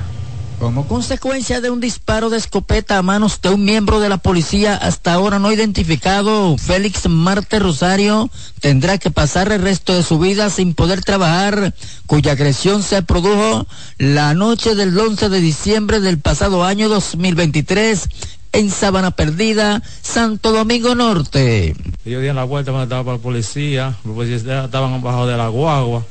Como 0.58 0.88
consecuencia 0.88 1.60
de 1.60 1.70
un 1.70 1.80
disparo 1.80 2.30
de 2.30 2.36
escopeta 2.36 2.98
a 2.98 3.02
manos 3.02 3.40
de 3.40 3.50
un 3.50 3.64
miembro 3.64 4.00
de 4.00 4.08
la 4.08 4.18
policía 4.18 4.74
hasta 4.74 5.12
ahora 5.12 5.38
no 5.38 5.52
identificado, 5.52 6.58
Félix 6.58 7.08
Marte 7.08 7.60
Rosario 7.60 8.28
tendrá 8.60 8.98
que 8.98 9.12
pasar 9.12 9.52
el 9.52 9.62
resto 9.62 9.94
de 9.94 10.02
su 10.02 10.18
vida 10.18 10.50
sin 10.50 10.74
poder 10.74 11.02
trabajar, 11.02 11.74
cuya 12.06 12.32
agresión 12.32 12.82
se 12.82 13.02
produjo 13.02 13.68
la 13.98 14.34
noche 14.34 14.74
del 14.74 14.98
11 14.98 15.28
de 15.28 15.40
diciembre 15.40 16.00
del 16.00 16.18
pasado 16.18 16.64
año 16.64 16.88
2023 16.88 18.08
en 18.52 18.70
Sabana 18.70 19.10
Perdida, 19.10 19.82
Santo 20.02 20.52
Domingo 20.52 20.94
Norte. 20.94 21.74
Yo 22.04 22.20
di 22.20 22.28
en 22.28 22.36
la 22.36 22.44
vuelta 22.44 22.70
cuando 22.70 22.84
estaba 22.84 23.04
para 23.04 23.16
la 23.16 23.22
policía, 23.22 23.96
los 24.04 24.26
estaban 24.26 24.94
abajo 24.94 25.26
de 25.26 25.36
la 25.36 25.48
guagua 25.48 26.04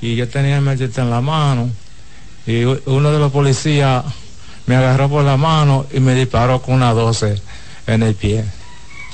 y 0.00 0.16
yo 0.16 0.28
tenía 0.28 0.56
el 0.56 0.62
machete 0.62 1.00
en 1.00 1.10
la 1.10 1.20
mano 1.20 1.70
y 2.46 2.64
uno 2.64 3.12
de 3.12 3.18
los 3.18 3.32
policías 3.32 4.04
me 4.66 4.76
agarró 4.76 5.08
por 5.08 5.24
la 5.24 5.36
mano 5.36 5.86
y 5.92 6.00
me 6.00 6.14
disparó 6.14 6.62
con 6.62 6.74
una 6.74 6.92
12 6.92 7.40
en 7.86 8.02
el 8.02 8.14
pie. 8.14 8.44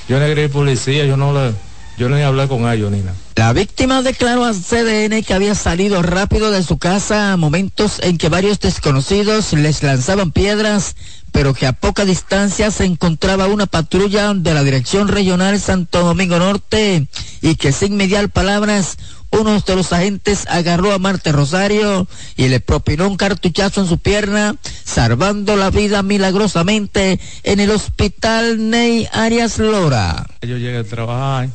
Yo 0.07 0.19
le 0.19 0.29
grité 0.29 0.49
policía, 0.49 1.05
yo 1.05 1.17
no 1.17 1.33
le, 1.33 1.53
yo 1.97 2.09
ni 2.09 2.21
hablé 2.21 2.47
con 2.47 2.69
ellos 2.71 2.91
ni 2.91 2.99
nada. 2.99 3.15
La 3.35 3.51
víctima 3.51 4.01
declaró 4.01 4.45
a 4.45 4.53
CDN 4.53 5.21
que 5.21 5.33
había 5.33 5.55
salido 5.55 6.01
rápido 6.01 6.51
de 6.51 6.63
su 6.63 6.77
casa 6.77 7.33
a 7.33 7.37
momentos 7.37 7.99
en 8.01 8.17
que 8.17 8.29
varios 8.29 8.61
desconocidos 8.61 9.51
les 9.51 9.83
lanzaban 9.83 10.31
piedras, 10.31 10.95
pero 11.33 11.53
que 11.53 11.67
a 11.67 11.73
poca 11.73 12.05
distancia 12.05 12.71
se 12.71 12.85
encontraba 12.85 13.47
una 13.47 13.65
patrulla 13.65 14.33
de 14.33 14.53
la 14.53 14.63
Dirección 14.63 15.09
Regional 15.09 15.59
Santo 15.59 16.01
Domingo 16.03 16.39
Norte 16.39 17.07
y 17.41 17.55
que 17.55 17.73
sin 17.73 17.97
mediar 17.97 18.29
palabras 18.29 18.97
uno 19.31 19.59
de 19.59 19.75
los 19.75 19.91
agentes 19.91 20.45
agarró 20.47 20.93
a 20.93 20.97
Marte 20.97 21.33
Rosario 21.33 22.07
y 22.37 22.47
le 22.47 22.61
propinó 22.61 23.05
un 23.07 23.17
cartuchazo 23.17 23.81
en 23.81 23.87
su 23.87 23.97
pierna, 23.97 24.55
salvando 24.85 25.57
la 25.57 25.71
vida 25.71 26.03
milagrosamente 26.03 27.19
en 27.43 27.59
el 27.59 27.71
hospital 27.71 28.69
Ney 28.69 29.09
Arias 29.11 29.59
Lora. 29.59 30.25
Yo 30.41 30.57
llegué 30.57 30.77
a 30.77 30.83
trabajar, 30.85 31.49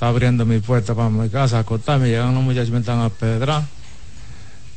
estaba 0.00 0.12
abriendo 0.12 0.46
mi 0.46 0.60
puerta 0.60 0.94
para 0.94 1.10
mi 1.10 1.28
casa, 1.28 1.58
a 1.58 1.60
acostarme, 1.60 2.08
llegaron 2.08 2.34
los 2.34 2.42
muchachos 2.42 2.70
me 2.70 2.78
estaban 2.78 3.04
a 3.04 3.10
pedrar. 3.10 3.64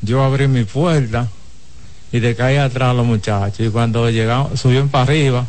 Yo 0.02 0.22
abrí 0.22 0.48
mi 0.48 0.64
puerta 0.64 1.28
y 2.12 2.20
de 2.20 2.36
caí 2.36 2.58
atrás 2.58 2.94
los 2.94 3.06
muchachos 3.06 3.66
y 3.66 3.70
cuando 3.70 4.10
llegamos, 4.10 4.60
subieron 4.60 4.90
para 4.90 5.04
arriba, 5.04 5.46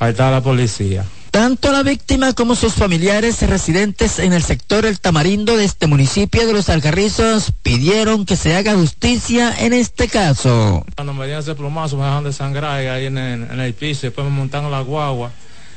ahí 0.00 0.10
estaba 0.10 0.32
la 0.32 0.40
policía. 0.40 1.04
Tanto 1.30 1.70
la 1.70 1.84
víctima 1.84 2.32
como 2.32 2.56
sus 2.56 2.74
familiares 2.74 3.40
residentes 3.48 4.18
en 4.18 4.32
el 4.32 4.42
sector 4.42 4.84
El 4.84 4.98
Tamarindo 4.98 5.56
de 5.56 5.66
este 5.66 5.86
municipio 5.86 6.44
de 6.44 6.52
Los 6.52 6.68
Alcarrizos 6.68 7.52
pidieron 7.62 8.26
que 8.26 8.34
se 8.34 8.56
haga 8.56 8.74
justicia 8.74 9.54
en 9.56 9.72
este 9.72 10.08
caso. 10.08 10.84
Cuando 10.96 11.14
me 11.14 11.26
dieron 11.26 11.44
ese 11.44 11.54
plomazo 11.54 11.96
me 11.96 12.02
dejaron 12.02 12.24
de 12.24 12.32
sangrar 12.32 12.72
ahí 12.80 13.06
en 13.06 13.18
el, 13.18 13.42
en 13.52 13.60
el 13.60 13.72
piso, 13.72 14.08
después 14.08 14.24
me 14.24 14.32
montaron 14.32 14.68
la 14.68 14.80
guagua. 14.80 15.30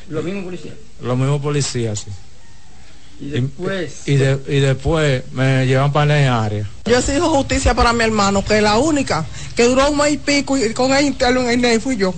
¿Los 0.09 0.23
mismos 0.23 0.45
policías? 0.45 0.73
Los 0.99 1.15
mismos 1.15 1.41
policías, 1.41 1.99
sí. 1.99 2.11
Y 3.23 3.29
después... 3.29 4.01
Y, 4.05 4.15
de, 4.15 4.39
y 4.47 4.59
después 4.59 5.23
me 5.31 5.65
llevan 5.65 5.93
para 5.93 6.19
el 6.19 6.29
área. 6.29 6.69
Yo 6.85 6.97
exijo 6.97 7.29
justicia 7.29 7.73
para 7.73 7.93
mi 7.93 8.03
hermano, 8.03 8.43
que 8.43 8.61
la 8.61 8.77
única 8.77 9.25
que 9.55 9.63
duró 9.63 9.89
un 9.89 9.97
mes 9.97 10.13
y 10.13 10.17
pico 10.17 10.57
y 10.57 10.73
con 10.73 10.93
el 10.93 11.05
interno 11.05 11.41
en 11.41 11.49
el 11.49 11.61
NEI 11.61 11.79
fui 11.79 11.95
yo. 11.95 12.13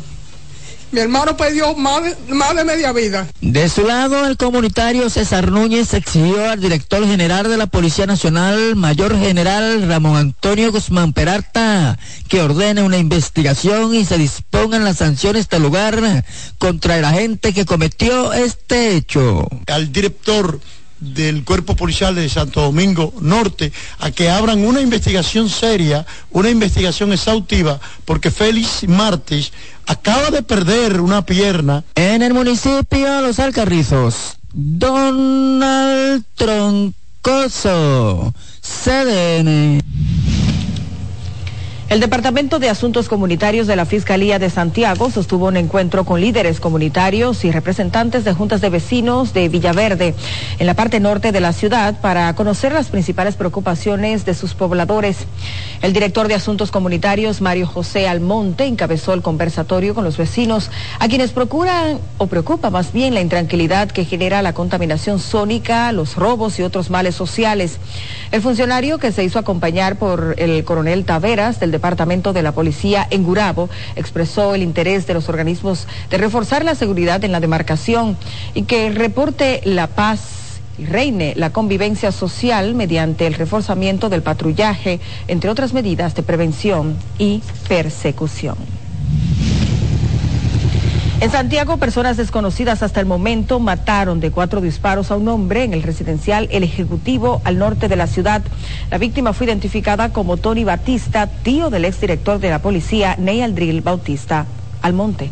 Mi 0.91 1.01
hermano 1.01 1.35
perdió 1.35 1.75
más 1.75 2.03
de, 2.03 2.33
más 2.33 2.55
de 2.55 2.63
media 2.63 2.93
vida. 2.93 3.27
De 3.41 3.67
su 3.67 3.85
lado, 3.85 4.25
el 4.27 4.37
comunitario 4.37 5.09
César 5.09 5.51
Núñez 5.51 5.93
exigió 5.93 6.49
al 6.49 6.61
director 6.61 7.05
general 7.05 7.49
de 7.49 7.57
la 7.57 7.67
Policía 7.67 8.05
Nacional, 8.05 8.75
Mayor 8.75 9.19
General 9.19 9.87
Ramón 9.87 10.15
Antonio 10.15 10.71
Guzmán 10.71 11.11
Peralta, 11.11 11.99
que 12.29 12.41
ordene 12.41 12.81
una 12.81 12.97
investigación 12.97 13.93
y 13.93 14.05
se 14.05 14.17
dispongan 14.17 14.85
las 14.85 14.97
sanciones 14.97 15.49
del 15.49 15.63
lugar 15.63 16.23
contra 16.59 16.97
el 16.97 17.03
agente 17.03 17.51
que 17.51 17.65
cometió 17.65 18.31
este 18.31 18.95
hecho. 18.95 19.49
Al 19.67 19.91
director 19.91 20.61
del 20.99 21.43
Cuerpo 21.43 21.75
Policial 21.75 22.15
de 22.15 22.29
Santo 22.29 22.61
Domingo 22.61 23.13
Norte 23.21 23.71
a 23.99 24.11
que 24.11 24.29
abran 24.29 24.65
una 24.65 24.81
investigación 24.81 25.49
seria, 25.49 26.05
una 26.31 26.49
investigación 26.49 27.11
exhaustiva, 27.13 27.79
porque 28.05 28.31
Félix 28.31 28.87
Martes 28.87 29.51
acaba 29.85 30.31
de 30.31 30.41
perder 30.41 31.01
una 31.01 31.25
pierna. 31.25 31.83
En 31.95 32.21
el 32.21 32.33
municipio 32.33 33.21
Los 33.21 33.39
Alcarrizos, 33.39 34.37
Donald 34.53 36.23
Troncoso, 36.35 38.33
CDN. 38.61 39.81
El 41.87 41.99
Departamento 41.99 42.57
de 42.57 42.67
Asuntos 42.67 43.07
Comunitarios 43.07 43.67
de 43.67 43.75
la 43.75 43.85
Fiscalía 43.85 44.39
de 44.39 44.49
Santiago 44.49 45.11
sostuvo 45.11 45.45
un 45.45 45.55
encuentro 45.55 46.03
con 46.03 46.19
líderes 46.19 46.59
comunitarios 46.59 47.45
y 47.45 47.51
representantes 47.51 48.23
de 48.25 48.33
juntas 48.33 48.59
de 48.59 48.71
vecinos 48.71 49.33
de 49.33 49.49
Villaverde, 49.49 50.15
en 50.57 50.65
la 50.65 50.73
parte 50.73 50.99
norte 50.99 51.31
de 51.31 51.41
la 51.41 51.53
ciudad, 51.53 52.01
para 52.01 52.33
conocer 52.33 52.73
las 52.73 52.87
principales 52.87 53.35
preocupaciones 53.35 54.25
de 54.25 54.33
sus 54.33 54.55
pobladores. 54.55 55.27
El 55.83 55.93
director 55.93 56.27
de 56.27 56.33
Asuntos 56.33 56.71
Comunitarios, 56.71 57.39
Mario 57.39 57.67
José 57.67 58.07
Almonte, 58.07 58.65
encabezó 58.65 59.13
el 59.13 59.21
conversatorio 59.21 59.93
con 59.93 60.03
los 60.03 60.17
vecinos, 60.17 60.71
a 60.97 61.07
quienes 61.07 61.33
procuran 61.33 61.99
o 62.17 62.25
preocupa 62.25 62.71
más 62.71 62.93
bien 62.93 63.13
la 63.13 63.21
intranquilidad 63.21 63.91
que 63.91 64.05
genera 64.05 64.41
la 64.41 64.53
contaminación 64.53 65.19
sónica, 65.19 65.91
los 65.91 66.15
robos 66.15 66.57
y 66.57 66.63
otros 66.63 66.89
males 66.89 67.13
sociales. 67.13 67.77
El 68.31 68.41
funcionario 68.41 68.97
que 68.97 69.11
se 69.11 69.23
hizo 69.23 69.37
acompañar 69.37 69.97
por 69.97 70.33
el 70.39 70.63
coronel 70.65 71.05
Taveras 71.05 71.59
del 71.59 71.74
Departamento 71.75 72.31
de 72.31 72.41
la 72.41 72.53
Policía 72.53 73.05
en 73.09 73.23
Gurabo 73.23 73.69
expresó 73.97 74.55
el 74.55 74.63
interés 74.63 75.05
de 75.07 75.13
los 75.13 75.27
organismos 75.27 75.87
de 76.09 76.17
reforzar 76.17 76.63
la 76.63 76.73
seguridad 76.73 77.23
en 77.25 77.33
la 77.33 77.41
demarcación 77.41 78.17
y 78.53 78.63
que 78.63 78.89
reporte 78.91 79.59
la 79.65 79.87
paz 79.87 80.21
y 80.77 80.85
reine 80.85 81.33
la 81.35 81.51
convivencia 81.51 82.11
social 82.11 82.75
mediante 82.75 83.27
el 83.27 83.33
reforzamiento 83.33 84.09
del 84.09 84.23
patrullaje, 84.23 84.99
entre 85.27 85.49
otras 85.49 85.73
medidas 85.73 86.15
de 86.15 86.23
prevención 86.23 86.95
y 87.17 87.41
persecución. 87.67 88.84
En 91.25 91.31
Santiago, 91.31 91.77
personas 91.77 92.17
desconocidas 92.17 92.83
hasta 92.83 92.99
el 92.99 93.07
momento 93.07 93.59
mataron 93.59 94.19
de 94.19 94.29
cuatro 94.29 94.61
disparos 94.61 95.09
a 95.09 95.15
un 95.15 95.27
hombre 95.27 95.63
en 95.63 95.73
el 95.73 95.81
residencial 95.81 96.47
El 96.51 96.61
Ejecutivo 96.61 97.41
al 97.43 97.57
norte 97.57 97.87
de 97.87 97.95
la 97.95 98.05
ciudad. 98.05 98.43
La 98.91 98.99
víctima 98.99 99.33
fue 99.33 99.47
identificada 99.47 100.13
como 100.13 100.37
Tony 100.37 100.63
Batista, 100.63 101.25
tío 101.25 101.71
del 101.71 101.85
exdirector 101.85 102.37
de 102.37 102.51
la 102.51 102.59
policía, 102.59 103.15
Ney 103.17 103.41
Aldril 103.41 103.81
Bautista 103.81 104.45
Almonte. 104.83 105.31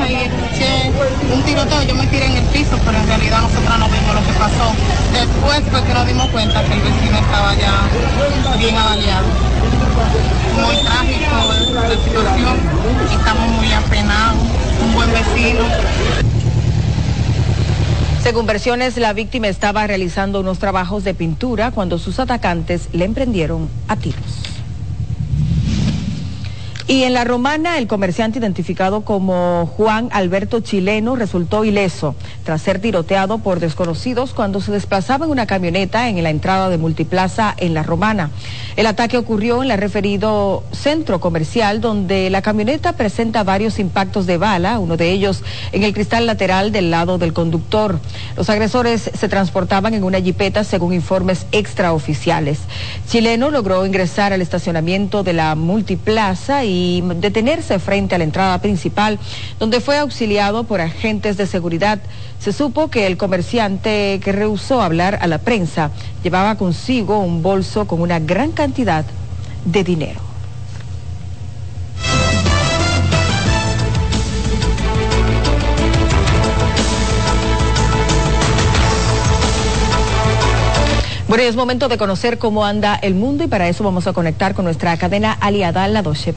Ahí 0.00 0.14
escuché 0.14 0.90
un 1.34 1.42
tiroteo, 1.42 1.82
yo 1.82 1.94
me 1.94 2.08
pero 2.84 2.98
en 2.98 3.06
realidad 3.06 3.42
nosotros 3.42 3.78
no 3.78 3.88
vimos 3.88 4.14
lo 4.14 4.22
que 4.26 4.32
pasó. 4.38 4.72
Después 5.12 5.62
fue 5.70 5.82
que 5.84 5.94
nos 5.94 6.06
dimos 6.06 6.28
cuenta 6.30 6.62
que 6.64 6.72
el 6.74 6.80
vecino 6.80 7.18
estaba 7.18 7.54
ya 7.54 8.56
bien 8.58 8.76
avaliado. 8.76 9.26
Muy 10.54 10.76
trágico 10.84 11.32
la 11.74 11.88
situación, 11.88 12.56
estamos 13.10 13.48
muy 13.56 13.72
apenados, 13.72 14.42
un 14.84 14.94
buen 14.94 15.10
vecino. 15.12 15.64
Según 18.22 18.46
versiones, 18.46 18.96
la 18.98 19.12
víctima 19.12 19.48
estaba 19.48 19.86
realizando 19.86 20.40
unos 20.40 20.58
trabajos 20.58 21.02
de 21.02 21.14
pintura 21.14 21.72
cuando 21.72 21.98
sus 21.98 22.20
atacantes 22.20 22.88
le 22.92 23.04
emprendieron 23.04 23.68
a 23.88 23.96
tiros. 23.96 24.51
Y 26.88 27.04
en 27.04 27.14
la 27.14 27.24
romana, 27.24 27.78
el 27.78 27.86
comerciante 27.86 28.40
identificado 28.40 29.02
como 29.02 29.70
Juan 29.76 30.08
Alberto 30.10 30.60
Chileno 30.60 31.14
resultó 31.14 31.64
ileso 31.64 32.16
tras 32.44 32.60
ser 32.60 32.80
tiroteado 32.80 33.38
por 33.38 33.60
desconocidos 33.60 34.32
cuando 34.32 34.60
se 34.60 34.72
desplazaba 34.72 35.26
en 35.26 35.30
una 35.30 35.46
camioneta 35.46 36.08
en 36.08 36.22
la 36.22 36.30
entrada 36.30 36.68
de 36.68 36.78
Multiplaza 36.78 37.54
en 37.56 37.74
la 37.74 37.84
romana. 37.84 38.30
El 38.76 38.86
ataque 38.86 39.16
ocurrió 39.16 39.62
en 39.62 39.70
el 39.70 39.78
referido 39.78 40.64
centro 40.72 41.20
comercial 41.20 41.80
donde 41.80 42.30
la 42.30 42.42
camioneta 42.42 42.94
presenta 42.94 43.44
varios 43.44 43.78
impactos 43.78 44.26
de 44.26 44.38
bala, 44.38 44.80
uno 44.80 44.96
de 44.96 45.12
ellos 45.12 45.42
en 45.70 45.84
el 45.84 45.94
cristal 45.94 46.26
lateral 46.26 46.72
del 46.72 46.90
lado 46.90 47.16
del 47.16 47.32
conductor. 47.32 48.00
Los 48.36 48.50
agresores 48.50 49.10
se 49.14 49.28
transportaban 49.28 49.94
en 49.94 50.02
una 50.02 50.20
jipeta 50.20 50.64
según 50.64 50.92
informes 50.94 51.46
extraoficiales. 51.52 52.58
Chileno 53.08 53.50
logró 53.50 53.86
ingresar 53.86 54.32
al 54.32 54.42
estacionamiento 54.42 55.22
de 55.22 55.32
la 55.32 55.54
Multiplaza 55.54 56.64
y 56.64 56.71
detenerse 57.16 57.78
frente 57.78 58.14
a 58.14 58.18
la 58.18 58.24
entrada 58.24 58.60
principal, 58.60 59.18
donde 59.58 59.80
fue 59.80 59.98
auxiliado 59.98 60.64
por 60.64 60.80
agentes 60.80 61.36
de 61.36 61.46
seguridad. 61.46 62.00
Se 62.38 62.52
supo 62.52 62.88
que 62.88 63.06
el 63.06 63.16
comerciante 63.16 64.20
que 64.22 64.32
rehusó 64.32 64.82
hablar 64.82 65.18
a 65.20 65.26
la 65.26 65.38
prensa 65.38 65.90
llevaba 66.22 66.56
consigo 66.56 67.18
un 67.18 67.42
bolso 67.42 67.86
con 67.86 68.00
una 68.00 68.18
gran 68.18 68.52
cantidad 68.52 69.04
de 69.64 69.84
dinero. 69.84 70.32
Bueno, 81.32 81.44
y 81.44 81.46
es 81.46 81.56
momento 81.56 81.88
de 81.88 81.96
conocer 81.96 82.36
cómo 82.36 82.66
anda 82.66 82.94
el 82.94 83.14
mundo 83.14 83.42
y 83.42 83.46
para 83.46 83.66
eso 83.66 83.82
vamos 83.82 84.06
a 84.06 84.12
conectar 84.12 84.52
con 84.52 84.66
nuestra 84.66 84.94
cadena 84.98 85.32
aliada, 85.32 85.88
la 85.88 86.02
Deutsche 86.02 86.34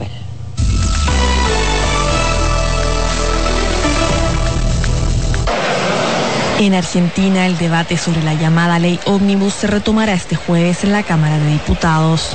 En 6.58 6.72
Argentina, 6.72 7.46
el 7.46 7.58
debate 7.58 7.98
sobre 7.98 8.22
la 8.22 8.32
llamada 8.32 8.78
ley 8.78 8.98
ómnibus 9.04 9.52
se 9.52 9.66
retomará 9.66 10.14
este 10.14 10.36
jueves 10.36 10.84
en 10.84 10.92
la 10.92 11.02
Cámara 11.02 11.38
de 11.38 11.52
Diputados. 11.52 12.34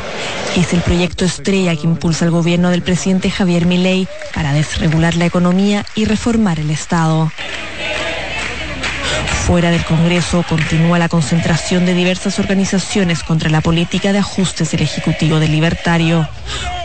Es 0.56 0.74
el 0.74 0.82
proyecto 0.82 1.26
estrella 1.26 1.76
que 1.76 1.88
impulsa 1.88 2.26
el 2.26 2.32
gobierno 2.32 2.70
del 2.70 2.84
presidente 2.84 3.32
Javier 3.32 3.66
Milei 3.66 4.08
para 4.36 4.54
desregular 4.54 5.16
la 5.16 5.26
economía 5.26 5.86
y 5.96 6.06
reformar 6.06 6.60
el 6.60 6.70
Estado. 6.70 7.32
Fuera 9.48 9.72
del 9.72 9.84
Congreso 9.84 10.46
continúa 10.48 11.00
la 11.00 11.10
concentración 11.10 11.88
de 11.88 11.96
diversas 11.96 12.38
organizaciones 12.38 13.24
contra 13.24 13.50
la 13.50 13.62
política 13.62 14.14
de 14.14 14.20
ajustes 14.20 14.70
del 14.70 14.84
Ejecutivo 14.84 15.40
del 15.40 15.52
Libertario, 15.52 16.30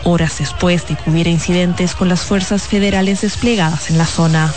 horas 0.05 0.39
después 0.39 0.89
de 0.89 0.97
que 0.97 1.11
hubiera 1.11 1.29
incidentes 1.29 1.95
con 1.95 2.09
las 2.09 2.23
fuerzas 2.23 2.63
federales 2.63 3.21
desplegadas 3.21 3.91
en 3.91 3.99
la 3.99 4.07
zona. 4.07 4.55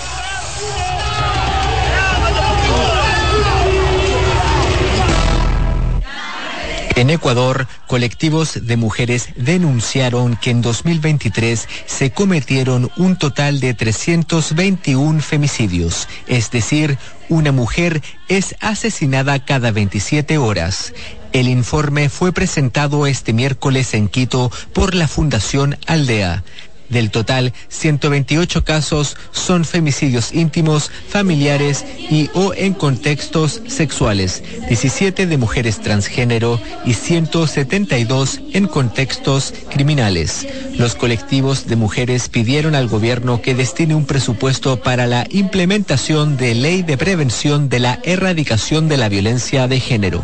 En 7.00 7.10
Ecuador, 7.10 7.66
colectivos 7.88 8.68
de 8.68 8.76
mujeres 8.76 9.30
denunciaron 9.38 10.36
que 10.36 10.50
en 10.50 10.62
2023 10.62 11.66
se 11.86 12.12
cometieron 12.12 12.92
un 12.98 13.18
total 13.18 13.62
de 13.62 13.74
321 13.74 15.22
femicidios, 15.22 16.10
es 16.28 16.52
decir, 16.52 16.98
una 17.30 17.54
mujer 17.54 18.02
es 18.28 18.54
asesinada 18.60 19.46
cada 19.46 19.72
27 19.72 20.38
horas. 20.40 20.94
El 21.32 21.48
informe 21.48 22.10
fue 22.10 22.34
presentado 22.34 23.08
este 23.08 23.32
miércoles 23.32 23.94
en 23.94 24.10
Quito 24.10 24.52
por 24.74 24.94
la 24.94 25.08
Fundación 25.08 25.78
Aldea. 25.88 26.44
Del 26.90 27.12
total, 27.12 27.54
128 27.70 28.64
casos 28.64 29.16
son 29.32 29.64
femicidios 29.64 30.34
íntimos, 30.34 30.90
familiares 31.08 31.86
y 32.10 32.30
o 32.34 32.54
en 32.56 32.74
contextos 32.74 33.62
sexuales, 33.68 34.44
17 34.68 35.28
de 35.28 35.38
mujeres 35.38 35.82
transgénero 35.82 36.60
y 36.86 36.94
172 36.94 38.42
en 38.54 38.68
contextos 38.68 39.54
criminales. 39.70 40.48
Los 40.78 40.96
colectivos 40.96 41.68
de 41.68 41.76
mujeres 41.76 42.28
pidieron 42.30 42.74
al 42.74 42.88
gobierno 42.88 43.42
que 43.42 43.54
destine 43.54 43.94
un 43.94 44.06
presupuesto 44.06 44.82
para 44.82 45.06
la 45.06 45.28
implementación 45.30 46.38
de 46.38 46.56
ley 46.56 46.82
de 46.82 46.98
prevención 46.98 47.70
de 47.70 47.80
la 47.80 48.00
erradicación 48.04 48.90
de 48.90 48.98
la 48.98 49.10
violencia 49.10 49.68
de 49.68 49.80
género. 49.80 50.24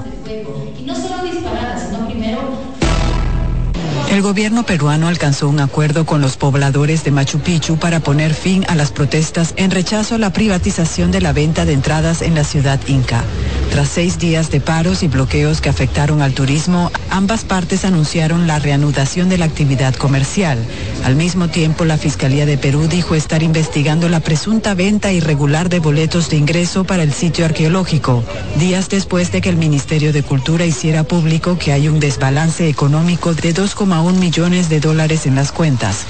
El 4.15 4.21
gobierno 4.21 4.65
peruano 4.65 5.09
alcanzó 5.09 5.49
un 5.49 5.59
acuerdo 5.59 6.05
con 6.05 6.21
los 6.21 6.37
pobladores 6.37 7.03
de 7.03 7.11
Machu 7.11 7.39
Picchu 7.39 7.75
para 7.75 7.99
poner 7.99 8.33
fin 8.33 8.63
a 8.69 8.73
las 8.73 8.93
protestas 8.93 9.53
en 9.57 9.71
rechazo 9.71 10.15
a 10.15 10.17
la 10.17 10.31
privatización 10.31 11.11
de 11.11 11.19
la 11.19 11.33
venta 11.33 11.65
de 11.65 11.73
entradas 11.73 12.21
en 12.21 12.33
la 12.33 12.45
ciudad 12.45 12.79
inca. 12.87 13.25
Tras 13.71 13.89
seis 13.89 14.17
días 14.17 14.51
de 14.51 14.61
paros 14.61 15.03
y 15.03 15.09
bloqueos 15.09 15.59
que 15.59 15.67
afectaron 15.67 16.21
al 16.21 16.33
turismo, 16.33 16.93
ambas 17.09 17.43
partes 17.43 17.83
anunciaron 17.83 18.47
la 18.47 18.57
reanudación 18.57 19.27
de 19.27 19.37
la 19.37 19.43
actividad 19.43 19.93
comercial. 19.95 20.59
Al 21.05 21.15
mismo 21.15 21.49
tiempo, 21.49 21.85
la 21.85 21.99
Fiscalía 21.99 22.47
de 22.47 22.57
Perú 22.57 22.87
dijo 22.87 23.13
estar 23.13 23.43
investigando 23.43 24.09
la 24.09 24.21
presunta 24.21 24.73
venta 24.73 25.11
irregular 25.11 25.69
de 25.69 25.77
boletos 25.77 26.31
de 26.31 26.37
ingreso 26.37 26.83
para 26.83 27.03
el 27.03 27.13
sitio 27.13 27.45
arqueológico, 27.45 28.23
días 28.57 28.89
después 28.89 29.31
de 29.31 29.39
que 29.39 29.49
el 29.49 29.55
Ministerio 29.55 30.11
de 30.11 30.23
Cultura 30.23 30.65
hiciera 30.65 31.03
público 31.03 31.59
que 31.59 31.73
hay 31.73 31.89
un 31.89 31.99
desbalance 31.99 32.67
económico 32.67 33.35
de 33.35 33.53
2,1 33.53 34.13
millones 34.13 34.67
de 34.67 34.79
dólares 34.79 35.27
en 35.27 35.35
las 35.35 35.51
cuentas. 35.51 36.07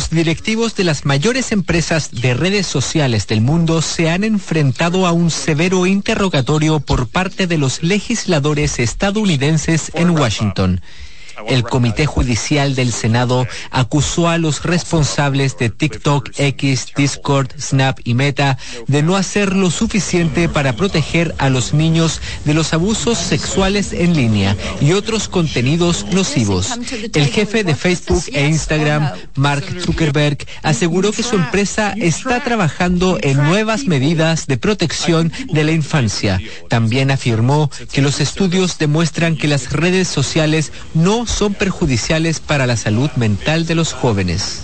Los 0.00 0.08
directivos 0.08 0.76
de 0.76 0.84
las 0.84 1.04
mayores 1.04 1.52
empresas 1.52 2.10
de 2.10 2.32
redes 2.32 2.66
sociales 2.66 3.26
del 3.26 3.42
mundo 3.42 3.82
se 3.82 4.08
han 4.08 4.24
enfrentado 4.24 5.06
a 5.06 5.12
un 5.12 5.30
severo 5.30 5.84
interrogatorio 5.84 6.80
por 6.80 7.06
parte 7.06 7.46
de 7.46 7.58
los 7.58 7.82
legisladores 7.82 8.78
estadounidenses 8.78 9.92
en 9.92 10.08
Washington. 10.08 10.80
El 11.48 11.62
Comité 11.62 12.06
Judicial 12.06 12.74
del 12.74 12.92
Senado 12.92 13.46
acusó 13.70 14.28
a 14.28 14.38
los 14.38 14.62
responsables 14.62 15.56
de 15.58 15.70
TikTok, 15.70 16.30
X, 16.36 16.88
Discord, 16.96 17.48
Snap 17.58 18.00
y 18.04 18.14
Meta 18.14 18.58
de 18.86 19.02
no 19.02 19.16
hacer 19.16 19.54
lo 19.54 19.70
suficiente 19.70 20.48
para 20.48 20.74
proteger 20.74 21.34
a 21.38 21.48
los 21.50 21.74
niños 21.74 22.20
de 22.44 22.54
los 22.54 22.72
abusos 22.72 23.18
sexuales 23.18 23.92
en 23.92 24.14
línea 24.14 24.56
y 24.80 24.92
otros 24.92 25.28
contenidos 25.28 26.06
nocivos. 26.12 26.68
El 27.14 27.26
jefe 27.26 27.64
de 27.64 27.74
Facebook 27.74 28.24
e 28.32 28.46
Instagram, 28.46 29.10
Mark 29.34 29.64
Zuckerberg, 29.80 30.38
aseguró 30.62 31.12
que 31.12 31.22
su 31.22 31.36
empresa 31.36 31.94
está 31.96 32.42
trabajando 32.42 33.18
en 33.22 33.36
nuevas 33.36 33.84
medidas 33.84 34.46
de 34.46 34.56
protección 34.56 35.32
de 35.52 35.64
la 35.64 35.72
infancia. 35.72 36.40
También 36.68 37.10
afirmó 37.10 37.70
que 37.92 38.02
los 38.02 38.20
estudios 38.20 38.78
demuestran 38.78 39.36
que 39.36 39.48
las 39.48 39.72
redes 39.72 40.08
sociales 40.08 40.72
no 40.94 41.26
son 41.30 41.54
perjudiciales 41.54 42.40
para 42.40 42.66
la 42.66 42.76
salud 42.76 43.10
mental 43.16 43.66
de 43.66 43.74
los 43.74 43.92
jóvenes. 43.92 44.62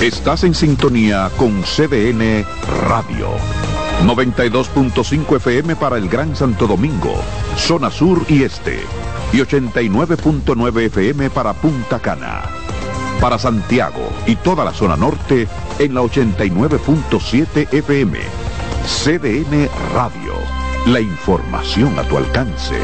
Estás 0.00 0.44
en 0.44 0.54
sintonía 0.54 1.30
con 1.36 1.62
CDN 1.62 2.46
Radio. 2.88 3.30
92.5 4.04 5.36
FM 5.36 5.74
para 5.74 5.96
el 5.96 6.08
Gran 6.08 6.36
Santo 6.36 6.68
Domingo, 6.68 7.20
zona 7.56 7.90
sur 7.90 8.24
y 8.28 8.44
este. 8.44 8.78
Y 9.32 9.38
89.9 9.38 10.82
FM 10.82 11.30
para 11.30 11.52
Punta 11.52 11.98
Cana 11.98 12.44
para 13.20 13.38
Santiago 13.38 14.12
y 14.26 14.36
toda 14.36 14.64
la 14.64 14.72
zona 14.72 14.96
norte 14.96 15.48
en 15.78 15.94
la 15.94 16.02
89.7 16.02 17.72
FM. 17.72 18.18
CDN 18.86 19.68
Radio. 19.92 20.34
La 20.86 21.00
información 21.00 21.98
a 21.98 22.04
tu 22.04 22.16
alcance. 22.16 22.78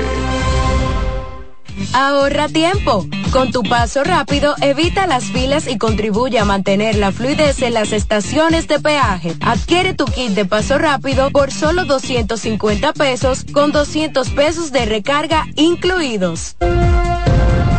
Ahorra 1.93 2.49
tiempo. 2.49 3.07
Con 3.33 3.51
tu 3.51 3.63
paso 3.63 4.05
rápido, 4.05 4.55
evita 4.61 5.07
las 5.07 5.25
filas 5.25 5.67
y 5.67 5.79
contribuye 5.79 6.39
a 6.39 6.45
mantener 6.45 6.97
la 6.97 7.13
fluidez 7.13 7.63
en 7.63 7.75
las 7.75 7.93
estaciones 7.93 8.69
de 8.69 8.81
peaje. 8.81 9.35
Adquiere 9.41 9.95
tu 9.95 10.05
kit 10.05 10.31
de 10.31 10.45
paso 10.45 10.79
rápido 10.79 11.31
por 11.31 11.53
solo 11.53 11.85
250 11.85 12.93
pesos 12.93 13.45
con 13.53 13.73
200 13.73 14.31
pesos 14.31 14.73
de 14.73 14.85
recarga 14.87 15.47
incluidos. 15.57 16.57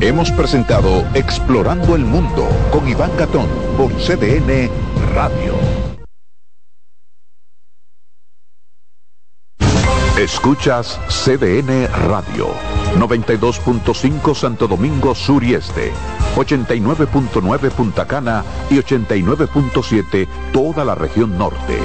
Hemos 0.00 0.30
presentado 0.30 1.04
Explorando 1.12 1.96
el 1.96 2.04
Mundo 2.04 2.48
con 2.70 2.88
Iván 2.88 3.10
Gatón 3.16 3.48
por 3.76 3.90
CDN 3.94 4.70
Radio. 5.12 5.54
Escuchas 10.16 11.00
CDN 11.08 11.88
Radio, 12.06 12.46
92.5 12.96 14.36
Santo 14.36 14.68
Domingo 14.68 15.16
Sur 15.16 15.42
y 15.42 15.54
Este, 15.54 15.90
89.9 16.36 17.70
Punta 17.72 18.06
Cana 18.06 18.44
y 18.70 18.74
89.7 18.76 20.28
toda 20.52 20.84
la 20.84 20.94
región 20.94 21.36
norte. 21.36 21.76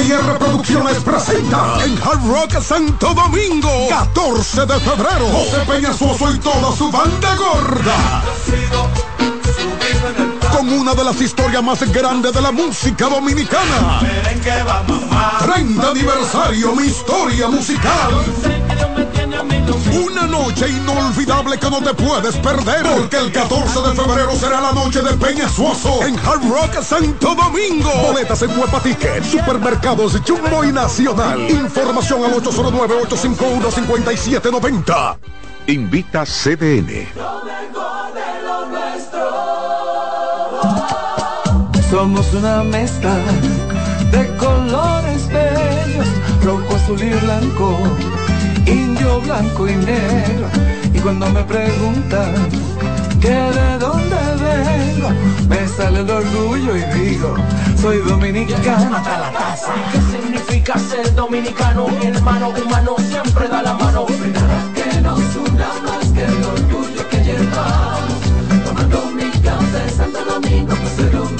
R&R 0.00 0.38
Producciones 0.38 0.96
presenta 1.04 1.84
en 1.84 1.92
Hard 2.02 2.26
Rock 2.26 2.62
Santo 2.62 3.12
Domingo, 3.12 3.86
14 3.90 4.64
de 4.64 4.80
febrero, 4.80 5.26
José 5.26 5.58
Peñasoso 5.66 6.34
y 6.34 6.38
toda 6.38 6.74
su 6.74 6.90
banda 6.90 7.36
gorda. 7.36 8.22
Con 10.56 10.72
una 10.72 10.94
de 10.94 11.04
las 11.04 11.20
historias 11.20 11.62
más 11.62 11.80
grandes 11.92 12.32
de 12.32 12.40
la 12.40 12.50
música 12.50 13.10
dominicana. 13.10 14.00
30 15.40 15.90
aniversario, 15.90 16.74
mi 16.74 16.86
historia 16.86 17.48
musical. 17.48 18.59
Una 19.40 20.26
noche 20.26 20.68
inolvidable 20.68 21.56
que 21.58 21.70
no 21.70 21.80
te 21.80 21.94
puedes 21.94 22.36
perder. 22.36 22.82
Porque 22.82 23.16
el 23.16 23.32
14 23.32 23.80
de 23.80 23.94
febrero 23.94 24.36
será 24.36 24.60
la 24.60 24.72
noche 24.72 25.00
de 25.00 25.14
Peña 25.14 25.48
Suoso 25.48 26.04
en 26.04 26.18
Hard 26.18 26.46
Rock 26.48 26.82
Santo 26.82 27.34
Domingo. 27.34 27.90
Boletas 28.02 28.42
en 28.42 28.50
Huepa 28.58 28.82
Ticket, 28.82 29.24
Supermercados 29.24 30.20
Jumbo 30.26 30.62
y 30.64 30.72
Nacional. 30.72 31.48
Información 31.50 32.22
al 32.24 32.34
809-851-5790. 32.34 35.16
Invita 35.68 36.26
CDN. 36.26 37.08
Somos 41.90 42.34
una 42.34 42.62
mezcla 42.62 43.16
de 44.12 44.36
colores 44.36 45.26
bellos, 45.28 46.06
rojo, 46.44 46.76
azul 46.76 47.02
y 47.02 47.08
blanco, 47.10 47.78
indio, 48.70 49.20
blanco 49.20 49.68
y 49.68 49.74
negro. 49.74 50.46
Y 50.94 50.98
cuando 51.00 51.28
me 51.30 51.42
preguntan 51.44 52.34
que 53.20 53.28
de 53.28 53.78
dónde 53.78 54.16
vengo, 54.42 55.10
me 55.48 55.68
sale 55.68 56.00
el 56.00 56.10
orgullo 56.10 56.76
y 56.76 56.82
digo, 56.98 57.34
soy 57.80 57.98
dominicano 57.98 58.96
hasta 58.96 59.18
la 59.18 59.32
casa. 59.32 59.72
¿Qué 59.92 60.00
significa 60.16 60.78
ser 60.78 61.14
dominicano? 61.14 61.88
Mi 61.88 62.06
hermano 62.06 62.50
humano 62.50 62.96
siempre 62.98 63.48
da 63.48 63.62
la 63.62 63.74
mano. 63.74 64.06
Que 64.06 65.00
nos 65.00 65.20
una 65.36 65.68
más 65.84 66.06
que 66.14 66.24
el 66.24 66.44
orgullo 66.44 67.08
que 67.08 67.24
llevamos. 67.24 68.20
Tomando 68.64 69.06
mi 69.14 69.30
café 69.40 69.90
Santo 69.90 70.24
Domingo, 70.24 70.74
pues. 70.74 71.39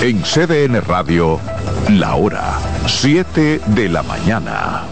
En 0.00 0.22
CDN 0.22 0.80
Radio, 0.80 1.40
la 1.88 2.14
hora 2.14 2.60
7 2.86 3.60
de 3.66 3.88
la 3.88 4.04
mañana. 4.04 4.84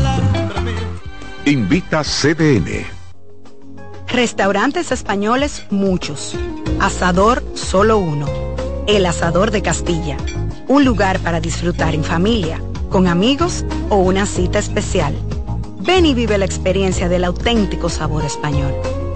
Invita 1.45 2.03
CDN. 2.03 2.85
Restaurantes 4.07 4.91
españoles 4.91 5.67
muchos. 5.69 6.35
Asador 6.81 7.41
solo 7.53 7.97
uno. 7.97 8.27
El 8.87 9.05
Asador 9.05 9.51
de 9.51 9.61
Castilla. 9.61 10.17
Un 10.67 10.83
lugar 10.83 11.19
para 11.19 11.39
disfrutar 11.39 11.95
en 11.95 12.03
familia, 12.03 12.61
con 12.89 13.07
amigos 13.07 13.63
o 13.89 13.95
una 13.97 14.25
cita 14.25 14.59
especial. 14.59 15.15
Ven 15.79 16.05
y 16.05 16.13
vive 16.13 16.37
la 16.37 16.45
experiencia 16.45 17.07
del 17.07 17.23
auténtico 17.23 17.87
sabor 17.87 18.25
español. 18.25 18.73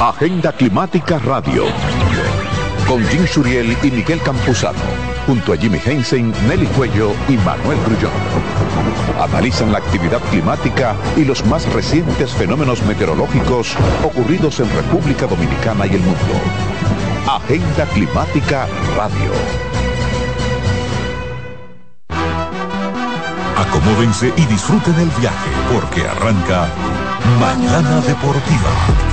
Agenda 0.00 0.50
Climática 0.50 1.18
Radio. 1.18 1.64
Con 2.88 3.04
Jim 3.08 3.26
Suriel 3.26 3.76
y 3.82 3.90
Miguel 3.90 4.18
Campuzano. 4.22 4.78
Junto 5.26 5.52
a 5.52 5.58
Jimmy 5.58 5.78
Hensen, 5.84 6.32
Nelly 6.48 6.64
Cuello 6.68 7.12
y 7.28 7.36
Manuel 7.36 7.78
Grullón. 7.84 8.10
Analizan 9.20 9.72
la 9.72 9.78
actividad 9.78 10.20
climática 10.30 10.96
y 11.18 11.26
los 11.26 11.44
más 11.44 11.70
recientes 11.74 12.32
fenómenos 12.32 12.82
meteorológicos 12.84 13.76
ocurridos 14.02 14.58
en 14.60 14.74
República 14.74 15.26
Dominicana 15.26 15.86
y 15.86 15.90
el 15.90 16.00
mundo. 16.00 16.34
Agenda 17.28 17.84
Climática 17.92 18.66
Radio. 18.96 19.32
Acomódense 23.54 24.32
y 24.34 24.46
disfruten 24.46 24.94
el 24.94 25.10
viaje 25.20 25.50
porque 25.70 26.08
arranca 26.08 26.68
Mañana 27.38 28.00
Deportiva. 28.00 29.09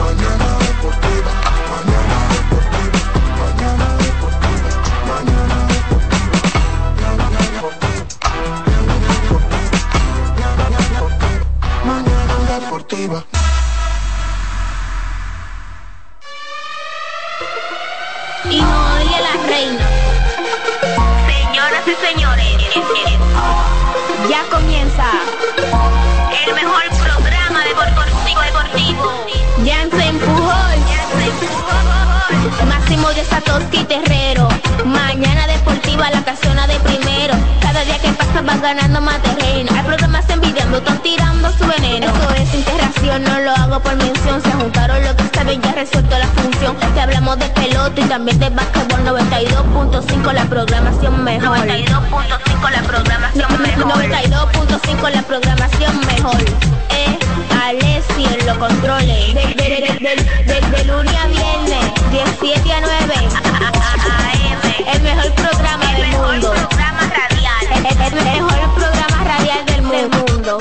Señores, 22.02 22.58
ya 24.30 24.44
comienza 24.50 25.06
el 26.46 26.54
mejor 26.54 26.84
programa 27.04 27.64
deportivo 27.64 28.42
deportivo. 28.42 29.26
Ya 29.64 29.88
se 29.90 30.08
empujó, 30.08 30.54
Máximo 32.68 33.10
de 33.10 33.26
Satoshi 33.26 33.84
Terrero. 33.86 34.48
Mañana 34.86 35.48
deportiva, 35.48 36.10
la 36.12 36.24
casona 36.24 36.68
de 36.68 36.80
primero. 36.80 37.34
Cada 37.62 37.84
día 37.84 38.00
que 38.00 38.10
pasa 38.14 38.42
vas 38.42 38.62
ganando 38.62 39.02
más 39.02 39.22
terreno. 39.22 39.72
Hay 39.76 39.84
programas 39.84 40.30
envidiando, 40.30 40.78
están 40.78 41.00
tirando 41.02 41.52
su 41.54 41.66
veneno. 41.68 42.08
Eso 42.08 42.34
es 42.36 42.54
interacción, 42.54 43.24
no 43.24 43.40
lo 43.40 43.52
hago 43.52 43.80
por 43.80 43.96
mención. 43.96 44.42
Se 44.42 44.57
función. 46.74 46.94
Te 46.94 47.02
hablamos 47.02 47.38
de 47.40 47.46
pelota 47.50 48.02
y 48.02 48.04
también 48.06 48.40
de 48.40 48.50
básquetbol 48.50 49.00
92.5 49.06 50.34
la 50.34 50.46
programación 50.46 51.24
mejor. 51.24 51.58
92.5 51.58 52.70
la 52.72 52.82
programación 52.84 53.62
mejor. 53.62 53.92
92.5 53.94 55.10
la 55.12 55.22
programación 55.24 56.00
mejor. 56.08 56.42
Eh, 56.90 57.20
Alessi 57.64 58.26
en 58.40 58.46
los 58.46 58.58
controles. 58.58 59.34
De, 59.34 59.42
de, 59.42 59.54
de, 59.56 59.80
de, 60.00 60.16
de- 60.54 60.78
de 60.78 60.86
lunes 60.86 61.16
a 61.16 61.28
viernes, 61.28 61.94
17 62.12 62.74
a 62.74 62.82
9. 62.82 63.14
AM. 64.08 64.96
El 64.96 65.02
mejor 65.02 65.32
programa 65.34 65.86
del 65.94 66.08
mundo. 66.18 66.52
programa 66.54 67.02
radial. 67.02 67.66
El, 67.76 68.02
el 68.02 68.24
mejor 68.24 68.74
programa 68.76 69.24
radial 69.24 69.66
del 69.66 69.82
mundo. 69.82 70.60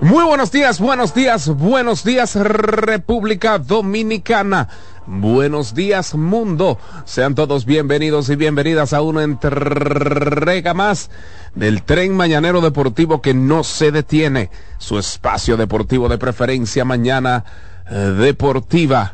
Muy 0.00 0.22
buenos 0.34 0.50
días, 0.50 0.80
buenos 0.80 1.14
días, 1.14 1.48
buenos 1.48 2.02
días 2.02 2.34
República 2.34 3.56
Dominicana. 3.56 4.68
Buenos 5.06 5.76
días 5.76 6.16
mundo. 6.16 6.76
Sean 7.04 7.36
todos 7.36 7.64
bienvenidos 7.64 8.28
y 8.30 8.34
bienvenidas 8.34 8.92
a 8.94 9.00
una 9.00 9.22
entrega 9.22 10.74
más 10.74 11.08
del 11.54 11.84
tren 11.84 12.16
mañanero 12.16 12.60
deportivo 12.60 13.22
que 13.22 13.32
no 13.32 13.62
se 13.62 13.92
detiene. 13.92 14.50
Su 14.78 14.98
espacio 14.98 15.56
deportivo 15.56 16.08
de 16.08 16.18
preferencia 16.18 16.84
mañana 16.84 17.44
eh, 17.88 17.94
deportiva. 17.94 19.12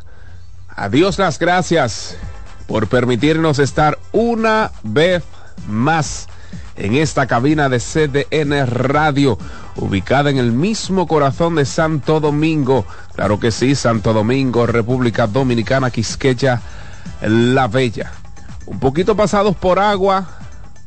Adiós 0.71 1.19
las 1.19 1.39
gracias 1.39 2.17
por 2.67 2.87
permitirnos 2.87 3.59
estar 3.59 3.99
una 4.13 4.71
vez 4.85 5.23
más 5.69 6.29
en 6.77 6.95
esta 6.95 7.27
cabina 7.27 7.69
de 7.69 7.79
CDN 7.79 8.67
Radio, 8.67 9.39
ubicada 9.81 10.31
en 10.31 10.39
el 10.39 10.53
mismo 10.53 11.07
corazón 11.07 11.57
de 11.57 11.65
Santo 11.65 12.21
Domingo. 12.21 12.87
Claro 13.15 13.41
que 13.41 13.51
sí, 13.51 13.75
Santo 13.75 14.13
Domingo, 14.13 14.67
República 14.67 15.27
Dominicana, 15.27 15.91
Quisqueya, 15.91 16.61
La 17.23 17.67
Bella. 17.67 18.13
Un 18.67 18.79
poquito 18.79 19.17
pasados 19.17 19.57
por 19.57 19.79
agua, 19.79 20.29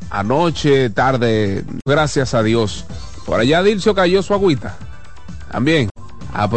anoche, 0.10 0.90
tarde, 0.92 1.66
gracias 1.86 2.34
a 2.34 2.44
Dios. 2.44 2.86
Por 3.26 3.40
allá 3.40 3.64
Dilcio 3.64 3.94
cayó 3.94 4.22
su 4.22 4.34
agüita. 4.34 4.78
También. 5.52 5.93